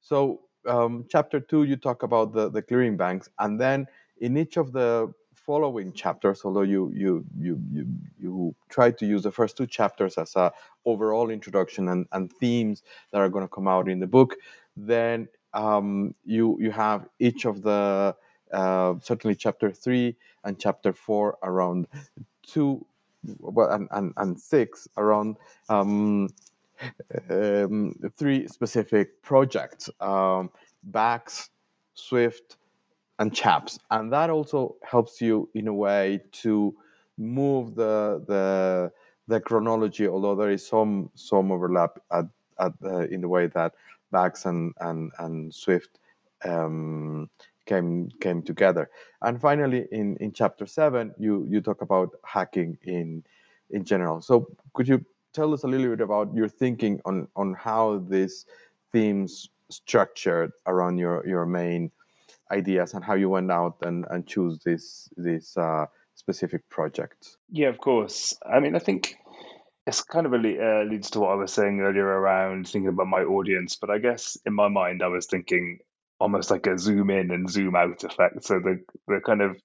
So 0.01 0.41
um, 0.67 1.05
chapter 1.09 1.41
two 1.41 1.65
you 1.65 1.77
talk 1.77 2.03
about 2.03 2.33
the 2.33 2.51
the 2.51 2.63
clearing 2.63 2.97
banks. 2.97 3.29
And 3.39 3.61
then 3.61 3.87
in 4.21 4.37
each 4.37 4.57
of 4.57 4.73
the 4.73 5.13
following 5.35 5.93
chapters 5.93 6.43
although 6.45 6.63
you 6.63 6.91
you 6.95 7.25
you 7.39 7.61
you, 7.73 7.87
you 8.19 8.55
try 8.69 8.91
to 8.91 9.07
use 9.07 9.23
the 9.23 9.31
first 9.31 9.57
two 9.57 9.67
chapters 9.67 10.19
as 10.19 10.35
a 10.35 10.53
overall 10.85 11.31
introduction 11.31 11.89
and, 11.89 12.07
and 12.13 12.33
themes 12.33 12.83
that 13.13 13.21
are 13.21 13.29
going 13.29 13.45
to 13.45 13.49
come 13.49 13.69
out 13.69 13.89
in 13.89 14.01
the 14.01 14.07
book 14.07 14.35
then 14.77 15.29
um, 15.55 16.15
you 16.25 16.57
you 16.61 16.71
have 16.73 17.09
each 17.21 17.45
of 17.45 17.63
the 17.63 18.15
uh, 18.53 18.95
certainly 19.01 19.37
chapter 19.37 19.71
three 19.71 20.17
and 20.47 20.59
chapter 20.59 20.93
four 20.93 21.37
around 21.43 21.87
two 22.43 22.87
well 23.41 23.71
and, 23.73 23.89
and, 23.91 24.13
and 24.17 24.41
six 24.41 24.89
around 24.97 25.37
um, 25.69 26.29
um, 27.31 27.95
three 28.17 28.47
specific 28.49 29.23
projects 29.23 29.91
um, 30.01 30.51
BACS, 30.91 31.51
Swift, 31.95 32.57
and 33.19 33.35
CHAPS. 33.35 33.79
And 33.91 34.13
that 34.13 34.31
also 34.31 34.77
helps 34.83 35.21
you 35.21 35.49
in 35.55 35.69
a 35.69 35.75
way 35.75 36.21
to 36.43 36.75
move 37.19 37.75
the 37.75 38.23
the 38.29 38.93
the 39.27 39.41
chronology 39.41 40.07
although 40.07 40.37
there 40.37 40.51
is 40.51 40.67
some 40.67 41.11
some 41.15 41.51
overlap 41.51 41.99
at, 42.13 42.27
at 42.61 42.73
uh, 42.85 43.01
in 43.09 43.23
the 43.23 43.29
way 43.29 43.47
that 43.49 43.73
BACS 44.13 44.47
and 44.47 44.75
and 44.81 45.13
and 45.19 45.55
Swift 45.55 45.99
um, 46.45 47.31
came 47.67 48.09
came 48.21 48.43
together 48.43 48.89
and 49.23 49.41
finally 49.41 49.87
in 49.93 50.17
in 50.19 50.33
chapter 50.33 50.67
7 50.67 51.15
you 51.19 51.45
you 51.49 51.61
talk 51.61 51.83
about 51.83 52.11
hacking 52.25 52.79
in 52.85 53.25
in 53.71 53.85
general 53.85 54.21
so 54.21 54.47
could 54.73 54.89
you 54.89 55.05
tell 55.33 55.53
us 55.53 55.65
a 55.65 55.67
little 55.67 55.91
bit 55.91 56.01
about 56.01 56.35
your 56.35 56.49
thinking 56.49 57.01
on 57.05 57.29
on 57.37 57.55
how 57.55 57.99
these 58.09 58.47
themes 58.93 59.49
structured 59.71 60.53
around 60.67 60.99
your 60.99 61.27
your 61.27 61.45
main 61.45 61.91
ideas 62.51 62.95
and 62.95 63.05
how 63.05 63.15
you 63.15 63.29
went 63.29 63.51
out 63.51 63.77
and, 63.83 64.07
and 64.11 64.27
choose 64.27 64.61
this 64.65 65.09
this 65.17 65.57
uh, 65.57 65.87
specific 66.15 66.69
project. 66.69 67.37
Yeah, 67.51 67.69
of 67.69 67.79
course. 67.79 68.37
I 68.45 68.61
mean, 68.61 68.75
I 68.75 68.79
think 68.79 69.17
it's 69.87 70.03
kind 70.03 70.27
of 70.27 70.33
a, 70.33 70.37
uh, 70.37 70.85
leads 70.85 71.11
to 71.11 71.21
what 71.21 71.31
I 71.31 71.35
was 71.35 71.53
saying 71.53 71.81
earlier 71.81 72.07
around 72.07 72.69
thinking 72.69 72.89
about 72.89 73.07
my 73.07 73.23
audience. 73.23 73.77
But 73.77 73.91
I 73.91 73.99
guess 73.99 74.37
in 74.45 74.55
my 74.55 74.69
mind, 74.69 75.03
I 75.03 75.09
was 75.09 75.27
thinking 75.27 75.79
almost 76.19 76.51
like 76.51 76.67
a 76.67 76.79
zoom 76.79 77.11
in 77.11 77.31
and 77.31 77.51
zoom 77.51 77.77
out 77.77 78.05
effect. 78.05 78.45
So 78.45 78.61
the 78.61 78.81
the 79.07 79.21
kind 79.25 79.43
of 79.43 79.57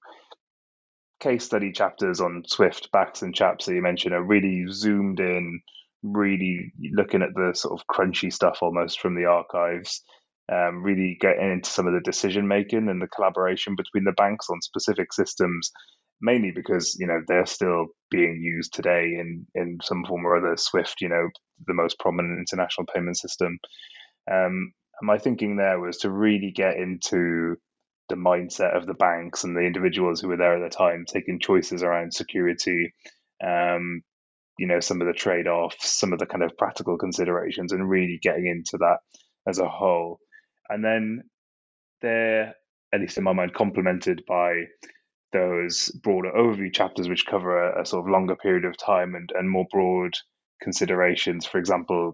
case 1.20 1.46
study 1.46 1.72
chapters 1.72 2.20
on 2.22 2.44
Swift, 2.48 2.90
BACS, 2.92 3.22
and 3.22 3.36
CHAPS 3.36 3.66
that 3.66 3.76
you 3.76 3.82
mentioned 3.82 4.14
are 4.16 4.24
really 4.24 4.66
zoomed 4.72 5.20
in, 5.20 5.62
really 6.04 6.74
looking 6.92 7.22
at 7.22 7.34
the 7.36 7.54
sort 7.54 7.80
of 7.80 7.86
crunchy 7.88 8.34
stuff 8.34 8.60
almost 8.62 9.00
from 9.00 9.16
the 9.16 9.26
archives 9.26 10.04
um, 10.52 10.84
really 10.84 11.18
getting 11.20 11.52
into 11.52 11.70
some 11.70 11.88
of 11.88 11.94
the 11.94 12.02
decision 12.02 12.48
making 12.48 12.90
and 12.90 13.02
the 13.02 13.08
collaboration 13.08 13.76
between 13.76 14.04
the 14.04 14.12
banks 14.12 14.48
on 14.50 14.62
specific 14.62 15.14
systems, 15.14 15.72
mainly 16.22 16.52
because 16.52 16.98
you 17.00 17.08
know 17.08 17.22
they're 17.28 17.46
still 17.46 17.88
being 18.10 18.42
used 18.42 18.74
today 18.74 19.16
in 19.18 19.48
in 19.56 19.78
some 19.82 20.04
form 20.06 20.26
or 20.26 20.38
other. 20.38 20.58
Swift, 20.58 20.96
you 21.00 21.10
know, 21.10 21.30
the 21.68 21.74
most 21.74 21.98
prominent 22.00 22.38
international 22.40 22.86
payment 22.94 23.18
system. 23.18 23.60
Um, 24.30 24.74
and 25.02 25.08
my 25.08 25.18
thinking 25.18 25.58
there 25.58 25.80
was 25.80 25.98
to 26.00 26.10
really 26.10 26.52
get 26.56 26.78
into 26.78 27.58
the 28.10 28.16
mindset 28.16 28.76
of 28.76 28.86
the 28.86 28.94
banks 28.94 29.44
and 29.44 29.56
the 29.56 29.62
individuals 29.62 30.22
who 30.22 30.28
were 30.30 30.38
there 30.38 30.64
at 30.64 30.70
the 30.70 30.76
time, 30.76 31.06
taking 31.06 31.40
choices 31.40 31.84
around 31.84 32.14
security. 32.14 32.94
Um, 33.44 34.04
you 34.62 34.68
know 34.68 34.80
some 34.80 35.02
of 35.02 35.08
the 35.08 35.14
trade-offs 35.14 35.90
some 35.90 36.14
of 36.14 36.20
the 36.20 36.26
kind 36.28 36.44
of 36.44 36.56
practical 36.56 36.98
considerations 36.98 37.72
and 37.72 37.90
really 37.90 38.20
getting 38.22 38.46
into 38.46 38.78
that 38.78 38.98
as 39.48 39.58
a 39.58 39.68
whole 39.68 40.20
and 40.70 40.86
then 40.86 41.24
they're 42.02 42.54
at 42.94 43.00
least 43.00 43.18
in 43.18 43.24
my 43.24 43.34
mind 43.34 43.54
complemented 43.56 44.22
by 44.28 44.66
those 45.34 45.90
broader 46.04 46.32
overview 46.32 46.72
chapters 46.72 47.10
which 47.10 47.26
cover 47.26 47.72
a, 47.72 47.82
a, 47.82 47.86
sort 47.86 48.06
of 48.06 48.12
longer 48.12 48.36
period 48.36 48.66
of 48.66 48.78
time 48.78 49.16
and, 49.16 49.32
and 49.34 49.50
more 49.50 49.66
broad 49.72 50.14
considerations 50.62 51.46
for 51.46 51.58
example 51.58 52.14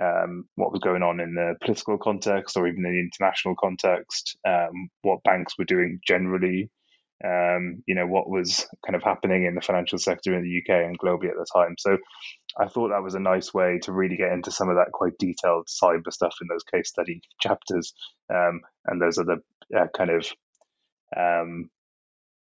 um, 0.00 0.44
what 0.56 0.72
was 0.72 0.80
going 0.80 1.02
on 1.02 1.20
in 1.20 1.34
the 1.34 1.54
political 1.64 1.98
context 1.98 2.56
or 2.56 2.66
even 2.66 2.84
in 2.84 2.92
the 2.92 3.00
international 3.00 3.54
context 3.60 4.36
um, 4.46 4.88
what 5.02 5.22
banks 5.22 5.54
were 5.58 5.64
doing 5.64 6.00
generally 6.06 6.70
um, 7.24 7.82
you 7.86 7.94
know 7.94 8.06
what 8.06 8.30
was 8.30 8.66
kind 8.84 8.96
of 8.96 9.02
happening 9.02 9.44
in 9.44 9.54
the 9.54 9.60
financial 9.60 9.98
sector 9.98 10.34
in 10.34 10.42
the 10.42 10.58
UK 10.58 10.86
and 10.86 10.98
globally 10.98 11.28
at 11.28 11.36
the 11.36 11.46
time. 11.52 11.74
So 11.78 11.98
I 12.58 12.66
thought 12.66 12.88
that 12.88 13.02
was 13.02 13.14
a 13.14 13.20
nice 13.20 13.52
way 13.52 13.78
to 13.82 13.92
really 13.92 14.16
get 14.16 14.32
into 14.32 14.50
some 14.50 14.70
of 14.70 14.76
that 14.76 14.92
quite 14.92 15.18
detailed 15.18 15.68
cyber 15.68 16.10
stuff 16.10 16.34
in 16.40 16.48
those 16.48 16.62
case 16.62 16.88
study 16.88 17.20
chapters, 17.40 17.92
um, 18.32 18.60
and 18.86 19.00
those 19.00 19.16
the 19.16 19.42
uh, 19.76 19.86
kind 19.96 20.10
of 20.10 20.26
um, 21.16 21.68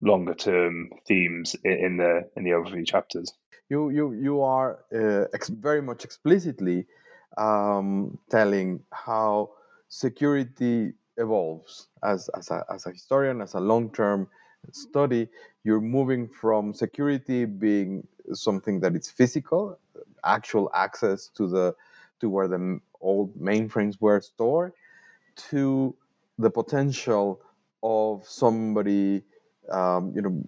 longer 0.00 0.34
term 0.34 0.88
themes 1.06 1.54
in, 1.64 1.72
in, 1.72 1.96
the 1.98 2.22
in 2.36 2.44
the 2.44 2.50
overview 2.50 2.86
chapters. 2.86 3.30
You 3.68 3.90
you 3.90 4.12
you 4.12 4.40
are 4.40 4.78
uh, 4.94 5.26
ex- 5.34 5.48
very 5.48 5.82
much 5.82 6.04
explicitly 6.04 6.86
um, 7.38 8.18
telling 8.30 8.80
how 8.92 9.50
security 9.88 10.92
evolves. 11.16 11.88
As 12.02 12.28
as 12.30 12.50
a, 12.50 12.64
as 12.72 12.86
a 12.86 12.90
historian 12.92 13.40
as 13.40 13.54
a 13.54 13.60
long 13.60 13.90
term 13.90 14.28
study, 14.72 15.28
you're 15.64 15.80
moving 15.80 16.28
from 16.28 16.74
security 16.74 17.44
being 17.44 18.06
something 18.32 18.80
that 18.80 18.94
is 18.96 19.10
physical, 19.10 19.78
actual 20.24 20.70
access 20.74 21.28
to 21.36 21.48
the 21.48 21.74
to 22.20 22.28
where 22.28 22.48
the 22.48 22.80
old 23.00 23.34
mainframes 23.36 24.00
were 24.00 24.20
stored, 24.20 24.72
to 25.36 25.94
the 26.38 26.50
potential 26.50 27.40
of 27.82 28.26
somebody, 28.26 29.22
um, 29.70 30.12
you 30.14 30.22
know, 30.22 30.42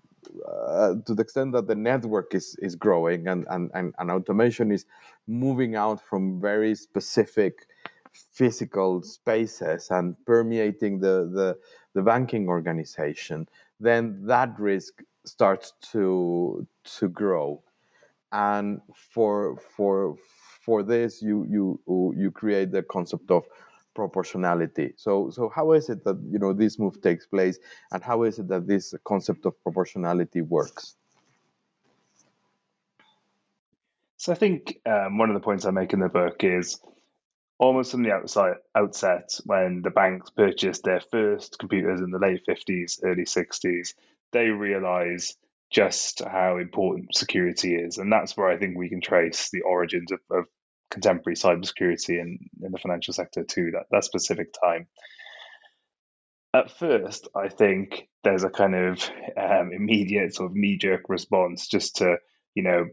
uh, 0.49 0.95
to 1.07 1.15
the 1.15 1.23
extent 1.23 1.53
that 1.53 1.67
the 1.67 1.75
network 1.75 2.35
is 2.35 2.57
is 2.61 2.75
growing 2.77 3.29
and, 3.29 3.47
and 3.51 3.71
and 3.75 3.95
and 3.99 4.11
automation 4.11 4.73
is 4.73 4.87
moving 5.27 5.77
out 5.77 6.01
from 6.01 6.41
very 6.41 6.75
specific 6.75 7.67
physical 8.13 9.03
spaces 9.03 9.89
and 9.91 10.17
permeating 10.27 11.01
the 11.01 11.29
the, 11.33 11.59
the 11.95 12.03
banking 12.03 12.49
organization 12.49 13.49
then 13.81 14.21
that 14.27 14.59
risk 14.59 15.03
starts 15.25 15.73
to 15.81 16.67
to 16.85 17.09
grow, 17.09 17.63
and 18.33 18.81
for 18.95 19.57
for 19.77 20.17
for 20.65 20.83
this 20.83 21.23
you 21.23 21.45
you 21.49 21.81
you 22.17 22.31
create 22.31 22.71
the 22.73 22.83
concept 22.83 23.31
of 23.31 23.45
proportionality. 23.95 24.95
So 24.97 25.31
so 25.31 25.49
how 25.49 25.73
is 25.73 25.89
it 25.89 26.05
that 26.05 26.19
you 26.31 26.39
know 26.39 26.53
this 26.53 26.79
move 26.79 27.01
takes 27.01 27.27
place, 27.27 27.59
and 27.93 28.03
how 28.03 28.25
is 28.25 28.39
it 28.39 28.49
that 28.49 28.67
this 28.67 28.95
concept 29.05 29.47
of 29.47 29.61
proportionality 29.63 30.43
works? 30.43 30.97
So 34.17 34.33
I 34.33 34.37
think 34.37 34.81
um, 34.87 35.19
one 35.19 35.29
of 35.29 35.35
the 35.35 35.45
points 35.45 35.67
I 35.67 35.71
make 35.71 35.93
in 35.93 36.01
the 36.01 36.09
book 36.09 36.45
is 36.45 36.81
almost 37.59 37.91
from 37.91 38.03
the 38.03 38.13
outside 38.13 38.55
outset 38.75 39.39
when 39.45 39.83
the 39.83 39.91
banks 39.91 40.31
purchased 40.31 40.83
their 40.85 41.01
first 41.01 41.59
computers 41.59 42.01
in 42.01 42.11
the 42.11 42.19
late 42.19 42.41
50s, 42.49 43.01
early 43.05 43.25
60s, 43.25 43.95
they 44.33 44.49
realize 44.49 45.37
just 45.71 46.23
how 46.25 46.59
important 46.59 47.15
security 47.15 47.75
is. 47.75 47.99
And 47.99 48.13
that's 48.13 48.37
where 48.37 48.49
I 48.49 48.57
think 48.57 48.77
we 48.77 48.89
can 48.89 49.01
trace 49.01 49.51
the 49.51 49.63
origins 49.63 50.13
of, 50.13 50.21
of 50.31 50.45
contemporary 50.95 51.37
cybersecurity 51.37 52.21
in, 52.21 52.39
in 52.63 52.73
the 52.73 52.79
financial 52.79 53.13
sector 53.13 53.45
to 53.45 53.73
that, 53.73 53.87
that 53.91 54.05
specific 54.05 54.49
time. 54.53 54.87
At 56.55 56.71
first, 56.71 57.29
I 57.37 57.49
think 57.49 58.09
there's 58.23 58.45
a 58.45 58.51
kind 58.51 58.75
of 58.75 59.11
um, 59.37 59.73
immediate 59.73 60.35
sort 60.35 60.51
of 60.51 60.57
knee 60.57 60.79
jerk 60.79 61.03
response 61.09 61.67
just 61.67 61.97
to, 61.97 62.17
you 62.55 62.63
know, 62.63 62.87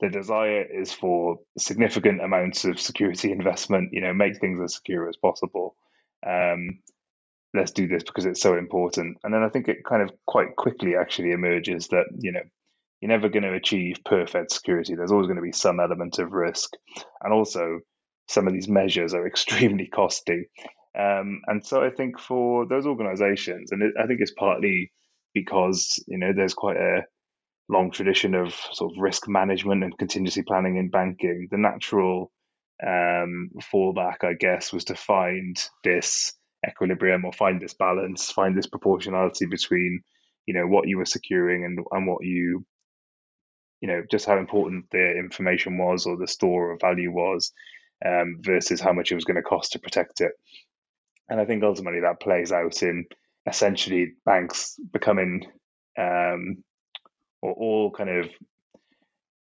the 0.00 0.08
desire 0.08 0.62
is 0.62 0.92
for 0.92 1.38
significant 1.58 2.22
amounts 2.22 2.64
of 2.64 2.80
security 2.80 3.32
investment, 3.32 3.90
you 3.92 4.00
know, 4.00 4.14
make 4.14 4.40
things 4.40 4.60
as 4.62 4.74
secure 4.74 5.08
as 5.08 5.16
possible. 5.16 5.76
Um, 6.26 6.80
let's 7.52 7.72
do 7.72 7.88
this 7.88 8.02
because 8.04 8.26
it's 8.26 8.40
so 8.40 8.56
important. 8.56 9.18
And 9.24 9.34
then 9.34 9.42
I 9.42 9.48
think 9.48 9.68
it 9.68 9.84
kind 9.84 10.02
of 10.02 10.10
quite 10.26 10.56
quickly 10.56 10.96
actually 10.96 11.32
emerges 11.32 11.88
that, 11.88 12.06
you 12.18 12.32
know, 12.32 12.42
you're 13.04 13.12
never 13.12 13.28
going 13.28 13.42
to 13.42 13.52
achieve 13.52 13.98
perfect 14.02 14.50
security. 14.50 14.94
There's 14.94 15.12
always 15.12 15.26
going 15.26 15.36
to 15.36 15.42
be 15.42 15.52
some 15.52 15.78
element 15.78 16.18
of 16.18 16.32
risk. 16.32 16.70
And 17.22 17.34
also, 17.34 17.80
some 18.30 18.46
of 18.46 18.54
these 18.54 18.66
measures 18.66 19.12
are 19.12 19.26
extremely 19.26 19.88
costly. 19.88 20.46
Um, 20.98 21.42
and 21.46 21.62
so 21.62 21.84
I 21.84 21.90
think 21.90 22.18
for 22.18 22.66
those 22.66 22.86
organizations, 22.86 23.72
and 23.72 23.82
it, 23.82 23.92
I 24.02 24.06
think 24.06 24.20
it's 24.22 24.32
partly 24.32 24.90
because, 25.34 26.02
you 26.06 26.16
know, 26.16 26.32
there's 26.34 26.54
quite 26.54 26.78
a 26.78 27.02
long 27.68 27.90
tradition 27.90 28.34
of 28.34 28.54
sort 28.72 28.92
of 28.92 29.02
risk 29.02 29.28
management 29.28 29.84
and 29.84 29.98
contingency 29.98 30.40
planning 30.40 30.78
in 30.78 30.88
banking, 30.88 31.48
the 31.50 31.58
natural 31.58 32.32
um, 32.82 33.50
fallback, 33.70 34.24
I 34.24 34.32
guess, 34.32 34.72
was 34.72 34.84
to 34.86 34.94
find 34.94 35.62
this 35.82 36.32
equilibrium 36.66 37.26
or 37.26 37.34
find 37.34 37.60
this 37.60 37.74
balance, 37.74 38.30
find 38.30 38.56
this 38.56 38.66
proportionality 38.66 39.44
between, 39.44 40.00
you 40.46 40.54
know, 40.54 40.66
what 40.66 40.88
you 40.88 40.96
were 40.96 41.04
securing 41.04 41.66
and 41.66 41.78
and 41.90 42.06
what 42.06 42.24
you, 42.24 42.64
you 43.80 43.88
know, 43.88 44.02
just 44.10 44.26
how 44.26 44.38
important 44.38 44.86
the 44.90 45.10
information 45.18 45.78
was 45.78 46.06
or 46.06 46.16
the 46.16 46.28
store 46.28 46.72
of 46.72 46.80
value 46.80 47.12
was, 47.12 47.52
um, 48.04 48.38
versus 48.40 48.80
how 48.80 48.92
much 48.92 49.10
it 49.10 49.14
was 49.14 49.24
going 49.24 49.36
to 49.36 49.42
cost 49.42 49.72
to 49.72 49.78
protect 49.78 50.20
it. 50.20 50.32
And 51.28 51.40
I 51.40 51.44
think 51.44 51.62
ultimately 51.62 52.00
that 52.00 52.20
plays 52.20 52.52
out 52.52 52.82
in 52.82 53.06
essentially 53.46 54.12
banks 54.24 54.78
becoming 54.92 55.46
um, 55.98 56.62
or 57.42 57.52
all 57.52 57.90
kind 57.90 58.10
of 58.10 58.30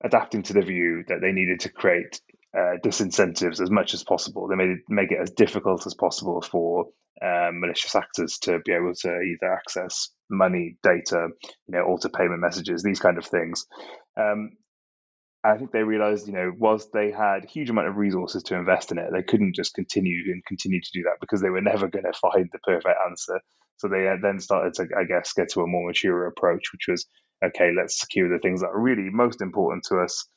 adapting 0.04 0.44
to 0.44 0.54
the 0.54 0.62
view 0.62 1.04
that 1.08 1.22
they 1.22 1.32
needed 1.32 1.62
to 1.62 1.70
create 1.70 2.22
uh, 2.58 2.78
disincentives 2.84 3.62
as 3.62 3.70
much 3.70 3.94
as 3.94 4.04
possible. 4.04 4.48
They 4.48 4.56
made 4.56 4.70
it, 4.70 4.80
make 4.90 5.12
it 5.12 5.20
as 5.22 5.32
difficult 5.32 5.86
as 5.86 5.94
possible 5.94 6.42
for 6.42 6.88
um, 7.22 7.60
malicious 7.60 7.96
actors 7.96 8.40
to 8.40 8.60
be 8.66 8.72
able 8.72 8.94
to 8.94 9.20
either 9.20 9.54
access 9.54 10.10
money, 10.30 10.78
data, 10.84 11.30
you 11.44 11.78
know, 11.78 11.84
alter 11.84 12.10
payment 12.10 12.42
messages, 12.42 12.84
these 12.84 13.00
kind 13.00 13.18
of 13.18 13.26
things. 13.26 13.66
Um, 14.20 14.52
I 15.44 15.58
think 15.58 15.72
they 15.72 15.84
realized, 15.84 16.28
you 16.28 16.34
know, 16.34 16.52
whilst 16.58 16.90
they 16.92 17.12
had 17.12 17.46
a 17.46 17.48
huge 17.48 17.70
amount 17.70 17.88
of 17.88 17.96
resources 17.96 18.44
to 18.44 18.56
invest 18.56 18.92
in 18.92 18.98
it, 18.98 19.10
they 19.14 19.24
couldn't 19.24 19.56
just 19.56 19.74
continue 19.74 20.32
and 20.32 20.44
continue 20.46 20.82
to 20.82 20.92
do 20.94 21.04
that 21.04 21.18
because 21.22 21.42
they 21.42 21.50
were 21.50 21.62
never 21.62 21.88
going 21.88 22.06
to 22.06 22.20
find 22.20 22.50
the 22.52 22.60
perfect 22.60 22.96
answer. 23.10 23.40
So 23.78 23.88
they 23.88 24.10
then 24.22 24.40
started 24.40 24.74
to, 24.76 24.88
I 24.98 25.06
guess, 25.06 25.32
get 25.34 25.50
to 25.52 25.62
a 25.62 25.68
more 25.68 25.88
mature 25.88 26.28
approach, 26.28 26.74
which 26.74 26.88
was 26.90 27.06
okay, 27.44 27.72
let's 27.76 28.00
secure 28.00 28.28
the 28.30 28.40
things 28.40 28.60
that 28.60 28.68
are 28.68 28.82
really 28.82 29.10
most 29.10 29.42
important 29.42 29.86
to 29.86 30.00
us, 30.00 30.28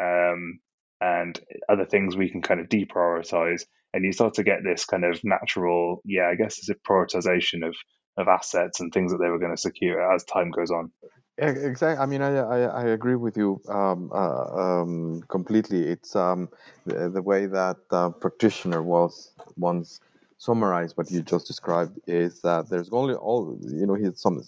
um, 0.00 0.58
and 1.02 1.38
other 1.68 1.84
things 1.84 2.16
we 2.16 2.30
can 2.30 2.40
kind 2.40 2.60
of 2.60 2.68
deprioritize. 2.68 3.64
And 3.92 4.04
you 4.04 4.12
start 4.12 4.34
to 4.34 4.42
get 4.42 4.60
this 4.64 4.86
kind 4.86 5.04
of 5.04 5.20
natural, 5.22 6.00
yeah, 6.04 6.28
I 6.30 6.34
guess 6.34 6.58
it's 6.58 6.70
a 6.70 6.74
prioritization 6.74 7.66
of 7.66 7.76
of 8.16 8.28
assets 8.28 8.80
and 8.80 8.92
things 8.92 9.12
that 9.12 9.18
they 9.18 9.28
were 9.28 9.38
going 9.38 9.54
to 9.54 9.60
secure 9.60 10.14
as 10.14 10.24
time 10.24 10.50
goes 10.50 10.70
on. 10.70 10.90
Exactly. 11.38 12.02
I 12.02 12.06
mean, 12.06 12.22
I, 12.22 12.36
I, 12.36 12.58
I 12.60 12.84
agree 12.86 13.14
with 13.14 13.36
you 13.36 13.60
um, 13.68 14.10
uh, 14.10 14.44
um, 14.54 15.22
completely. 15.28 15.86
It's 15.86 16.16
um, 16.16 16.48
the, 16.86 17.10
the, 17.10 17.20
way 17.20 17.44
that 17.44 17.76
uh, 17.90 18.08
practitioner 18.08 18.82
was 18.82 19.32
once 19.58 20.00
summarized 20.38 20.96
what 20.96 21.10
you 21.10 21.20
just 21.22 21.46
described 21.46 21.98
is 22.06 22.40
that 22.40 22.68
there's 22.70 22.90
only 22.90 23.14
all 23.14 23.58
you 23.62 23.86
know 23.86 23.94
he 23.94 24.10
some 24.14 24.42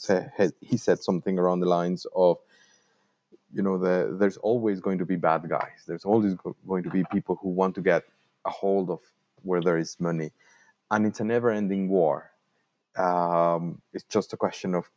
he 0.60 0.76
said 0.76 1.02
something 1.02 1.38
around 1.38 1.60
the 1.60 1.66
lines 1.66 2.06
of 2.14 2.36
you 3.54 3.62
know 3.62 3.78
the, 3.78 4.16
there's 4.18 4.36
always 4.38 4.80
going 4.80 4.98
to 4.98 5.06
be 5.06 5.16
bad 5.16 5.48
guys 5.48 5.84
there's 5.86 6.04
always 6.04 6.34
going 6.66 6.82
to 6.82 6.90
be 6.90 7.04
people 7.10 7.38
who 7.40 7.48
want 7.48 7.74
to 7.74 7.80
get 7.80 8.02
a 8.44 8.50
hold 8.50 8.90
of 8.90 9.00
where 9.42 9.62
there 9.62 9.78
is 9.78 9.96
money 9.98 10.30
and 10.90 11.06
it's 11.06 11.20
a 11.20 11.24
never 11.24 11.50
ending 11.50 11.88
war 11.88 12.30
um, 12.98 13.80
it's 13.92 14.04
just 14.04 14.32
a 14.32 14.36
question 14.36 14.74
of 14.74 14.90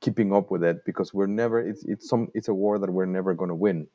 keeping 0.00 0.32
up 0.34 0.50
with 0.50 0.62
it 0.62 0.84
because 0.84 1.14
we're 1.14 1.26
never 1.26 1.60
it's 1.60 1.82
it's 1.84 2.08
some 2.08 2.28
it's 2.34 2.48
a 2.48 2.54
war 2.54 2.78
that 2.78 2.90
we're 2.90 3.06
never 3.06 3.34
going 3.34 3.48
to 3.48 3.54
win. 3.54 3.86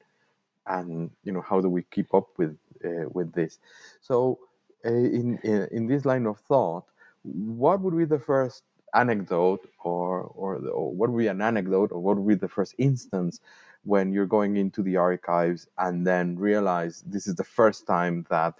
And 0.68 1.12
you 1.24 1.32
know 1.32 1.42
how 1.42 1.62
do 1.62 1.70
we 1.70 1.84
keep 1.84 2.14
up 2.14 2.28
with 2.38 2.58
uh, 2.86 3.10
with 3.12 3.34
this? 3.34 3.60
So 4.02 4.40
in, 4.84 5.40
in, 5.44 5.68
in 5.72 5.88
this 5.88 6.06
line 6.06 6.26
of 6.26 6.40
thought, 6.40 6.86
what 7.24 7.82
would 7.82 7.98
be 7.98 8.06
the 8.06 8.20
first 8.20 8.64
anecdote 8.94 9.70
or, 9.84 10.22
or, 10.22 10.56
or 10.68 10.94
what 10.94 11.10
would 11.12 11.20
be 11.20 11.28
an 11.28 11.42
anecdote 11.42 11.92
or 11.92 12.00
what 12.02 12.18
would 12.18 12.28
be 12.28 12.36
the 12.36 12.48
first 12.50 12.76
instance 12.78 13.40
when 13.84 14.12
you're 14.12 14.26
going 14.28 14.58
into 14.58 14.84
the 14.84 14.98
archives 14.98 15.68
and 15.78 16.06
then 16.06 16.38
realize 16.38 17.04
this 17.08 17.28
is 17.28 17.36
the 17.36 17.44
first 17.44 17.88
time 17.88 18.26
that 18.30 18.54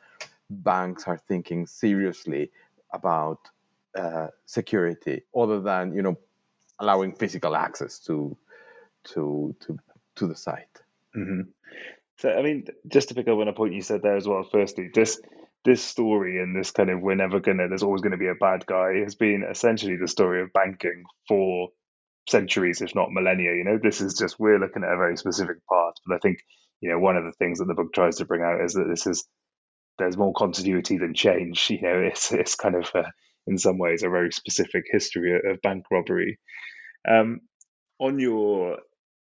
banks 0.50 1.08
are 1.08 1.18
thinking 1.18 1.66
seriously 1.68 2.52
about 2.94 3.40
uh, 3.96 4.28
security 4.46 5.24
other 5.36 5.62
than 5.62 5.94
you 5.94 6.02
know 6.02 6.18
allowing 6.80 7.14
physical 7.14 7.56
access 7.56 8.00
to 8.00 8.38
to 9.04 9.56
to 9.60 9.78
to 10.16 10.28
the 10.28 10.36
site 10.36 10.80
mm-hmm. 11.16 11.42
so 12.18 12.32
i 12.32 12.42
mean 12.42 12.66
just 12.88 13.10
to 13.10 13.16
pick 13.16 13.28
up 13.28 13.38
on 13.38 13.48
a 13.48 13.54
point 13.54 13.74
you 13.74 13.82
said 13.82 14.02
there 14.02 14.18
as 14.18 14.28
well 14.28 14.48
firstly 14.52 14.90
this 14.94 15.20
this 15.64 15.84
story 15.84 16.42
and 16.42 16.56
this 16.56 16.72
kind 16.72 16.90
of 16.90 17.02
we're 17.02 17.16
never 17.16 17.40
gonna 17.40 17.68
there's 17.68 17.84
always 17.84 18.02
gonna 18.02 18.18
be 18.18 18.28
a 18.28 18.36
bad 18.36 18.66
guy 18.66 19.00
has 19.04 19.16
been 19.16 19.44
essentially 19.50 19.96
the 19.96 20.08
story 20.08 20.42
of 20.42 20.54
banking 20.54 21.04
for 21.28 21.70
centuries, 22.30 22.82
if 22.82 22.96
not 22.96 23.12
millennia. 23.12 23.54
You 23.56 23.64
know, 23.64 23.80
this 23.82 24.02
is 24.02 24.16
just 24.16 24.40
we're 24.40 24.60
looking 24.60 24.84
at 24.84 24.94
a 24.94 24.98
very 24.98 25.18
specific 25.18 25.66
part. 25.68 25.96
But 26.06 26.16
I 26.16 26.20
think, 26.20 26.40
you 26.80 26.90
know, 26.90 27.00
one 27.00 27.18
of 27.18 27.24
the 27.24 27.34
things 27.34 27.60
that 27.60 27.66
the 27.66 27.74
book 27.74 27.94
tries 27.94 28.18
to 28.18 28.26
bring 28.26 28.42
out 28.42 28.62
is 28.62 28.74
that 28.74 28.88
this 28.90 29.08
is 29.08 29.26
there's 29.98 30.18
more 30.18 30.34
continuity 30.34 30.98
than 30.98 31.14
change. 31.14 31.70
You 31.70 31.82
know, 31.82 32.00
it's 32.00 32.32
it's 32.32 32.56
kind 32.56 32.76
of 32.76 32.90
a, 32.96 33.12
in 33.48 33.58
some 33.58 33.78
ways 33.78 34.04
a 34.04 34.10
very 34.10 34.32
specific 34.32 34.84
history 34.92 35.36
of 35.36 35.62
bank 35.62 35.86
robbery. 35.92 36.40
Um, 37.10 37.42
on 38.00 38.20
your 38.20 38.78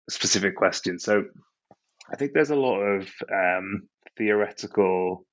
specific 0.09 0.55
question, 0.55 0.99
so 0.99 1.25
I 2.11 2.15
think 2.15 2.33
there's 2.33 2.51
a 2.51 2.55
lot 2.55 2.79
of 2.79 3.09
um, 3.31 3.87
theoretical 4.17 5.25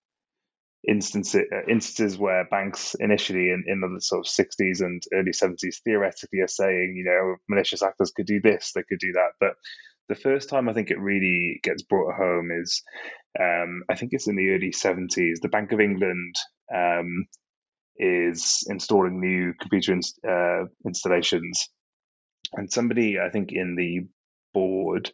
instances 0.87 1.45
uh, 1.53 1.71
instances 1.71 2.19
where 2.19 2.47
banks 2.51 2.95
initially 2.99 3.51
in, 3.51 3.65
in 3.67 3.81
the 3.81 4.01
sort 4.01 4.27
of 4.27 4.31
60s 4.31 4.81
and 4.81 5.03
early 5.15 5.33
70s 5.33 5.77
theoretically 5.85 6.41
are 6.41 6.49
saying 6.49 6.95
you 6.97 7.05
know 7.05 7.37
malicious 7.49 7.83
actors 7.83 8.13
could 8.15 8.27
do 8.27 8.41
this 8.41 8.73
they 8.75 8.83
could 8.83 8.99
do 8.99 9.13
that 9.13 9.31
but 9.41 9.55
the 10.09 10.15
first 10.15 10.49
time 10.49 10.69
i 10.69 10.73
think 10.73 10.91
it 10.91 11.01
really 11.01 11.59
gets 11.63 11.83
brought 11.83 12.15
home 12.15 12.51
is 12.51 12.83
um, 13.41 13.83
i 13.89 13.95
think 13.95 14.11
it's 14.13 14.29
in 14.29 14.37
the 14.37 14.51
early 14.51 14.73
70s 14.73 15.41
the 15.41 15.49
bank 15.49 15.73
of 15.73 15.81
england 15.81 16.35
um, 16.75 17.27
is 17.97 18.65
installing 18.69 19.21
new 19.21 19.53
computer 19.61 19.99
uh, 20.29 20.65
installations 20.87 21.69
and 22.55 22.73
somebody 22.73 23.19
i 23.19 23.31
think 23.31 23.51
in 23.53 23.77
the 23.77 24.01
board 24.53 25.11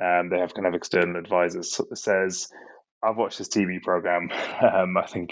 um, 0.00 0.28
they 0.30 0.38
have 0.38 0.54
kind 0.54 0.66
of 0.66 0.74
external 0.74 1.16
advisors 1.18 1.80
says 1.94 2.48
I've 3.02 3.16
watched 3.16 3.38
this 3.38 3.48
TV 3.48 3.82
program. 3.82 4.30
Um, 4.60 4.96
I 4.96 5.06
think 5.06 5.30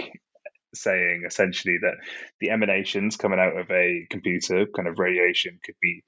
saying 0.75 1.25
essentially 1.27 1.79
that 1.83 1.97
the 2.41 2.51
emanations 2.51 3.17
coming 3.17 3.41
out 3.41 3.59
of 3.59 3.69
a 3.71 4.07
computer, 4.09 4.67
kind 4.67 4.87
of 4.87 4.99
radiation, 4.99 5.59
could 5.65 5.75
be, 5.83 6.03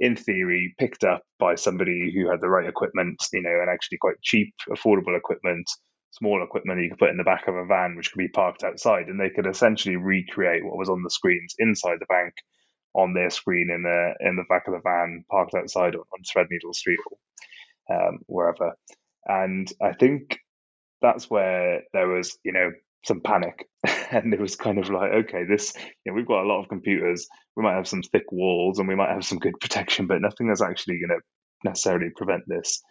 in 0.00 0.16
theory, 0.16 0.74
picked 0.78 1.04
up 1.04 1.22
by 1.38 1.54
somebody 1.54 2.12
who 2.12 2.28
had 2.28 2.40
the 2.40 2.48
right 2.48 2.68
equipment, 2.68 3.22
you 3.32 3.42
know, 3.42 3.60
and 3.60 3.70
actually 3.70 3.98
quite 3.98 4.20
cheap, 4.22 4.52
affordable 4.68 5.16
equipment, 5.16 5.70
small 6.10 6.42
equipment 6.42 6.80
you 6.80 6.90
could 6.90 6.98
put 6.98 7.10
in 7.10 7.16
the 7.16 7.24
back 7.24 7.48
of 7.48 7.54
a 7.54 7.64
van, 7.66 7.96
which 7.96 8.12
could 8.12 8.18
be 8.18 8.28
parked 8.28 8.64
outside, 8.64 9.08
and 9.08 9.20
they 9.20 9.30
could 9.30 9.46
essentially 9.46 9.96
recreate 9.96 10.64
what 10.64 10.78
was 10.78 10.88
on 10.88 11.02
the 11.02 11.10
screens 11.10 11.54
inside 11.58 11.98
the 12.00 12.06
bank 12.06 12.34
on 12.94 13.14
their 13.14 13.30
screen 13.30 13.70
in 13.70 13.82
the 13.82 14.14
in 14.26 14.36
the 14.36 14.44
back 14.48 14.66
of 14.66 14.74
the 14.74 14.80
van 14.82 15.24
parked 15.30 15.54
outside 15.54 15.94
on, 15.94 16.02
Threadneedle 16.24 16.74
Street 16.74 16.98
or 17.10 17.96
um, 17.96 18.18
wherever. 18.26 18.72
And 19.26 19.70
I 19.80 19.92
think 19.92 20.38
that's 21.00 21.30
where 21.30 21.82
there 21.92 22.08
was, 22.08 22.38
you 22.44 22.52
know, 22.52 22.72
some 23.04 23.20
panic. 23.20 23.68
and 24.10 24.32
it 24.32 24.40
was 24.40 24.56
kind 24.56 24.78
of 24.78 24.90
like, 24.90 25.12
okay, 25.12 25.44
this, 25.48 25.74
you 25.76 26.12
know, 26.12 26.16
we've 26.16 26.26
got 26.26 26.42
a 26.42 26.48
lot 26.48 26.60
of 26.60 26.68
computers. 26.68 27.28
We 27.56 27.62
might 27.62 27.76
have 27.76 27.88
some 27.88 28.02
thick 28.02 28.32
walls 28.32 28.78
and 28.78 28.88
we 28.88 28.96
might 28.96 29.12
have 29.12 29.24
some 29.24 29.38
good 29.38 29.54
protection, 29.60 30.06
but 30.06 30.20
nothing 30.20 30.48
that's 30.48 30.62
actually 30.62 31.00
going 31.00 31.20
to 31.20 31.20
necessarily 31.64 32.10
prevent 32.16 32.44
this. 32.46 32.82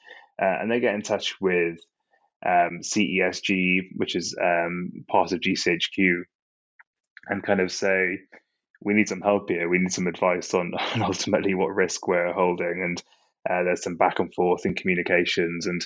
Uh, 0.41 0.45
and 0.61 0.71
they 0.71 0.79
get 0.79 0.95
in 0.95 1.01
touch 1.01 1.35
with 1.41 1.77
um, 2.45 2.79
CESG, 2.81 3.89
which 3.95 4.15
is 4.15 4.35
um, 4.41 4.91
part 5.09 5.31
of 5.31 5.39
GCHQ, 5.39 6.21
and 7.29 7.43
kind 7.43 7.59
of 7.59 7.71
say, 7.71 8.19
we 8.81 8.93
need 8.93 9.09
some 9.09 9.21
help 9.21 9.49
here. 9.49 9.69
We 9.69 9.79
need 9.79 9.91
some 9.91 10.07
advice 10.07 10.53
on, 10.53 10.73
on 10.95 11.01
ultimately 11.01 11.53
what 11.53 11.75
risk 11.75 12.07
we're 12.07 12.33
holding. 12.33 12.81
And 12.83 13.03
uh, 13.49 13.63
there's 13.63 13.83
some 13.83 13.95
back 13.95 14.19
and 14.19 14.33
forth 14.33 14.65
in 14.65 14.75
communications. 14.75 15.65
And 15.67 15.85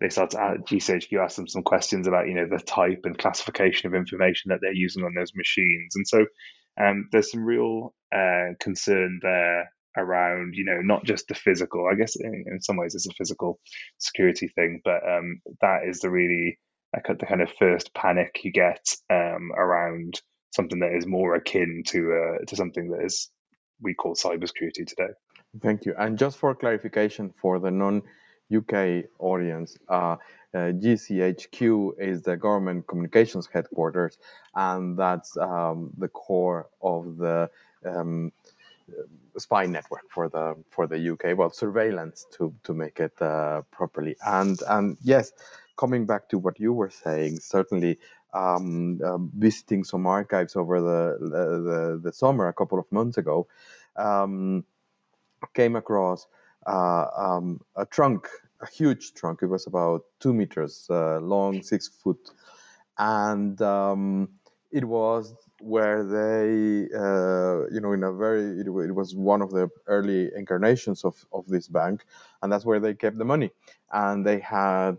they 0.00 0.08
start 0.08 0.30
to 0.30 0.40
ask, 0.40 0.60
GCHQ 0.62 1.22
ask 1.22 1.36
them 1.36 1.48
some 1.48 1.62
questions 1.62 2.06
about, 2.06 2.28
you 2.28 2.34
know, 2.34 2.46
the 2.48 2.62
type 2.62 3.00
and 3.04 3.18
classification 3.18 3.88
of 3.88 3.94
information 3.94 4.50
that 4.50 4.58
they're 4.62 4.72
using 4.72 5.04
on 5.04 5.14
those 5.14 5.32
machines. 5.34 5.94
And 5.96 6.06
so 6.06 6.26
um, 6.80 7.08
there's 7.12 7.30
some 7.30 7.44
real 7.44 7.94
uh, 8.14 8.54
concern 8.60 9.20
there 9.22 9.70
around 9.96 10.54
you 10.54 10.64
know 10.64 10.80
not 10.80 11.04
just 11.04 11.28
the 11.28 11.34
physical 11.34 11.88
i 11.90 11.94
guess 11.94 12.16
in, 12.16 12.44
in 12.46 12.60
some 12.60 12.76
ways 12.76 12.94
it's 12.94 13.06
a 13.06 13.14
physical 13.14 13.58
security 13.98 14.48
thing 14.48 14.80
but 14.84 15.00
um, 15.08 15.40
that 15.60 15.80
is 15.86 16.00
the 16.00 16.10
really 16.10 16.58
like 16.94 17.18
the 17.18 17.26
kind 17.26 17.42
of 17.42 17.50
first 17.58 17.94
panic 17.94 18.40
you 18.42 18.52
get 18.52 18.84
um, 19.10 19.50
around 19.56 20.20
something 20.52 20.80
that 20.80 20.92
is 20.92 21.06
more 21.06 21.34
akin 21.34 21.82
to 21.86 22.12
uh, 22.12 22.44
to 22.46 22.56
something 22.56 22.90
that 22.90 23.04
is 23.04 23.30
we 23.80 23.94
call 23.94 24.14
cybersecurity 24.14 24.86
today. 24.86 25.12
Thank 25.60 25.84
you. 25.84 25.94
And 25.98 26.18
just 26.18 26.38
for 26.38 26.54
clarification 26.54 27.34
for 27.40 27.58
the 27.58 27.70
non 27.70 28.02
uk 28.54 29.04
audience 29.18 29.78
uh, 29.88 30.16
uh, 30.54 30.72
GCHQ 30.82 31.92
is 31.98 32.22
the 32.22 32.36
government 32.36 32.86
communications 32.86 33.48
headquarters, 33.52 34.18
and 34.54 34.98
that's 34.98 35.36
um, 35.38 35.90
the 35.96 36.08
core 36.08 36.68
of 36.82 37.16
the 37.16 37.50
um, 37.86 38.30
spy 39.38 39.66
network 39.66 40.10
for 40.10 40.28
the 40.28 40.56
for 40.70 40.86
the 40.86 41.12
UK. 41.12 41.36
Well, 41.36 41.50
surveillance 41.50 42.26
to 42.38 42.54
to 42.64 42.74
make 42.74 43.00
it 43.00 43.20
uh, 43.22 43.62
properly. 43.70 44.16
And 44.26 44.60
and 44.68 44.96
yes, 45.02 45.32
coming 45.76 46.06
back 46.06 46.28
to 46.30 46.38
what 46.38 46.60
you 46.60 46.72
were 46.72 46.90
saying, 46.90 47.40
certainly. 47.40 47.98
Um, 48.34 48.98
uh, 49.04 49.18
visiting 49.36 49.84
some 49.84 50.06
archives 50.06 50.56
over 50.56 50.80
the, 50.80 51.18
the, 51.20 52.00
the 52.02 52.12
summer 52.14 52.48
a 52.48 52.54
couple 52.54 52.78
of 52.78 52.90
months 52.90 53.18
ago, 53.18 53.46
um, 53.96 54.64
came 55.54 55.76
across 55.76 56.26
uh, 56.66 57.06
um, 57.16 57.60
a 57.76 57.84
trunk, 57.86 58.28
a 58.60 58.66
huge 58.66 59.14
trunk. 59.14 59.40
It 59.42 59.46
was 59.46 59.66
about 59.66 60.04
two 60.20 60.32
meters 60.32 60.86
uh, 60.90 61.18
long, 61.20 61.62
six 61.62 61.88
foot, 61.88 62.30
and 62.98 63.60
um, 63.62 64.28
it 64.70 64.84
was 64.84 65.34
where 65.62 66.04
they, 66.04 66.88
uh, 66.94 67.68
you 67.72 67.80
know, 67.80 67.92
in 67.92 68.02
a 68.02 68.12
very, 68.12 68.60
it, 68.60 68.66
it, 68.66 68.94
was 68.94 69.14
one 69.14 69.40
of 69.40 69.50
the 69.50 69.70
early 69.86 70.30
incarnations 70.36 71.04
of, 71.04 71.24
of 71.32 71.46
this 71.46 71.68
bank, 71.68 72.04
and 72.42 72.52
that's 72.52 72.64
where 72.64 72.80
they 72.80 72.94
kept 72.94 73.18
the 73.18 73.24
money. 73.24 73.50
And 73.92 74.26
they 74.26 74.40
had 74.40 74.98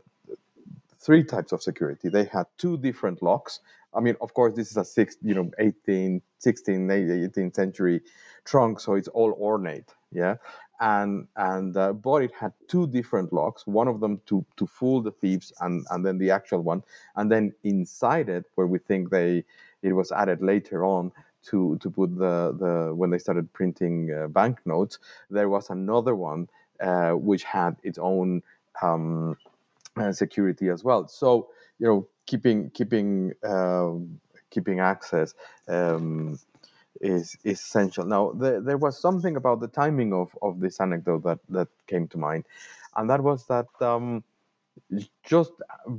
three 0.99 1.23
types 1.23 1.51
of 1.51 1.61
security. 1.61 2.09
They 2.09 2.23
had 2.25 2.45
two 2.57 2.77
different 2.77 3.21
locks. 3.21 3.59
I 3.93 3.99
mean, 3.99 4.15
of 4.21 4.33
course, 4.33 4.53
this 4.53 4.71
is 4.71 4.77
a 4.77 4.85
six, 4.85 5.17
you 5.21 5.35
know, 5.35 5.51
18, 5.59 6.21
16, 6.39 6.87
18th 6.87 7.55
century 7.55 8.01
trunk, 8.45 8.79
so 8.79 8.93
it's 8.93 9.09
all 9.09 9.33
ornate, 9.39 9.93
yeah. 10.11 10.35
And 10.79 11.27
and 11.35 11.77
uh, 11.77 11.93
but 11.93 12.23
it 12.23 12.31
had 12.33 12.51
two 12.67 12.87
different 12.87 13.31
locks. 13.31 13.67
One 13.67 13.87
of 13.87 13.99
them 13.99 14.19
to 14.25 14.43
to 14.57 14.65
fool 14.65 15.01
the 15.01 15.11
thieves, 15.11 15.53
and 15.61 15.85
and 15.91 16.05
then 16.05 16.17
the 16.17 16.31
actual 16.31 16.61
one. 16.61 16.83
And 17.15 17.31
then 17.31 17.53
inside 17.63 18.27
it, 18.27 18.45
where 18.55 18.67
we 18.67 18.79
think 18.79 19.09
they 19.09 19.45
it 19.83 19.93
was 19.93 20.11
added 20.11 20.41
later 20.41 20.85
on 20.85 21.11
to 21.43 21.77
to 21.81 21.89
put 21.89 22.17
the 22.17 22.55
the 22.57 22.95
when 22.95 23.09
they 23.09 23.19
started 23.19 23.51
printing 23.53 24.11
uh, 24.11 24.27
banknotes. 24.27 24.99
There 25.29 25.49
was 25.49 25.69
another 25.69 26.15
one 26.15 26.49
uh, 26.79 27.11
which 27.11 27.43
had 27.43 27.75
its 27.83 27.97
own 27.97 28.41
um, 28.81 29.37
uh, 29.97 30.11
security 30.11 30.69
as 30.69 30.83
well. 30.83 31.07
So 31.07 31.49
you 31.79 31.87
know, 31.87 32.07
keeping 32.25 32.69
keeping 32.71 33.33
um, 33.43 34.19
keeping 34.49 34.79
access. 34.79 35.35
Um, 35.67 36.39
is, 37.01 37.37
is 37.43 37.59
essential. 37.59 38.05
Now, 38.05 38.31
the, 38.31 38.61
there 38.61 38.77
was 38.77 38.97
something 38.97 39.35
about 39.35 39.59
the 39.59 39.67
timing 39.67 40.13
of, 40.13 40.29
of 40.41 40.59
this 40.61 40.79
anecdote 40.79 41.23
that, 41.23 41.39
that 41.49 41.67
came 41.87 42.07
to 42.09 42.17
mind, 42.17 42.45
and 42.95 43.09
that 43.09 43.21
was 43.21 43.45
that 43.47 43.67
um, 43.81 44.23
just 45.23 45.51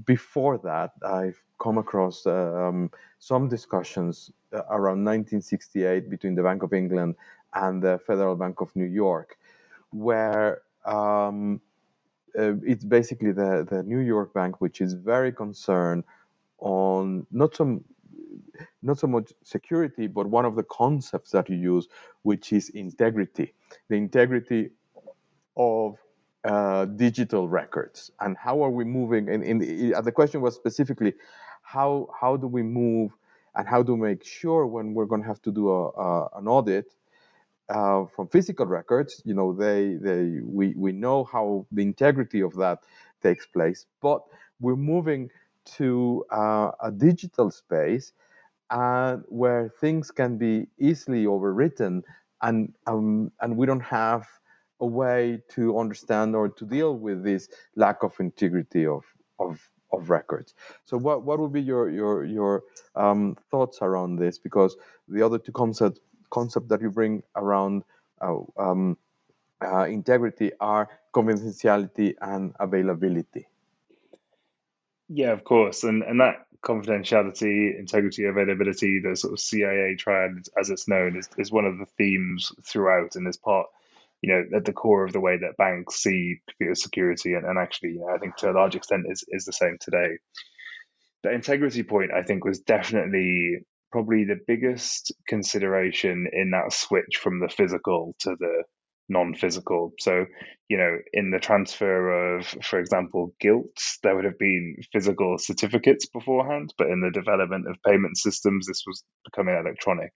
before 0.04 0.58
that, 0.58 0.92
I've 1.04 1.40
come 1.60 1.78
across 1.78 2.26
um, 2.26 2.90
some 3.18 3.48
discussions 3.48 4.30
uh, 4.52 4.62
around 4.70 5.04
1968 5.04 6.10
between 6.10 6.34
the 6.34 6.42
Bank 6.42 6.62
of 6.62 6.72
England 6.72 7.16
and 7.54 7.82
the 7.82 7.98
Federal 8.06 8.36
Bank 8.36 8.60
of 8.60 8.74
New 8.74 8.86
York, 8.86 9.38
where 9.90 10.62
um, 10.84 11.60
uh, 12.38 12.54
it's 12.64 12.84
basically 12.84 13.32
the, 13.32 13.66
the 13.68 13.82
New 13.82 14.00
York 14.00 14.34
Bank, 14.34 14.60
which 14.60 14.80
is 14.80 14.94
very 14.94 15.32
concerned 15.32 16.04
on 16.58 17.26
not 17.30 17.54
some 17.54 17.84
not 18.82 18.98
so 18.98 19.06
much 19.06 19.32
security, 19.42 20.06
but 20.06 20.26
one 20.26 20.44
of 20.44 20.54
the 20.54 20.62
concepts 20.64 21.30
that 21.32 21.48
you 21.48 21.56
use, 21.56 21.88
which 22.22 22.52
is 22.52 22.68
integrity. 22.70 23.52
The 23.88 23.96
integrity 23.96 24.70
of 25.56 25.98
uh, 26.44 26.86
digital 26.86 27.48
records? 27.48 28.10
And 28.20 28.36
how 28.36 28.62
are 28.62 28.70
we 28.70 28.84
moving 28.84 29.28
and, 29.28 29.42
and 29.44 29.60
the, 29.60 29.94
uh, 29.94 30.00
the 30.02 30.12
question 30.12 30.40
was 30.40 30.54
specifically 30.54 31.14
how 31.62 32.08
how 32.20 32.36
do 32.36 32.46
we 32.46 32.62
move 32.62 33.12
and 33.56 33.68
how 33.68 33.82
to 33.82 33.96
make 33.96 34.24
sure 34.24 34.66
when 34.66 34.94
we're 34.94 35.06
going 35.06 35.22
to 35.22 35.28
have 35.28 35.42
to 35.42 35.52
do 35.52 35.70
a, 35.70 35.88
a 35.90 36.28
an 36.38 36.48
audit 36.48 36.92
uh, 37.68 38.04
from 38.06 38.28
physical 38.28 38.66
records 38.66 39.22
you 39.24 39.34
know 39.34 39.52
they 39.52 39.94
they 39.96 40.40
we 40.44 40.74
we 40.76 40.92
know 40.92 41.24
how 41.24 41.66
the 41.72 41.82
integrity 41.82 42.40
of 42.40 42.54
that 42.56 42.80
takes 43.22 43.46
place 43.46 43.86
but 44.02 44.22
we're 44.60 44.76
moving 44.76 45.30
to 45.64 46.24
uh, 46.30 46.70
a 46.82 46.90
digital 46.90 47.50
space 47.50 48.12
uh, 48.70 49.16
where 49.28 49.68
things 49.80 50.10
can 50.10 50.36
be 50.38 50.66
easily 50.78 51.24
overwritten 51.26 52.02
and 52.42 52.72
um, 52.86 53.30
and 53.40 53.56
we 53.56 53.66
don't 53.66 53.82
have 53.82 54.26
a 54.84 54.86
way 54.86 55.40
to 55.56 55.78
understand 55.78 56.36
or 56.36 56.46
to 56.50 56.64
deal 56.76 56.92
with 57.06 57.24
this 57.24 57.48
lack 57.74 58.02
of 58.02 58.12
integrity 58.20 58.86
of 58.86 59.02
of 59.38 59.52
of 59.94 60.10
records. 60.10 60.54
So 60.84 60.98
what 60.98 61.24
what 61.26 61.38
would 61.40 61.52
be 61.52 61.62
your 61.62 61.84
your 61.90 62.24
your 62.24 62.62
um, 62.94 63.36
thoughts 63.50 63.78
around 63.80 64.16
this? 64.16 64.38
Because 64.38 64.76
the 65.08 65.22
other 65.26 65.38
two 65.38 65.52
concept 65.52 66.00
concept 66.30 66.68
that 66.68 66.82
you 66.82 66.90
bring 66.90 67.22
around 67.34 67.84
uh, 68.20 68.40
um, 68.58 68.98
uh, 69.64 69.86
integrity 69.98 70.52
are 70.60 70.88
confidentiality 71.14 72.14
and 72.20 72.52
availability. 72.60 73.46
Yeah, 75.08 75.32
of 75.32 75.44
course, 75.44 75.84
and 75.84 76.02
and 76.02 76.20
that 76.20 76.46
confidentiality, 76.60 77.78
integrity, 77.78 78.24
availability, 78.24 79.00
the 79.00 79.16
sort 79.16 79.32
of 79.34 79.40
CIA 79.40 79.96
triad, 79.96 80.32
as 80.58 80.70
it's 80.70 80.88
known, 80.88 81.16
is, 81.16 81.28
is 81.36 81.52
one 81.52 81.66
of 81.66 81.78
the 81.78 81.86
themes 81.98 82.52
throughout, 82.62 83.16
and 83.16 83.28
is 83.28 83.36
part 83.36 83.66
you 84.24 84.32
know, 84.32 84.56
at 84.56 84.64
the 84.64 84.72
core 84.72 85.04
of 85.04 85.12
the 85.12 85.20
way 85.20 85.36
that 85.36 85.58
banks 85.58 85.96
see 85.96 86.36
computer 86.48 86.74
security, 86.74 87.34
and, 87.34 87.44
and 87.44 87.58
actually, 87.58 87.90
you 87.90 88.00
know, 88.00 88.14
I 88.14 88.18
think 88.18 88.36
to 88.36 88.50
a 88.50 88.58
large 88.60 88.74
extent 88.74 89.04
is 89.10 89.22
is 89.28 89.44
the 89.44 89.52
same 89.52 89.76
today. 89.78 90.16
The 91.22 91.32
integrity 91.32 91.82
point, 91.82 92.10
I 92.16 92.22
think, 92.22 92.44
was 92.44 92.60
definitely 92.60 93.58
probably 93.92 94.24
the 94.24 94.40
biggest 94.46 95.12
consideration 95.28 96.26
in 96.32 96.52
that 96.52 96.72
switch 96.72 97.18
from 97.22 97.40
the 97.40 97.48
physical 97.48 98.14
to 98.20 98.34
the 98.38 98.64
non-physical. 99.10 99.92
So, 99.98 100.24
you 100.70 100.78
know, 100.78 100.96
in 101.12 101.30
the 101.30 101.38
transfer 101.38 102.38
of, 102.38 102.46
for 102.62 102.78
example, 102.78 103.34
gilts, 103.38 103.98
there 104.02 104.16
would 104.16 104.24
have 104.24 104.38
been 104.38 104.76
physical 104.90 105.36
certificates 105.38 106.06
beforehand, 106.06 106.72
but 106.78 106.88
in 106.88 107.02
the 107.02 107.10
development 107.20 107.68
of 107.68 107.76
payment 107.86 108.16
systems, 108.16 108.66
this 108.66 108.82
was 108.86 109.04
becoming 109.26 109.56
electronic. 109.60 110.12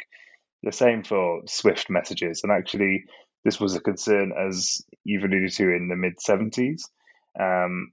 The 0.63 0.73
same 0.73 1.05
for 1.05 1.43
Swift 1.47 1.91
messages, 1.91 2.41
and 2.43 2.51
actually, 2.51 3.05
this 3.45 3.61
was 3.61 3.75
a 3.75 3.81
concern, 3.81 4.33
as 4.33 4.83
you've 5.05 5.25
alluded 5.25 5.53
to, 5.53 5.65
in 5.65 5.89
the 5.89 5.97
mid 5.97 6.15
70s. 6.19 6.83
Um, 7.39 7.93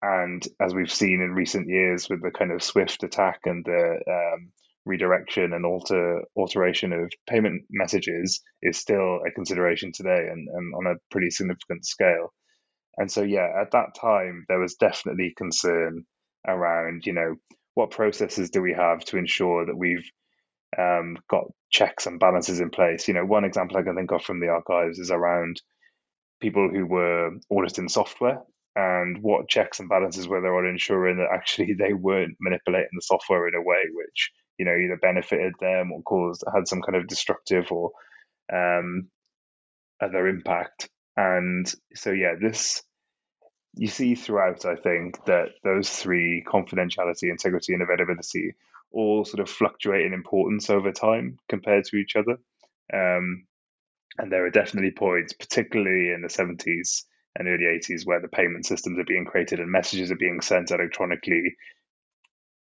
and 0.00 0.46
as 0.60 0.74
we've 0.74 0.92
seen 0.92 1.20
in 1.20 1.32
recent 1.32 1.68
years 1.68 2.08
with 2.08 2.22
the 2.22 2.30
kind 2.30 2.52
of 2.52 2.62
swift 2.62 3.02
attack 3.02 3.40
and 3.44 3.64
the 3.64 3.98
um, 4.06 4.52
redirection 4.84 5.52
and 5.52 5.66
alter 5.66 6.22
alteration 6.36 6.92
of 6.92 7.12
payment 7.28 7.62
messages 7.70 8.40
is 8.62 8.78
still 8.78 9.20
a 9.26 9.32
consideration 9.32 9.90
today 9.92 10.28
and, 10.30 10.48
and 10.48 10.74
on 10.74 10.86
a 10.86 10.98
pretty 11.10 11.30
significant 11.30 11.84
scale. 11.84 12.32
And 12.96 13.10
so, 13.10 13.22
yeah, 13.22 13.48
at 13.60 13.72
that 13.72 13.94
time, 14.00 14.44
there 14.48 14.58
was 14.58 14.74
definitely 14.74 15.34
concern 15.36 16.04
around, 16.46 17.02
you 17.04 17.12
know, 17.12 17.34
what 17.74 17.90
processes 17.90 18.50
do 18.50 18.60
we 18.60 18.74
have 18.74 19.04
to 19.06 19.18
ensure 19.18 19.66
that 19.66 19.76
we've 19.76 20.10
um, 20.76 21.16
got 21.30 21.44
checks 21.70 22.06
and 22.06 22.20
balances 22.20 22.60
in 22.60 22.70
place. 22.70 23.08
You 23.08 23.14
know, 23.14 23.24
one 23.24 23.44
example 23.44 23.76
I 23.76 23.82
can 23.82 23.96
think 23.96 24.12
of 24.12 24.22
from 24.22 24.40
the 24.40 24.48
archives 24.48 24.98
is 24.98 25.10
around 25.10 25.60
people 26.40 26.68
who 26.72 26.86
were 26.86 27.30
auditing 27.50 27.88
software 27.88 28.42
and 28.76 29.22
what 29.22 29.48
checks 29.48 29.80
and 29.80 29.88
balances 29.88 30.28
were 30.28 30.40
there 30.40 30.56
on 30.56 30.66
ensuring 30.66 31.18
that 31.18 31.34
actually 31.34 31.74
they 31.78 31.92
weren't 31.92 32.36
manipulating 32.40 32.90
the 32.94 33.02
software 33.02 33.48
in 33.48 33.54
a 33.54 33.62
way 33.62 33.78
which 33.92 34.30
you 34.58 34.64
know 34.64 34.76
either 34.76 34.98
benefited 35.00 35.54
them 35.60 35.92
or 35.92 36.02
caused 36.02 36.44
had 36.54 36.68
some 36.68 36.82
kind 36.82 36.96
of 36.96 37.08
destructive 37.08 37.70
or 37.72 37.90
um, 38.52 39.08
other 40.00 40.28
impact. 40.28 40.88
And 41.16 41.72
so 41.94 42.12
yeah, 42.12 42.34
this 42.40 42.82
you 43.74 43.88
see 43.88 44.14
throughout. 44.14 44.64
I 44.64 44.76
think 44.76 45.24
that 45.26 45.48
those 45.64 45.90
three 45.90 46.44
confidentiality, 46.46 47.30
integrity, 47.30 47.74
and 47.74 47.82
availability 47.82 48.54
all 48.92 49.24
sort 49.24 49.40
of 49.40 49.50
fluctuate 49.50 50.06
in 50.06 50.12
importance 50.12 50.70
over 50.70 50.92
time 50.92 51.38
compared 51.48 51.84
to 51.84 51.96
each 51.96 52.16
other. 52.16 52.38
Um, 52.92 53.46
and 54.18 54.32
there 54.32 54.44
are 54.46 54.50
definitely 54.50 54.90
points, 54.90 55.32
particularly 55.32 56.12
in 56.12 56.22
the 56.22 56.28
70s 56.28 57.04
and 57.36 57.46
early 57.46 57.64
80s, 57.64 58.04
where 58.04 58.20
the 58.20 58.28
payment 58.28 58.66
systems 58.66 58.98
are 58.98 59.04
being 59.04 59.26
created 59.26 59.60
and 59.60 59.70
messages 59.70 60.10
are 60.10 60.16
being 60.16 60.40
sent 60.40 60.70
electronically, 60.70 61.54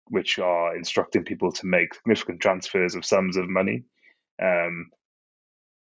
which 0.08 0.38
are 0.40 0.76
instructing 0.76 1.24
people 1.24 1.52
to 1.54 1.66
make 1.66 1.94
significant 1.94 2.42
transfers 2.42 2.96
of 2.96 3.06
sums 3.06 3.38
of 3.38 3.48
money. 3.48 3.84
Um, 4.42 4.90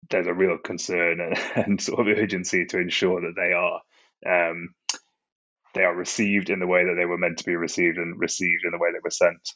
there's 0.10 0.28
a 0.28 0.34
real 0.34 0.58
concern 0.58 1.20
and, 1.20 1.38
and, 1.68 1.82
sort 1.82 2.00
of 2.00 2.18
urgency 2.18 2.66
to 2.66 2.80
ensure 2.80 3.22
that 3.22 3.36
they 3.36 3.54
are 3.54 3.82
um, 4.26 4.74
they 5.76 5.84
are 5.84 5.96
received 5.96 6.50
in 6.50 6.60
the 6.60 6.68
way 6.68 6.84
that 6.84 6.96
they 6.98 7.06
were 7.06 7.18
meant 7.18 7.38
to 7.38 7.46
be 7.46 7.56
received 7.56 7.98
and 7.98 8.20
received 8.20 8.64
in 8.66 8.72
the 8.72 8.80
way 8.80 8.90
they 8.92 9.00
were 9.04 9.12
sent. 9.12 9.54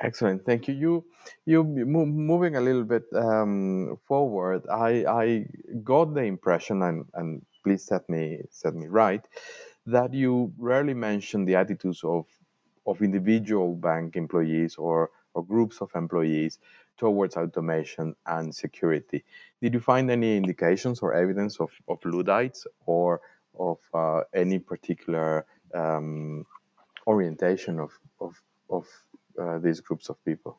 Excellent, 0.00 0.44
thank 0.44 0.66
you. 0.68 0.74
You 0.74 1.04
you 1.46 1.62
moving 1.64 2.56
a 2.56 2.60
little 2.60 2.84
bit 2.84 3.04
um, 3.14 3.96
forward. 4.06 4.66
I 4.68 5.04
I 5.06 5.46
got 5.84 6.14
the 6.14 6.22
impression, 6.24 6.82
and 6.82 7.04
and 7.14 7.42
please 7.62 7.84
set 7.84 8.08
me 8.08 8.42
set 8.50 8.74
me 8.74 8.86
right, 8.88 9.24
that 9.86 10.12
you 10.12 10.52
rarely 10.58 10.94
mention 10.94 11.44
the 11.44 11.54
attitudes 11.56 12.02
of 12.02 12.26
of 12.86 13.00
individual 13.00 13.76
bank 13.76 14.16
employees 14.16 14.76
or 14.76 15.10
or 15.34 15.44
groups 15.44 15.80
of 15.80 15.90
employees 15.94 16.58
towards 16.98 17.36
automation 17.36 18.14
and 18.26 18.54
security. 18.54 19.24
Did 19.60 19.74
you 19.74 19.80
find 19.80 20.10
any 20.10 20.36
indications 20.36 21.00
or 21.00 21.14
evidence 21.14 21.60
of, 21.60 21.70
of 21.88 21.98
Luddites 22.04 22.66
or 22.86 23.20
of 23.58 23.78
uh, 23.94 24.22
any 24.34 24.58
particular 24.58 25.46
um, 25.74 26.44
orientation 27.06 27.80
of, 27.80 27.90
of, 28.20 28.40
of 28.70 28.86
uh, 29.40 29.58
these 29.58 29.80
groups 29.80 30.08
of 30.08 30.22
people? 30.24 30.58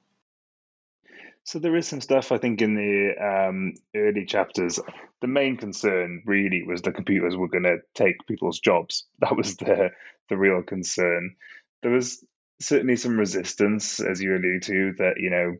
So 1.45 1.59
there 1.59 1.75
is 1.75 1.87
some 1.87 2.01
stuff 2.01 2.31
I 2.31 2.37
think 2.37 2.61
in 2.61 2.75
the 2.75 3.13
um, 3.21 3.73
early 3.95 4.25
chapters. 4.25 4.79
The 5.21 5.27
main 5.27 5.57
concern 5.57 6.23
really 6.25 6.63
was 6.63 6.81
the 6.81 6.91
computers 6.91 7.35
were 7.35 7.49
going 7.49 7.63
to 7.63 7.79
take 7.93 8.25
people's 8.27 8.59
jobs. 8.59 9.05
That 9.19 9.35
was 9.35 9.57
the 9.57 9.91
the 10.29 10.37
real 10.37 10.63
concern. 10.63 11.35
There 11.81 11.91
was 11.91 12.23
certainly 12.61 12.95
some 12.95 13.17
resistance, 13.17 13.99
as 13.99 14.21
you 14.21 14.35
allude 14.35 14.63
to, 14.63 14.93
that 14.99 15.15
you 15.17 15.29
know 15.29 15.57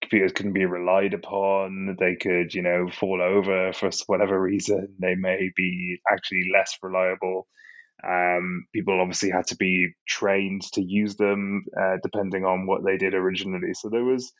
computers 0.00 0.32
couldn't 0.32 0.52
be 0.52 0.64
relied 0.64 1.14
upon. 1.14 1.96
They 1.98 2.16
could, 2.16 2.54
you 2.54 2.62
know, 2.62 2.88
fall 2.88 3.20
over 3.22 3.72
for 3.72 3.90
whatever 4.06 4.40
reason. 4.40 4.94
They 4.98 5.14
may 5.14 5.50
be 5.54 6.00
actually 6.10 6.50
less 6.52 6.76
reliable. 6.82 7.46
Um, 8.06 8.66
people 8.74 9.00
obviously 9.00 9.30
had 9.30 9.46
to 9.48 9.56
be 9.56 9.92
trained 10.06 10.62
to 10.72 10.82
use 10.82 11.16
them, 11.16 11.64
uh, 11.78 11.96
depending 12.02 12.44
on 12.44 12.66
what 12.66 12.84
they 12.84 12.96
did 12.96 13.14
originally. 13.14 13.74
So 13.74 13.88
there 13.88 14.04
was 14.04 14.32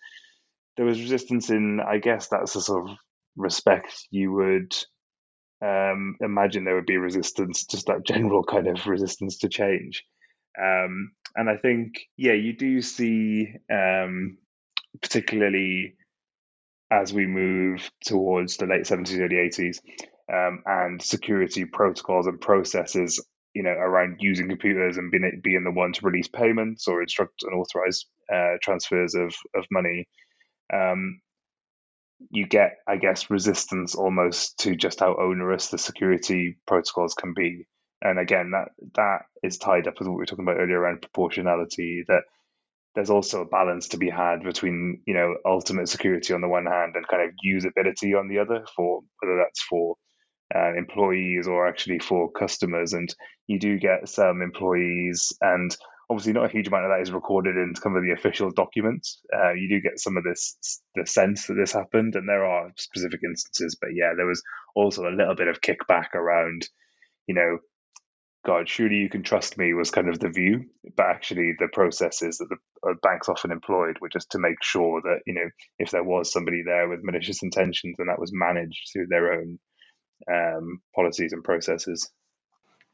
there 0.77 0.87
was 0.87 1.01
resistance 1.01 1.51
in, 1.51 1.81
I 1.81 1.99
guess, 1.99 2.29
that's 2.29 2.55
the 2.55 2.61
sort 2.61 2.89
of 2.89 2.97
respect 3.37 4.07
you 4.11 4.33
would 4.33 4.75
um, 5.63 6.17
imagine 6.21 6.65
there 6.65 6.77
would 6.77 6.87
be 6.87 6.97
resistance, 6.97 7.67
just 7.67 7.87
that 7.87 8.07
general 8.07 8.45
kind 8.45 8.67
of 8.67 8.87
resistance 8.87 9.39
to 9.39 9.49
change. 9.49 10.05
Um, 10.61 11.13
and 11.37 11.49
I 11.49 11.57
think, 11.57 12.01
yeah, 12.17 12.33
you 12.33 12.57
do 12.57 12.81
see 12.83 13.55
um, 13.71 14.39
particularly 15.01 15.97
as 16.91 17.13
we 17.13 17.27
move 17.27 17.89
towards 18.05 18.57
the 18.57 18.67
late 18.67 18.83
70s, 18.83 19.21
early 19.21 19.37
80s, 19.37 19.79
um, 20.33 20.63
and 20.67 21.01
security 21.01 21.65
protocols 21.65 22.27
and 22.27 22.41
processes, 22.41 23.25
you 23.55 23.63
know, 23.65 23.71
around 23.71 24.19
using 24.21 24.49
computers 24.49 24.97
and 24.99 25.11
being, 25.11 25.41
being 25.43 25.65
the 25.65 25.71
one 25.73 25.93
to 25.95 26.07
release 26.07 26.29
payments 26.29 26.89
or 26.89 27.03
instruct 27.03 27.43
and 27.43 27.55
authorize 27.55 28.07
uh, 28.33 28.57
transfers 28.63 29.15
of, 29.15 29.35
of 29.57 29.67
money, 29.73 30.07
um, 30.73 31.21
you 32.31 32.47
get, 32.47 32.79
I 32.89 32.97
guess, 32.97 33.31
resistance 33.31 33.95
almost 33.95 34.59
to 34.61 34.77
just 34.77 35.01
how 35.01 35.17
onerous 35.21 35.69
the 35.69 35.79
security 35.79 36.59
protocols 36.67 37.15
can 37.15 37.35
be. 37.35 37.67
And 38.03 38.19
again, 38.19 38.53
that 38.53 38.69
that 38.97 39.21
is 39.43 39.59
tied 39.59 39.89
up 39.89 39.95
with 39.99 40.09
what 40.09 40.15
we 40.15 40.21
were 40.21 40.27
talking 40.27 40.45
about 40.45 40.59
earlier 40.59 40.81
around 40.81 41.03
proportionality. 41.03 42.05
That 42.09 42.23
there's 42.97 43.11
also 43.11 43.43
a 43.43 43.47
balance 43.49 43.89
to 43.91 43.99
be 43.99 44.11
had 44.11 44.45
between 44.45 45.03
you 45.07 45.15
know 45.15 45.37
ultimate 45.47 45.89
security 45.89 46.35
on 46.35 46.43
the 46.43 46.49
one 46.49 46.67
hand 46.67 46.95
and 46.97 47.09
kind 47.09 47.25
of 47.25 47.35
usability 47.47 48.19
on 48.19 48.29
the 48.29 48.41
other 48.41 48.65
for 48.77 49.03
whether 49.21 49.39
that's 49.39 49.63
for 49.63 49.97
uh, 50.55 50.75
employees 50.77 51.47
or 51.47 51.69
actually 51.69 51.99
for 51.99 52.31
customers 52.31 52.93
and 52.93 53.15
you 53.47 53.59
do 53.59 53.79
get 53.79 54.09
some 54.09 54.43
employees 54.43 55.33
and 55.41 55.77
obviously 56.09 56.33
not 56.33 56.47
a 56.47 56.53
huge 56.53 56.67
amount 56.67 56.85
of 56.85 56.91
that 56.91 57.03
is 57.03 57.13
recorded 57.13 57.57
in 57.57 57.73
some 57.77 57.95
of 57.95 58.03
the 58.03 58.13
official 58.13 58.51
documents. 58.51 59.21
Uh, 59.33 59.53
you 59.53 59.69
do 59.69 59.81
get 59.81 60.01
some 60.01 60.17
of 60.17 60.25
this 60.25 60.83
the 60.97 61.07
sense 61.07 61.47
that 61.47 61.55
this 61.55 61.73
happened 61.73 62.17
and 62.17 62.29
there 62.29 62.45
are 62.45 62.71
specific 62.77 63.21
instances 63.25 63.77
but 63.81 63.91
yeah 63.95 64.13
there 64.17 64.27
was 64.27 64.43
also 64.75 65.03
a 65.03 65.17
little 65.17 65.37
bit 65.37 65.49
of 65.49 65.61
kickback 65.61 66.15
around 66.15 66.67
you 67.27 67.35
know 67.35 67.59
God, 68.45 68.69
surely 68.69 68.97
you 68.97 69.11
can 69.11 69.23
trust 69.23 69.59
me 69.59 69.75
was 69.75 69.91
kind 69.91 70.09
of 70.09 70.19
the 70.19 70.31
view, 70.31 70.65
but 70.97 71.07
actually 71.07 71.53
the 71.59 71.69
processes 71.73 72.39
that 72.39 72.49
the 72.49 72.57
uh, 72.89 72.95
banks 73.03 73.29
often 73.29 73.53
employed 73.53 73.99
were 74.01 74.09
just 74.09 74.31
to 74.31 74.39
make 74.39 74.63
sure 74.63 75.03
that 75.03 75.21
you 75.27 75.35
know 75.35 75.51
if 75.79 75.91
there 75.91 76.05
was 76.05 76.33
somebody 76.33 76.63
there 76.65 76.89
with 76.89 77.05
malicious 77.05 77.43
intentions, 77.43 77.97
and 77.99 78.09
that 78.09 78.19
was 78.19 78.33
managed 78.33 78.89
through 78.93 79.09
their 79.09 79.35
own 79.35 79.59
um, 80.29 80.81
policies 80.95 81.33
and 81.33 81.45
processes. 81.45 82.11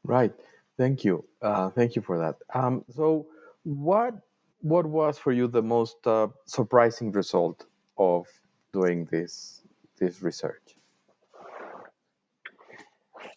Right. 0.03 0.33
Thank 0.77 1.03
you. 1.03 1.25
Uh, 1.41 1.69
thank 1.71 1.95
you 1.95 2.01
for 2.01 2.19
that. 2.19 2.35
Um, 2.53 2.85
so, 2.89 3.27
what 3.63 4.13
what 4.61 4.85
was 4.85 5.17
for 5.17 5.31
you 5.31 5.47
the 5.47 5.61
most 5.61 5.97
uh, 6.05 6.27
surprising 6.45 7.11
result 7.11 7.65
of 7.97 8.27
doing 8.73 9.05
this 9.05 9.61
this 9.99 10.21
research? 10.21 10.77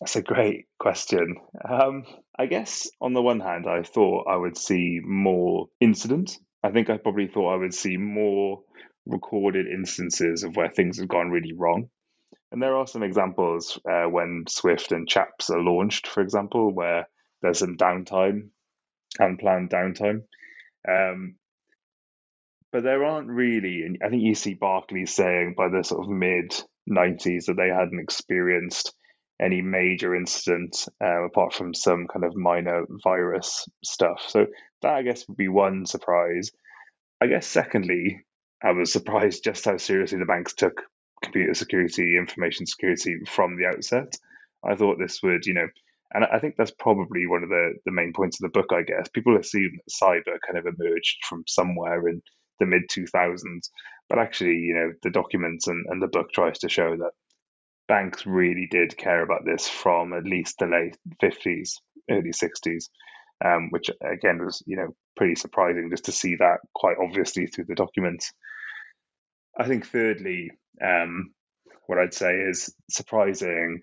That's 0.01 0.17
a 0.17 0.23
great 0.23 0.67
question. 0.79 1.37
Um, 1.69 2.05
I 2.39 2.47
guess 2.47 2.91
on 3.01 3.13
the 3.13 3.23
one 3.23 3.41
hand, 3.41 3.67
I 3.67 3.83
thought 3.83 4.29
I 4.29 4.37
would 4.37 4.57
see 4.57 5.01
more 5.03 5.69
incidents. 5.79 6.39
I 6.63 6.71
think 6.71 6.89
I 6.89 6.97
probably 6.97 7.27
thought 7.27 7.53
I 7.53 7.57
would 7.57 7.75
see 7.75 7.97
more 7.99 8.63
recorded 9.07 9.67
instances 9.67 10.43
of 10.43 10.57
where 10.57 10.71
things 10.71 10.99
have 10.99 11.09
gone 11.09 11.31
really 11.31 11.53
wrong. 11.53 11.91
And 12.53 12.63
there 12.63 12.77
are 12.77 12.87
some 12.87 13.03
examples 13.03 13.79
uh, 13.89 14.05
when 14.05 14.45
Swift 14.49 14.93
and 14.93 15.09
CHAPS 15.09 15.51
are 15.51 15.61
launched, 15.61 16.07
for 16.09 16.21
example, 16.21 16.73
where 16.73 17.07
there's 17.43 17.61
some 17.61 17.77
downtime, 17.77 18.49
unplanned 19.19 19.71
downtime. 19.71 20.23
Um, 20.89 21.37
but 22.73 22.83
there 22.83 23.05
aren't 23.05 23.29
really, 23.29 23.83
and 23.83 23.99
I 24.05 24.09
think 24.09 24.23
you 24.23 24.35
see 24.35 24.55
Barclays 24.55 25.15
saying 25.15 25.55
by 25.57 25.69
the 25.69 25.85
sort 25.85 26.05
of 26.05 26.11
mid 26.11 26.53
90s 26.89 27.47
that 27.47 27.57
they 27.57 27.69
hadn't 27.69 28.01
experienced 28.01 28.95
any 29.41 29.63
major 29.63 30.15
incident 30.15 30.87
uh, 31.03 31.25
apart 31.25 31.55
from 31.55 31.73
some 31.73 32.07
kind 32.07 32.25
of 32.25 32.37
minor 32.37 32.85
virus 33.03 33.67
stuff. 33.85 34.25
So 34.29 34.47
that 34.83 34.93
I 34.93 35.03
guess 35.03 35.27
would 35.29 35.37
be 35.37 35.49
one 35.49 35.87
surprise. 35.87 36.51
I 37.21 37.27
guess 37.27 37.47
secondly, 37.47 38.21
I 38.63 38.73
was 38.73 38.93
surprised 38.93 39.45
just 39.45 39.65
how 39.65 39.77
seriously 39.77 40.19
the 40.19 40.27
banks 40.27 40.55
took 40.55 40.83
computer 41.23 41.55
security, 41.55 42.17
information 42.17 42.67
security 42.67 43.17
from 43.27 43.57
the 43.57 43.67
outset. 43.67 44.15
I 44.65 44.75
thought 44.75 44.99
this 44.99 45.23
would, 45.23 45.47
you 45.47 45.55
know, 45.55 45.69
and 46.13 46.25
I 46.25 46.39
think 46.39 46.57
that's 46.57 46.73
probably 46.73 47.27
one 47.27 47.43
of 47.43 47.49
the, 47.49 47.75
the 47.85 47.93
main 47.93 48.13
points 48.13 48.41
of 48.41 48.51
the 48.51 48.59
book, 48.59 48.73
I 48.73 48.83
guess. 48.83 49.09
People 49.09 49.37
assume 49.37 49.71
that 49.77 49.93
cyber 49.93 50.39
kind 50.45 50.59
of 50.59 50.67
emerged 50.67 51.19
from 51.29 51.45
somewhere 51.47 52.09
in 52.09 52.21
the 52.59 52.67
mid 52.67 52.83
2000s, 52.91 53.71
but 54.09 54.19
actually, 54.19 54.57
you 54.57 54.75
know, 54.75 54.93
the 55.03 55.11
documents 55.11 55.69
and, 55.69 55.87
and 55.89 56.03
the 56.03 56.09
book 56.09 56.33
tries 56.33 56.59
to 56.61 56.69
show 56.69 56.97
that 56.97 57.13
banks 57.87 58.27
really 58.27 58.67
did 58.71 58.97
care 58.97 59.23
about 59.23 59.45
this 59.45 59.69
from 59.69 60.13
at 60.13 60.25
least 60.25 60.57
the 60.59 60.67
late 60.67 60.97
50s, 61.23 61.75
early 62.11 62.33
60s, 62.33 62.89
um, 63.45 63.69
which 63.71 63.91
again 64.03 64.45
was, 64.45 64.63
you 64.67 64.77
know, 64.77 64.95
pretty 65.17 65.37
surprising 65.37 65.91
just 65.91 66.05
to 66.05 66.13
see 66.13 66.37
that 66.37 66.59
quite 66.75 66.97
obviously 67.03 67.47
through 67.47 67.67
the 67.67 67.75
documents. 67.75 68.33
I 69.59 69.67
think, 69.67 69.87
thirdly, 69.87 70.51
um, 70.85 71.33
what 71.87 71.99
I'd 71.99 72.15
say 72.15 72.33
is 72.35 72.75
surprising 72.91 73.83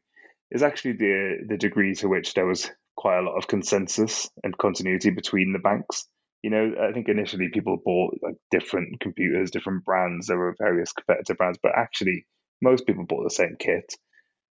is 0.52 0.64
actually 0.64 0.94
the 0.94 1.46
the 1.48 1.58
degree 1.58 1.94
to 1.96 2.08
which 2.08 2.34
there 2.34 2.46
was 2.46 2.70
quite 2.96 3.20
a 3.20 3.22
lot 3.22 3.38
of 3.38 3.48
consensus 3.48 4.30
and 4.44 4.58
continuity 4.58 5.12
between 5.12 5.54
the 5.54 5.60
banks. 5.60 6.06
you 6.44 6.50
know, 6.50 6.74
I 6.82 6.94
think 6.94 7.10
initially 7.10 7.50
people 7.50 7.78
bought 7.84 8.16
like 8.22 8.36
different 8.52 9.00
computers, 9.00 9.52
different 9.52 9.84
brands. 9.86 10.28
There 10.28 10.38
were 10.38 10.56
various 10.60 10.94
competitive 10.94 11.38
brands, 11.38 11.60
but 11.62 11.74
actually 11.76 12.26
most 12.62 12.86
people 12.86 13.06
bought 13.06 13.24
the 13.24 13.30
same 13.30 13.56
kit. 13.60 13.94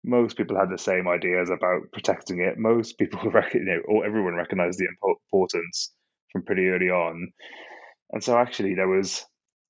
Most 0.05 0.37
people 0.37 0.59
had 0.59 0.71
the 0.71 0.79
same 0.79 1.09
ideas 1.09 1.51
about 1.51 1.93
protecting 1.93 2.41
it. 2.41 2.59
Most 2.59 2.99
people, 2.99 3.21
you 3.55 3.65
know, 3.65 3.81
or 3.89 4.05
everyone 4.05 4.35
recognized 4.35 4.79
the 4.79 4.89
importance 5.31 5.93
from 6.33 6.43
pretty 6.45 6.69
early 6.69 6.91
on. 6.91 7.33
And 8.13 8.23
so 8.23 8.37
actually 8.37 8.75
there 8.75 8.89
was 8.89 9.25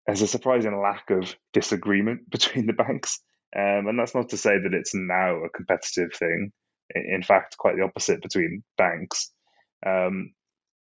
there's 0.06 0.22
a 0.22 0.26
surprising 0.26 0.80
lack 0.80 1.10
of 1.10 1.34
disagreement 1.52 2.30
between 2.30 2.66
the 2.66 2.72
banks. 2.72 3.20
Um, 3.56 3.86
and 3.86 3.98
that's 3.98 4.14
not 4.14 4.30
to 4.30 4.36
say 4.36 4.58
that 4.58 4.74
it's 4.74 4.94
now 4.94 5.44
a 5.44 5.50
competitive 5.50 6.12
thing. 6.12 6.52
In 6.94 7.22
fact, 7.22 7.56
quite 7.56 7.76
the 7.76 7.84
opposite 7.84 8.20
between 8.20 8.62
banks. 8.76 9.30
Um, 9.86 10.32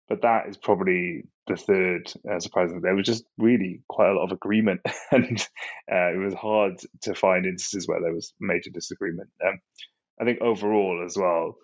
but 0.09 0.21
that 0.21 0.47
is 0.47 0.57
probably 0.57 1.23
the 1.47 1.57
third 1.57 2.11
uh, 2.29 2.39
surprising. 2.39 2.81
There 2.81 2.95
was 2.95 3.05
just 3.05 3.25
really 3.37 3.81
quite 3.89 4.09
a 4.09 4.13
lot 4.13 4.25
of 4.25 4.31
agreement, 4.31 4.81
and 5.11 5.39
uh, 5.91 6.13
it 6.13 6.23
was 6.23 6.33
hard 6.33 6.73
to 7.03 7.15
find 7.15 7.45
instances 7.45 7.87
where 7.87 8.01
there 8.01 8.13
was 8.13 8.33
major 8.39 8.69
disagreement. 8.69 9.29
Um, 9.45 9.59
I 10.19 10.25
think 10.25 10.41
overall, 10.41 11.03
as 11.05 11.17
well, 11.17 11.57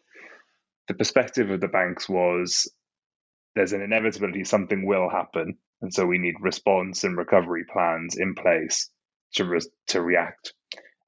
the 0.87 0.93
perspective 0.93 1.49
of 1.49 1.61
the 1.61 1.67
banks 1.67 2.09
was 2.09 2.71
there's 3.55 3.73
an 3.73 3.81
inevitability 3.81 4.43
something 4.43 4.85
will 4.85 5.09
happen, 5.09 5.57
and 5.83 5.93
so 5.93 6.05
we 6.05 6.17
need 6.17 6.35
response 6.39 7.03
and 7.03 7.17
recovery 7.17 7.65
plans 7.71 8.15
in 8.17 8.35
place 8.35 8.89
to 9.33 9.43
re- 9.43 9.59
to 9.87 10.01
react. 10.01 10.53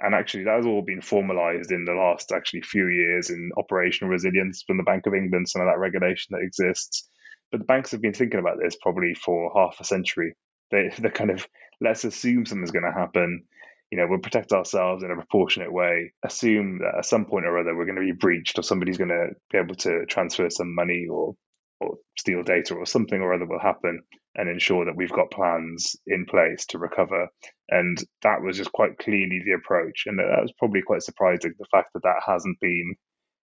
And 0.01 0.13
actually, 0.13 0.43
that 0.43 0.57
has 0.57 0.65
all 0.65 0.81
been 0.81 1.01
formalized 1.01 1.71
in 1.71 1.85
the 1.85 1.93
last 1.93 2.33
actually 2.33 2.61
few 2.61 2.89
years 2.89 3.29
in 3.29 3.51
operational 3.57 4.11
resilience 4.11 4.63
from 4.67 4.75
the 4.75 4.83
Bank 4.83 5.07
of 5.07 5.13
England, 5.13 5.47
some 5.47 5.61
of 5.61 5.67
that 5.67 5.79
regulation 5.79 6.31
that 6.35 6.43
exists. 6.43 7.09
But 7.51 7.59
the 7.59 7.65
banks 7.65 7.91
have 7.91 8.01
been 8.01 8.13
thinking 8.13 8.41
about 8.41 8.57
this 8.61 8.75
probably 8.81 9.13
for 9.13 9.49
half 9.55 9.77
a 9.79 9.85
century. 9.85 10.35
They, 10.71 10.91
they're 10.99 11.09
kind 11.09 11.31
of, 11.31 11.47
let's 11.79 12.03
assume 12.03 12.45
something's 12.45 12.71
going 12.71 12.83
to 12.83 12.99
happen. 12.99 13.45
You 13.91 13.99
know, 13.99 14.07
we'll 14.09 14.19
protect 14.19 14.51
ourselves 14.51 15.03
in 15.03 15.11
a 15.11 15.15
proportionate 15.15 15.71
way. 15.71 16.11
Assume 16.21 16.79
that 16.79 16.97
at 16.97 17.05
some 17.05 17.27
point 17.27 17.45
or 17.45 17.57
other 17.57 17.73
we're 17.73 17.85
going 17.85 17.95
to 17.95 18.01
be 18.01 18.11
breached, 18.11 18.59
or 18.59 18.63
somebody's 18.63 18.97
going 18.97 19.09
to 19.09 19.29
be 19.53 19.57
able 19.57 19.75
to 19.75 20.05
transfer 20.07 20.49
some 20.49 20.75
money 20.75 21.07
or 21.09 21.35
or 21.79 21.95
steal 22.17 22.41
data 22.41 22.73
or 22.73 22.85
something 22.85 23.21
or 23.21 23.33
other 23.33 23.45
will 23.45 23.59
happen 23.59 24.01
and 24.35 24.49
ensure 24.49 24.85
that 24.85 24.95
we've 24.95 25.11
got 25.11 25.31
plans 25.31 25.95
in 26.07 26.25
place 26.25 26.65
to 26.67 26.77
recover. 26.77 27.27
And 27.69 27.97
that 28.23 28.41
was 28.41 28.57
just 28.57 28.71
quite 28.71 28.97
clearly 28.97 29.41
the 29.45 29.53
approach. 29.53 30.03
And 30.05 30.19
that 30.19 30.41
was 30.41 30.53
probably 30.57 30.81
quite 30.81 31.03
surprising, 31.03 31.53
the 31.57 31.65
fact 31.71 31.93
that 31.93 32.03
that 32.03 32.21
hasn't 32.25 32.59
been 32.59 32.95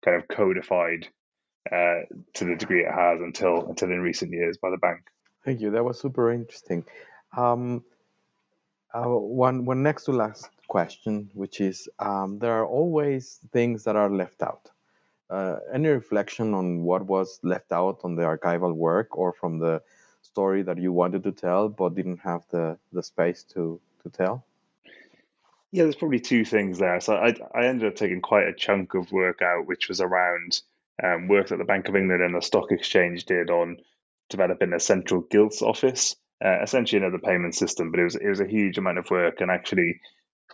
kind 0.04 0.16
of 0.16 0.28
codified 0.28 1.06
uh, 1.70 2.00
to 2.34 2.44
the 2.44 2.56
degree 2.56 2.82
it 2.82 2.92
has 2.92 3.20
until 3.20 3.66
until 3.68 3.90
in 3.90 4.00
recent 4.00 4.32
years 4.32 4.58
by 4.60 4.70
the 4.70 4.78
bank. 4.78 5.00
Thank 5.44 5.60
you. 5.60 5.70
That 5.70 5.84
was 5.84 6.00
super 6.00 6.32
interesting. 6.32 6.84
Um, 7.36 7.84
uh, 8.94 9.04
one 9.04 9.64
one 9.64 9.82
next 9.82 10.04
to 10.04 10.12
last 10.12 10.48
question, 10.68 11.30
which 11.34 11.60
is 11.60 11.88
um, 11.98 12.38
there 12.38 12.52
are 12.52 12.66
always 12.66 13.38
things 13.52 13.84
that 13.84 13.96
are 13.96 14.10
left 14.10 14.42
out. 14.42 14.70
Uh, 15.28 15.56
any 15.74 15.88
reflection 15.88 16.54
on 16.54 16.82
what 16.82 17.04
was 17.04 17.38
left 17.42 17.70
out 17.70 18.00
on 18.02 18.16
the 18.16 18.22
archival 18.22 18.74
work 18.74 19.18
or 19.18 19.34
from 19.34 19.58
the 19.58 19.82
story 20.38 20.62
that 20.62 20.78
you 20.78 20.92
wanted 20.92 21.24
to 21.24 21.32
tell 21.32 21.68
but 21.68 21.96
didn't 21.96 22.20
have 22.20 22.42
the, 22.50 22.78
the 22.92 23.02
space 23.02 23.42
to, 23.54 23.80
to 24.04 24.08
tell? 24.08 24.44
Yeah, 25.72 25.82
there's 25.82 25.96
probably 25.96 26.20
two 26.20 26.44
things 26.44 26.78
there. 26.78 27.00
So 27.00 27.14
I, 27.14 27.34
I 27.52 27.66
ended 27.66 27.88
up 27.88 27.96
taking 27.96 28.20
quite 28.20 28.46
a 28.46 28.54
chunk 28.54 28.94
of 28.94 29.10
work 29.10 29.42
out, 29.42 29.66
which 29.66 29.88
was 29.88 30.00
around 30.00 30.60
um, 31.02 31.26
work 31.26 31.48
that 31.48 31.58
the 31.58 31.64
Bank 31.72 31.88
of 31.88 31.96
England 31.96 32.22
and 32.22 32.36
the 32.36 32.40
Stock 32.40 32.70
Exchange 32.70 33.24
did 33.24 33.50
on 33.50 33.78
developing 34.30 34.72
a 34.72 34.78
central 34.78 35.22
gilts 35.22 35.60
office, 35.60 36.14
uh, 36.44 36.62
essentially 36.62 37.02
another 37.02 37.18
payment 37.18 37.56
system. 37.56 37.90
But 37.90 38.00
it 38.00 38.04
was 38.04 38.14
it 38.14 38.28
was 38.28 38.40
a 38.40 38.54
huge 38.56 38.78
amount 38.78 38.98
of 38.98 39.10
work, 39.10 39.40
and 39.40 39.50
actually 39.50 40.00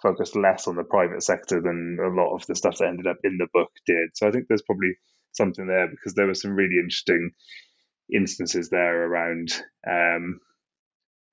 focused 0.03 0.35
less 0.35 0.67
on 0.67 0.77
the 0.77 0.85
private 0.97 1.23
sector 1.23 1.61
than 1.61 1.99
a 2.01 2.09
lot 2.09 2.35
of 2.35 2.47
the 2.47 2.57
stuff 2.57 2.79
that 2.79 2.89
ended 2.89 3.07
up 3.07 3.19
in 3.23 3.37
the 3.39 3.49
book 3.53 3.71
did. 3.87 4.09
So 4.15 4.27
I 4.27 4.31
think 4.33 4.47
there's 4.49 4.69
probably 4.71 4.95
something 5.33 5.67
there 5.67 5.89
because 5.89 6.15
there 6.15 6.27
were 6.27 6.43
some 6.43 6.57
really 6.57 6.79
interesting 6.83 7.31
instances 8.15 8.71
there 8.71 9.07
around 9.07 9.53
um, 9.89 10.41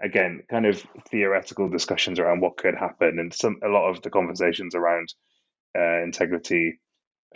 again 0.04 0.42
kind 0.50 0.66
of 0.66 0.84
theoretical 1.10 1.70
discussions 1.70 2.20
around 2.20 2.42
what 2.42 2.58
could 2.58 2.76
happen 2.76 3.20
and 3.20 3.34
some 3.34 3.58
a 3.64 3.70
lot 3.70 3.90
of 3.90 4.02
the 4.02 4.10
conversations 4.10 4.76
around 4.76 5.14
uh, 5.78 6.04
integrity 6.04 6.80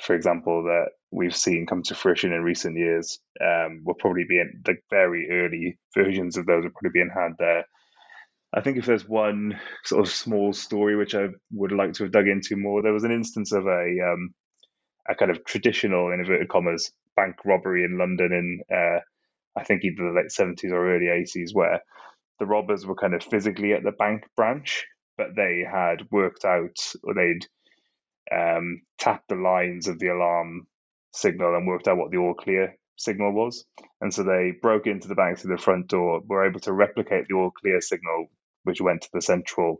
for 0.02 0.16
example 0.16 0.64
that 0.64 0.88
we've 1.12 1.36
seen 1.36 1.66
come 1.66 1.82
to 1.84 1.96
fruition 1.96 2.34
in 2.34 2.44
recent 2.44 2.78
years 2.78 3.20
um, 3.42 3.82
will 3.86 3.94
probably 3.96 4.26
be 4.28 4.40
in 4.40 4.62
the 4.66 4.76
very 4.90 5.30
early 5.32 5.78
versions 5.96 6.38
of 6.38 6.46
those 6.46 6.66
are 6.66 6.70
probably 6.70 6.92
being 6.94 7.12
had 7.14 7.32
there. 7.40 7.66
I 8.54 8.62
think 8.62 8.78
if 8.78 8.86
there's 8.86 9.08
one 9.08 9.60
sort 9.84 10.06
of 10.06 10.14
small 10.14 10.54
story 10.54 10.96
which 10.96 11.16
I 11.16 11.28
would 11.52 11.72
like 11.72 11.94
to 11.94 12.04
have 12.04 12.12
dug 12.12 12.28
into 12.28 12.56
more, 12.56 12.82
there 12.82 12.94
was 12.94 13.04
an 13.04 13.12
instance 13.12 13.52
of 13.52 13.66
a 13.66 13.98
um, 14.02 14.34
a 15.08 15.16
kind 15.16 15.32
of 15.32 15.46
traditional 15.46 16.12
in 16.12 16.20
inverted 16.20 16.50
commas 16.50 16.92
bank 17.16 17.36
robbery 17.46 17.84
in 17.84 17.98
London 17.98 18.32
in 18.34 18.76
uh, 18.76 19.00
I 19.58 19.64
think 19.64 19.84
either 19.84 20.04
the 20.04 20.20
late 20.22 20.32
seventies 20.32 20.72
or 20.72 20.96
early 20.96 21.10
eighties, 21.10 21.54
where 21.54 21.82
the 22.40 22.46
robbers 22.46 22.86
were 22.86 22.96
kind 22.96 23.14
of 23.14 23.24
physically 23.24 23.74
at 23.74 23.84
the 23.84 23.92
bank 23.92 24.24
branch, 24.36 24.86
but 25.18 25.36
they 25.36 25.64
had 25.70 26.08
worked 26.12 26.46
out 26.46 26.78
or 27.04 27.14
they'd 27.14 27.48
um, 28.32 28.82
tapped 29.00 29.30
the 29.30 29.36
lines 29.36 29.88
of 29.88 30.00
the 30.00 30.10
alarm 30.10 30.68
signal 31.14 31.56
and 31.56 31.68
worked 31.68 31.88
out 31.88 31.98
what 31.98 32.12
the 32.12 32.18
all 32.18 32.34
clear 32.34 32.76
signal 32.98 33.34
was. 33.34 33.66
And 34.02 34.14
so 34.14 34.24
they 34.24 34.54
broke 34.62 34.88
into 34.88 35.08
the 35.08 35.16
bank 35.16 35.40
through 35.40 35.56
the 35.56 35.62
front 35.62 35.88
door, 35.88 36.22
were 36.26 36.48
able 36.48 36.60
to 36.62 36.74
replicate 36.74 37.28
the 37.28 37.36
all 37.36 37.52
clear 37.52 37.82
signal 37.82 38.28
which 38.64 38.82
went 38.82 39.04
to 39.04 39.10
the 39.14 39.22
central 39.22 39.78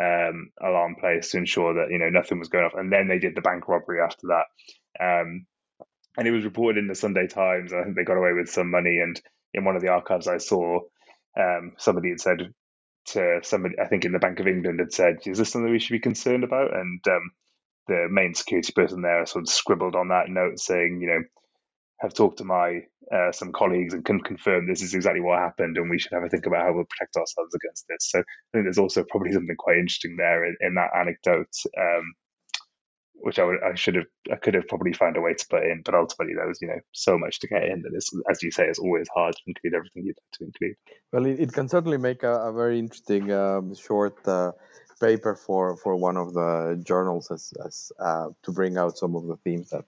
um, 0.00 0.50
alarm 0.62 0.96
place 1.00 1.30
to 1.30 1.38
ensure 1.38 1.74
that 1.74 1.90
you 1.90 1.98
know 1.98 2.10
nothing 2.10 2.38
was 2.38 2.48
going 2.48 2.64
off. 2.64 2.74
And 2.76 2.92
then 2.92 3.08
they 3.08 3.18
did 3.18 3.34
the 3.36 3.42
bank 3.42 3.68
robbery 3.68 4.00
after 4.02 4.28
that. 4.28 4.46
Um, 5.02 5.46
and 6.18 6.26
it 6.28 6.32
was 6.32 6.44
reported 6.44 6.78
in 6.78 6.88
the 6.88 6.94
Sunday 6.96 7.28
Times. 7.28 7.72
I 7.72 7.84
think 7.84 7.96
they 7.96 8.04
got 8.04 8.18
away 8.18 8.32
with 8.34 8.50
some 8.50 8.70
money. 8.70 8.98
And 8.98 9.20
in 9.54 9.64
one 9.64 9.76
of 9.76 9.82
the 9.82 9.88
archives 9.88 10.26
I 10.26 10.38
saw, 10.38 10.80
um, 11.38 11.72
somebody 11.78 12.10
had 12.10 12.20
said 12.20 12.52
to 13.12 13.40
somebody, 13.42 13.76
I 13.80 13.86
think 13.86 14.04
in 14.04 14.12
the 14.12 14.18
Bank 14.18 14.40
of 14.40 14.48
England, 14.48 14.80
had 14.80 14.92
said, 14.92 15.18
"Is 15.24 15.38
this 15.38 15.50
something 15.50 15.70
we 15.70 15.78
should 15.78 15.94
be 15.94 16.00
concerned 16.00 16.44
about?" 16.44 16.74
And 16.74 17.00
um, 17.08 17.30
the 17.86 18.08
main 18.10 18.34
security 18.34 18.72
person 18.74 19.00
there 19.00 19.24
sort 19.26 19.44
of 19.44 19.48
scribbled 19.48 19.94
on 19.96 20.08
that 20.08 20.28
note 20.28 20.58
saying, 20.58 20.98
you 21.00 21.08
know, 21.08 21.22
have 22.00 22.14
talked 22.14 22.38
to 22.38 22.44
my 22.44 22.80
uh, 23.12 23.32
some 23.32 23.52
colleagues 23.52 23.94
and 23.94 24.04
can 24.04 24.20
confirm 24.20 24.66
this 24.66 24.82
is 24.82 24.94
exactly 24.94 25.20
what 25.20 25.38
happened, 25.38 25.76
and 25.78 25.88
we 25.88 25.98
should 25.98 26.12
have 26.12 26.24
a 26.24 26.28
think 26.28 26.46
about 26.46 26.62
how 26.66 26.72
we'll 26.72 26.84
protect 26.84 27.16
ourselves 27.16 27.54
against 27.54 27.86
this. 27.88 28.10
So 28.10 28.20
I 28.20 28.22
think 28.52 28.64
there's 28.64 28.78
also 28.78 29.04
probably 29.08 29.32
something 29.32 29.56
quite 29.56 29.78
interesting 29.78 30.16
there 30.16 30.44
in, 30.44 30.56
in 30.60 30.74
that 30.74 30.90
anecdote, 30.96 31.54
um, 31.78 32.12
which 33.20 33.38
I 33.38 33.44
would 33.44 33.58
I 33.62 33.74
should 33.74 33.96
have 33.96 34.06
I 34.32 34.36
could 34.36 34.54
have 34.54 34.68
probably 34.68 34.92
found 34.92 35.16
a 35.16 35.20
way 35.20 35.34
to 35.34 35.46
put 35.48 35.64
in, 35.64 35.82
but 35.84 35.94
ultimately 35.94 36.34
there 36.34 36.46
was 36.46 36.60
you 36.60 36.68
know 36.68 36.80
so 36.92 37.18
much 37.18 37.40
to 37.40 37.48
get 37.48 37.64
in 37.64 37.82
that 37.82 37.92
it's 37.94 38.10
as 38.30 38.42
you 38.42 38.50
say 38.50 38.64
it's 38.64 38.78
always 38.78 39.08
hard 39.14 39.34
to 39.34 39.42
include 39.46 39.74
everything 39.74 40.04
you'd 40.04 40.18
like 40.18 40.38
to 40.38 40.44
include. 40.44 40.76
Well, 41.12 41.26
it, 41.26 41.40
it 41.40 41.52
can 41.52 41.68
certainly 41.68 41.98
make 41.98 42.22
a, 42.22 42.34
a 42.48 42.52
very 42.52 42.78
interesting 42.78 43.32
um, 43.32 43.74
short. 43.74 44.26
Uh, 44.26 44.52
paper 45.00 45.36
for 45.36 45.76
for 45.76 45.94
one 45.94 46.16
of 46.16 46.34
the 46.34 46.82
journals 46.84 47.30
as, 47.30 47.52
as 47.64 47.92
uh, 48.00 48.30
to 48.42 48.50
bring 48.50 48.76
out 48.76 48.98
some 48.98 49.14
of 49.14 49.28
the 49.28 49.36
themes 49.36 49.70
that 49.70 49.84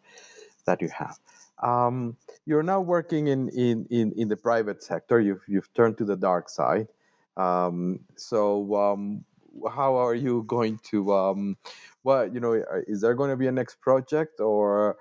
that 0.67 0.81
you 0.81 0.89
have. 0.89 1.19
Um, 1.63 2.17
you're 2.47 2.63
now 2.63 2.81
working 2.81 3.27
in, 3.27 3.49
in, 3.51 3.87
in, 3.91 4.13
in, 4.17 4.29
the 4.29 4.37
private 4.37 4.83
sector. 4.83 5.21
You've, 5.21 5.43
you've 5.47 5.73
turned 5.75 5.99
to 5.99 6.05
the 6.05 6.17
dark 6.17 6.49
side. 6.49 6.89
Um, 7.37 8.01
so, 8.17 8.75
um, 8.77 9.25
how 9.71 9.97
are 9.97 10.15
you 10.15 10.45
going 10.47 10.79
to, 10.91 11.13
what, 12.03 12.35
you 12.35 12.41
know, 12.41 12.55
uh, 12.55 12.81
is 12.87 13.01
there 13.01 13.15
going 13.15 13.31
to 13.31 13.37
be 13.37 13.47
a 13.47 13.53
next 13.53 13.81
project 13.81 14.41
or, 14.41 14.97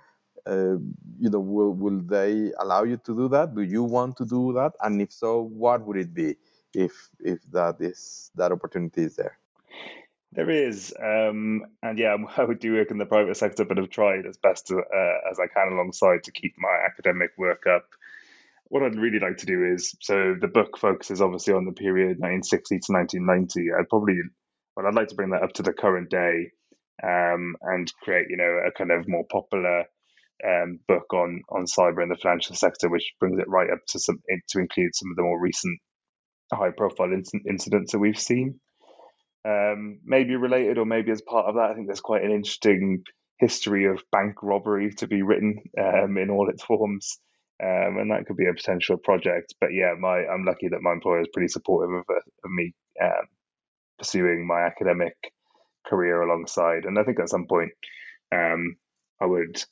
uh, 0.46 0.78
you 1.20 1.30
know, 1.30 1.40
will, 1.40 1.74
will 1.74 2.02
they 2.02 2.52
allow 2.60 2.84
you 2.84 2.98
to 3.06 3.16
do 3.16 3.30
that? 3.30 3.56
Do 3.56 3.62
you 3.62 3.84
want 3.84 4.18
to 4.18 4.26
do 4.26 4.54
that? 4.54 4.74
And 4.82 5.02
if 5.02 5.12
so, 5.12 5.42
what 5.42 5.86
would 5.86 5.98
it 5.98 6.14
be 6.14 6.36
if, 6.74 7.10
if 7.20 7.40
that 7.52 7.78
is, 7.80 8.32
that 8.36 8.52
opportunity 8.52 9.04
is 9.04 9.16
there? 9.16 9.38
There 10.32 10.50
is, 10.50 10.94
um, 11.02 11.66
and 11.82 11.98
yeah, 11.98 12.16
I 12.38 12.44
would 12.44 12.60
do 12.60 12.74
work 12.74 12.92
in 12.92 12.98
the 12.98 13.06
private 13.06 13.38
sector, 13.38 13.66
but 13.66 13.80
I've 13.80 13.90
tried 13.90 14.26
as 14.26 14.38
best 14.38 14.72
uh, 14.72 14.78
as 15.30 15.40
I 15.40 15.48
can 15.48 15.74
alongside 15.74 16.24
to 16.26 16.32
keep 16.32 16.54
my 16.58 16.86
academic 16.86 17.32
work 17.38 17.66
up. 17.68 17.86
What 18.66 18.84
I'd 18.84 18.96
really 18.96 19.20
like 19.20 19.38
to 19.38 19.48
do 19.48 19.74
is, 19.74 19.96
so 20.00 20.36
the 20.40 20.48
book 20.48 20.78
focuses 20.78 21.22
obviously 21.22 21.56
on 21.56 21.66
the 21.66 21.72
period 21.72 22.20
1960 22.20 22.80
to 22.80 22.92
1990. 22.94 23.74
I'd 23.74 23.90
probably, 23.90 24.20
well, 24.76 24.86
I'd 24.86 24.94
like 24.94 25.08
to 25.08 25.16
bring 25.16 25.32
that 25.32 25.42
up 25.42 25.54
to 25.54 25.64
the 25.64 25.74
current 25.74 26.12
day 26.12 26.52
um, 27.04 27.56
and 27.62 27.92
create, 28.02 28.28
you 28.30 28.38
know, 28.38 28.60
a 28.68 28.72
kind 28.72 28.92
of 28.92 29.08
more 29.08 29.26
popular 29.32 29.86
um, 30.46 30.80
book 30.88 31.14
on 31.14 31.42
on 31.50 31.66
cyber 31.66 32.02
in 32.04 32.10
the 32.10 32.16
financial 32.16 32.56
sector, 32.56 32.90
which 32.90 33.14
brings 33.20 33.40
it 33.40 33.50
right 33.50 33.70
up 33.72 33.80
to 33.90 34.00
some 34.00 34.20
to 34.50 34.60
include 34.60 34.96
some 34.96 35.12
of 35.12 35.16
the 35.16 35.24
more 35.24 35.40
recent 35.40 35.80
high 36.54 36.72
profile 36.72 37.12
incidents 37.48 37.92
that 37.92 38.00
we've 38.00 38.20
seen 38.20 38.60
um, 39.46 40.00
maybe 40.04 40.36
related 40.36 40.78
or 40.78 40.86
maybe 40.86 41.12
as 41.12 41.22
part 41.22 41.48
of 41.48 41.56
that. 41.56 41.70
I 41.72 41.74
think 41.74 41.88
there's 41.88 42.02
quite 42.02 42.24
an 42.24 42.32
interesting 42.32 43.04
history 43.40 43.86
of 43.86 44.04
bank 44.12 44.44
robbery 44.44 44.94
to 44.96 45.08
be 45.08 45.22
written 45.22 45.62
um, 45.78 46.18
in 46.18 46.30
all 46.30 46.50
its 46.50 46.64
forms 46.64 47.20
um, 47.62 47.98
and 47.98 48.12
that 48.12 48.26
could 48.26 48.38
be 48.38 48.48
a 48.48 48.54
potential 48.54 48.98
project. 48.98 49.54
But 49.60 49.70
yeah, 49.74 49.94
my 50.00 50.26
I'm 50.26 50.46
lucky 50.46 50.70
that 50.70 50.82
my 50.82 50.94
employer 50.94 51.22
is 51.22 51.30
pretty 51.34 51.50
supportive 51.50 51.94
of, 51.94 52.04
of 52.10 52.52
me 52.52 52.74
um, 53.02 53.28
pursuing 53.98 54.48
my 54.48 54.62
academic 54.62 55.16
career 55.90 56.22
alongside. 56.22 56.86
And 56.86 56.98
I 57.00 57.04
think 57.04 57.20
at 57.20 57.30
some 57.30 57.48
point, 57.48 57.72
um, 58.34 58.76
I 59.22 59.26
would 59.26 59.64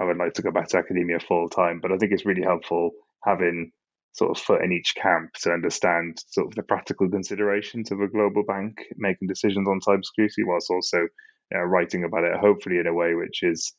I 0.00 0.04
would 0.04 0.16
like 0.16 0.34
to 0.34 0.42
go 0.42 0.50
back 0.50 0.68
to 0.68 0.78
academia 0.78 1.20
full 1.20 1.48
time. 1.48 1.80
But 1.80 1.92
I 1.92 1.96
think 1.96 2.12
it's 2.12 2.26
really 2.26 2.42
helpful 2.42 2.90
having 3.24 3.70
sort 4.12 4.30
of 4.30 4.42
foot 4.42 4.62
in 4.62 4.72
each 4.72 4.94
camp 4.94 5.32
to 5.42 5.50
understand 5.50 6.18
sort 6.28 6.46
of 6.46 6.54
the 6.54 6.62
practical 6.62 7.08
considerations 7.08 7.90
of 7.90 8.00
a 8.00 8.08
global 8.08 8.44
bank 8.46 8.76
making 8.96 9.28
decisions 9.28 9.68
on 9.68 9.80
cybersecurity, 9.80 10.46
whilst 10.46 10.70
also 10.70 11.08
writing 11.52 12.04
about 12.04 12.24
it, 12.24 12.36
hopefully 12.36 12.78
in 12.78 12.86
a 12.86 12.94
way 12.94 13.14
which 13.14 13.42
is 13.42 13.72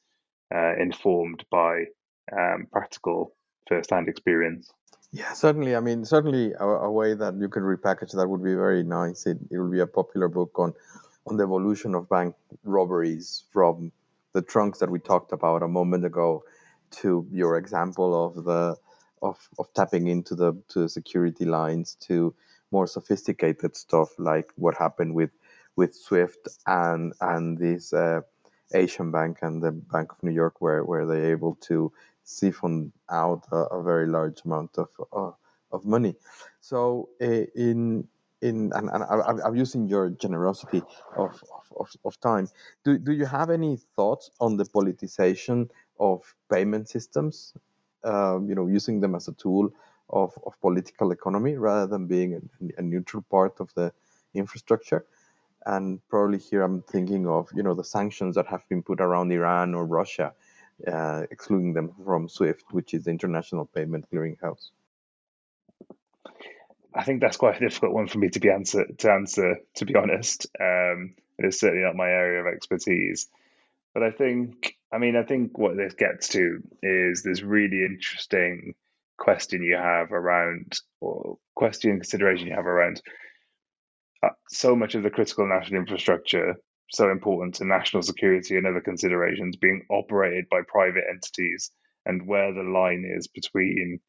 uh, 0.53 0.75
informed 0.79 1.43
by 1.51 1.83
um, 2.37 2.67
practical 2.71 3.35
first-hand 3.67 4.07
experience. 4.07 4.71
Yeah, 5.11 5.33
certainly. 5.33 5.75
I 5.75 5.79
mean, 5.79 6.05
certainly 6.05 6.53
a, 6.59 6.65
a, 6.65 6.91
way 6.91 7.13
that 7.13 7.35
you 7.39 7.47
can 7.47 7.63
repackage 7.63 8.11
that 8.11 8.27
would 8.27 8.43
be 8.43 8.53
very 8.53 8.83
nice. 8.83 9.25
It, 9.25 9.37
it 9.49 9.57
will 9.57 9.71
be 9.71 9.79
a 9.79 9.87
popular 9.87 10.27
book 10.27 10.51
on 10.57 10.73
on 11.27 11.37
the 11.37 11.43
evolution 11.43 11.95
of 11.95 12.09
bank 12.09 12.35
robberies 12.63 13.43
from 13.51 13.91
the 14.33 14.41
trunks 14.41 14.79
that 14.79 14.89
we 14.89 14.99
talked 14.99 15.31
about 15.31 15.63
a 15.63 15.67
moment 15.67 16.05
ago 16.05 16.43
to 16.91 17.27
your 17.31 17.57
example 17.57 18.25
of 18.25 18.43
the 18.43 18.75
of, 19.21 19.49
of 19.57 19.73
tapping 19.73 20.07
into 20.07 20.35
the 20.35 20.53
to 20.69 20.81
the 20.81 20.89
security 20.89 21.45
lines 21.45 21.95
to 21.95 22.33
more 22.71 22.87
sophisticated 22.87 23.75
stuff 23.75 24.09
like 24.19 24.49
what 24.55 24.75
happened 24.75 25.13
with 25.15 25.31
with 25.75 25.95
Swift 25.95 26.47
and 26.67 27.13
and 27.21 27.57
this 27.57 27.93
uh, 27.93 28.21
Asian 28.73 29.11
bank 29.11 29.39
and 29.41 29.61
the 29.63 29.71
Bank 29.71 30.11
of 30.11 30.21
New 30.23 30.31
York 30.31 30.61
where 30.61 30.83
where 30.83 31.05
they're 31.05 31.31
able 31.31 31.55
to 31.61 31.91
siphon 32.23 32.91
out 33.09 33.43
a, 33.51 33.57
a 33.77 33.83
very 33.83 34.07
large 34.07 34.41
amount 34.45 34.77
of 34.77 34.89
uh, 35.13 35.31
of 35.71 35.85
money. 35.85 36.15
So 36.61 37.09
uh, 37.21 37.45
in 37.55 38.07
in 38.41 38.71
and, 38.73 38.89
and 38.89 39.03
I, 39.03 39.47
I'm 39.47 39.55
using 39.55 39.87
your 39.87 40.09
generosity 40.09 40.81
of, 41.15 41.41
of, 41.77 41.89
of 42.03 42.19
time. 42.19 42.49
Do, 42.83 42.97
do 42.97 43.11
you 43.11 43.25
have 43.25 43.49
any 43.49 43.77
thoughts 43.95 44.31
on 44.39 44.57
the 44.57 44.65
politicization 44.65 45.69
of 45.99 46.21
payment 46.51 46.89
systems? 46.89 47.53
Um, 48.03 48.47
you 48.47 48.55
know, 48.55 48.67
using 48.67 48.99
them 48.99 49.15
as 49.15 49.27
a 49.27 49.33
tool 49.33 49.71
of, 50.09 50.37
of 50.45 50.59
political 50.61 51.11
economy 51.11 51.55
rather 51.55 51.87
than 51.87 52.05
being 52.05 52.35
a, 52.35 52.79
a 52.79 52.81
neutral 52.81 53.23
part 53.31 53.59
of 53.59 53.73
the 53.75 53.91
infrastructure. 54.33 55.05
And 55.65 55.99
probably 56.09 56.37
here 56.37 56.61
I'm 56.61 56.83
thinking 56.83 57.27
of 57.27 57.49
you 57.55 57.63
know 57.63 57.73
the 57.73 57.83
sanctions 57.83 58.35
that 58.35 58.45
have 58.47 58.67
been 58.69 58.83
put 58.83 59.01
around 59.01 59.31
Iran 59.31 59.73
or 59.73 59.85
Russia, 59.85 60.33
uh, 60.87 61.23
excluding 61.31 61.73
them 61.73 61.91
from 62.05 62.29
SWIFT, 62.29 62.65
which 62.71 62.93
is 62.93 63.05
the 63.05 63.09
international 63.09 63.65
payment 63.65 64.05
clearinghouse. 64.11 64.69
I 66.95 67.03
think 67.03 67.21
that's 67.21 67.37
quite 67.37 67.57
a 67.57 67.67
difficult 67.67 67.93
one 67.93 68.07
for 68.07 68.19
me 68.19 68.29
to 68.29 68.39
be 68.39 68.49
answer 68.49 68.85
to 68.99 69.11
answer. 69.11 69.57
To 69.75 69.85
be 69.85 69.95
honest, 69.95 70.47
um, 70.59 71.15
it 71.37 71.45
is 71.45 71.59
certainly 71.59 71.83
not 71.83 71.95
my 71.95 72.07
area 72.07 72.41
of 72.41 72.47
expertise. 72.47 73.27
But 73.93 74.03
I 74.03 74.11
think, 74.11 74.75
I 74.91 74.97
mean, 74.97 75.15
I 75.15 75.23
think 75.23 75.57
what 75.57 75.77
this 75.77 75.93
gets 75.93 76.29
to 76.29 76.59
is 76.81 77.23
this 77.23 77.41
really 77.41 77.85
interesting 77.85 78.75
question 79.17 79.63
you 79.63 79.75
have 79.75 80.11
around, 80.11 80.73
or 81.01 81.37
question 81.55 81.91
consideration 81.91 82.47
you 82.47 82.55
have 82.55 82.65
around 82.65 83.01
uh, 84.23 84.29
so 84.49 84.75
much 84.75 84.95
of 84.95 85.03
the 85.03 85.09
critical 85.09 85.47
national 85.47 85.79
infrastructure, 85.79 86.55
so 86.91 87.09
important 87.09 87.55
to 87.55 87.65
national 87.65 88.03
security 88.03 88.57
and 88.57 88.67
other 88.67 88.81
considerations, 88.81 89.55
being 89.55 89.85
operated 89.89 90.45
by 90.49 90.59
private 90.67 91.03
entities, 91.09 91.71
and 92.05 92.27
where 92.27 92.53
the 92.53 92.63
line 92.63 93.05
is 93.17 93.27
between 93.27 93.99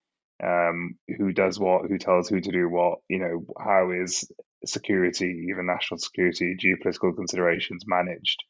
um, 0.43 0.97
who 1.19 1.33
does 1.33 1.59
what, 1.59 1.89
who 1.89 1.99
tells 1.99 2.29
who 2.29 2.41
to 2.41 2.53
do 2.53 2.69
what, 2.69 2.99
you 3.09 3.19
know, 3.19 3.45
how 3.59 3.91
is 3.91 4.31
security, 4.65 5.47
even 5.51 5.67
national 5.67 5.99
security, 5.99 6.57
geopolitical 6.57 7.15
considerations 7.15 7.85
managed 7.87 8.43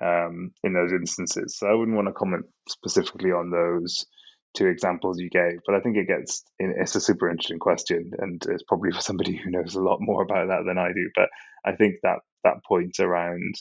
um, 0.00 0.52
in 0.62 0.72
those 0.72 0.92
instances. 0.92 1.58
So 1.58 1.66
I 1.66 1.74
wouldn't 1.74 1.96
want 1.96 2.08
to 2.08 2.12
comment 2.12 2.46
specifically 2.68 3.32
on 3.32 3.50
those 3.50 4.06
two 4.54 4.66
examples 4.66 5.18
you 5.18 5.28
gave, 5.28 5.60
but 5.66 5.74
I 5.74 5.80
think 5.80 5.96
it 5.96 6.08
gets 6.08 6.42
it's 6.58 6.94
a 6.94 7.00
super 7.00 7.28
interesting 7.28 7.58
question, 7.58 8.12
and 8.18 8.42
it's 8.48 8.62
probably 8.62 8.92
for 8.92 9.00
somebody 9.00 9.36
who 9.36 9.50
knows 9.50 9.74
a 9.74 9.82
lot 9.82 9.98
more 10.00 10.22
about 10.22 10.48
that 10.48 10.62
than 10.66 10.78
I 10.78 10.88
do. 10.88 11.10
But 11.14 11.28
I 11.64 11.76
think 11.76 11.96
that 12.02 12.20
that 12.44 12.64
point 12.66 12.98
around 12.98 13.54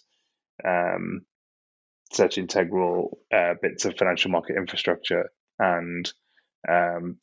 um, 0.65 1.21
such 2.13 2.37
integral 2.37 3.19
uh, 3.33 3.55
bits 3.61 3.85
of 3.85 3.97
financial 3.97 4.31
market 4.31 4.55
infrastructure 4.55 5.29
and 5.59 6.11
um, 6.67 7.17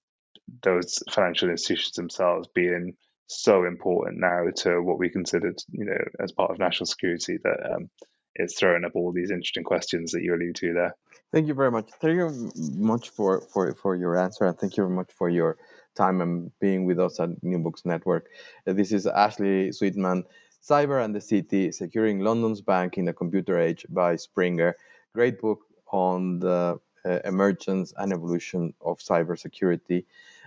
those 0.63 1.03
financial 1.11 1.51
institutions 1.51 1.93
themselves 1.93 2.49
being 2.55 2.95
so 3.27 3.65
important 3.65 4.21
now 4.21 4.45
to 4.55 4.81
what 4.83 4.99
we 4.99 5.09
considered, 5.09 5.57
you 5.71 5.85
know, 5.85 5.97
as 6.21 6.33
part 6.33 6.51
of 6.51 6.59
national 6.59 6.87
security 6.87 7.39
that 7.43 7.75
um, 7.75 7.89
it's 8.35 8.59
throwing 8.59 8.85
up 8.85 8.93
all 8.95 9.13
these 9.13 9.31
interesting 9.31 9.65
questions 9.65 10.13
that 10.13 10.23
you 10.23 10.35
allude 10.35 10.57
to 10.57 10.75
there. 10.75 10.95
Thank 11.33 11.49
you 11.49 11.55
very 11.55 11.71
much. 11.71 11.91
Thank 12.01 12.15
you 12.17 12.53
much 12.77 13.11
for, 13.11 13.41
for, 13.53 13.75
for 13.75 13.97
your 13.97 14.17
answer, 14.17 14.45
and 14.45 14.59
thank 14.59 14.77
you 14.77 14.85
very 14.85 14.95
much 14.95 15.13
for 15.17 15.29
your 15.29 15.57
time 15.97 16.21
and 16.21 16.51
being 16.61 16.85
with 16.85 16.99
us 16.99 17.19
at 17.21 17.31
New 17.43 17.59
Books 17.59 17.83
Network. 17.85 18.27
This 18.67 18.93
is 18.93 19.07
Ashley 19.07 19.73
Sweetman, 19.73 20.25
Cyber 20.69 21.05
and 21.05 21.15
the 21.15 21.21
City, 21.21 21.73
Securing 21.73 22.21
London's 22.21 22.61
Bank 22.61 22.99
in 22.99 23.05
the 23.05 23.13
Computer 23.13 23.59
Age 23.59 23.87
by 23.89 24.17
Springer. 24.17 24.77
Great 25.15 25.41
book 25.41 25.61
on 25.93 26.41
the 26.41 26.79
uh, 27.05 27.21
emergence 27.25 27.93
and 27.97 28.13
evolution 28.13 28.75
of 28.81 28.99
cybersecurity. 28.99 30.05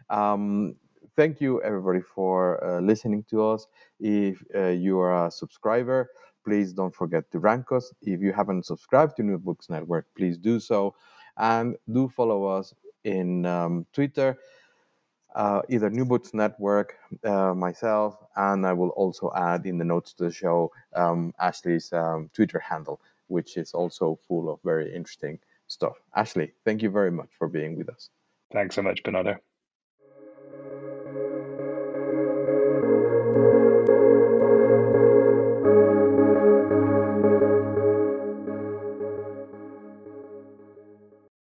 Um, 0.10 0.76
thank 1.16 1.41
you, 1.41 1.62
everybody, 1.62 2.01
for 2.01 2.64
uh, 2.64 2.80
listening 2.80 3.24
to 3.30 3.45
us. 3.45 3.68
If 3.99 4.43
uh, 4.55 4.68
you 4.68 4.99
are 4.99 5.28
a 5.28 5.32
subscriber, 5.32 6.10
please 6.43 6.74
don't 6.74 6.95
forget 6.95 7.30
to 7.32 7.39
rank 7.39 7.72
us. 7.72 7.93
If 8.01 8.22
you 8.22 8.32
haven't 8.32 8.66
subscribed 8.66 9.18
to 9.18 9.24
New 9.24 9.38
Books 9.38 9.70
Network, 9.70 10.05
please 10.16 10.38
do 10.38 10.60
so. 10.60 10.95
And 11.38 11.76
do 11.91 12.08
follow 12.08 12.45
us 12.45 12.74
in 13.03 13.45
um, 13.45 13.86
Twitter, 13.93 14.38
uh, 15.36 15.62
either 15.70 15.89
New 15.89 16.05
Books 16.05 16.34
Network, 16.34 16.95
uh, 17.24 17.53
myself, 17.53 18.18
and 18.36 18.66
I 18.66 18.74
will 18.74 18.89
also 18.89 19.32
add 19.36 19.66
in 19.66 19.78
the 19.78 19.86
notes 19.86 20.14
to 20.14 20.26
the 20.26 20.32
show 20.32 20.72
um, 20.95 21.34
Ashley's 21.39 21.93
um, 21.93 22.30
Twitter 22.34 22.60
handle, 22.60 22.99
which 23.28 23.58
is 23.58 23.74
also 23.74 24.18
full 24.28 24.49
of 24.49 24.60
very 24.64 24.93
interesting 24.93 25.39
stuff. 25.68 25.93
Ashley, 26.15 26.53
thank 26.65 26.82
you 26.82 26.89
very 26.89 27.11
much 27.11 27.30
for 27.38 27.47
being 27.47 27.78
with 27.78 27.89
us. 27.89 28.09
Thanks 28.53 28.76
so 28.76 28.82
much, 28.82 29.03
Bernardo. 29.03 29.38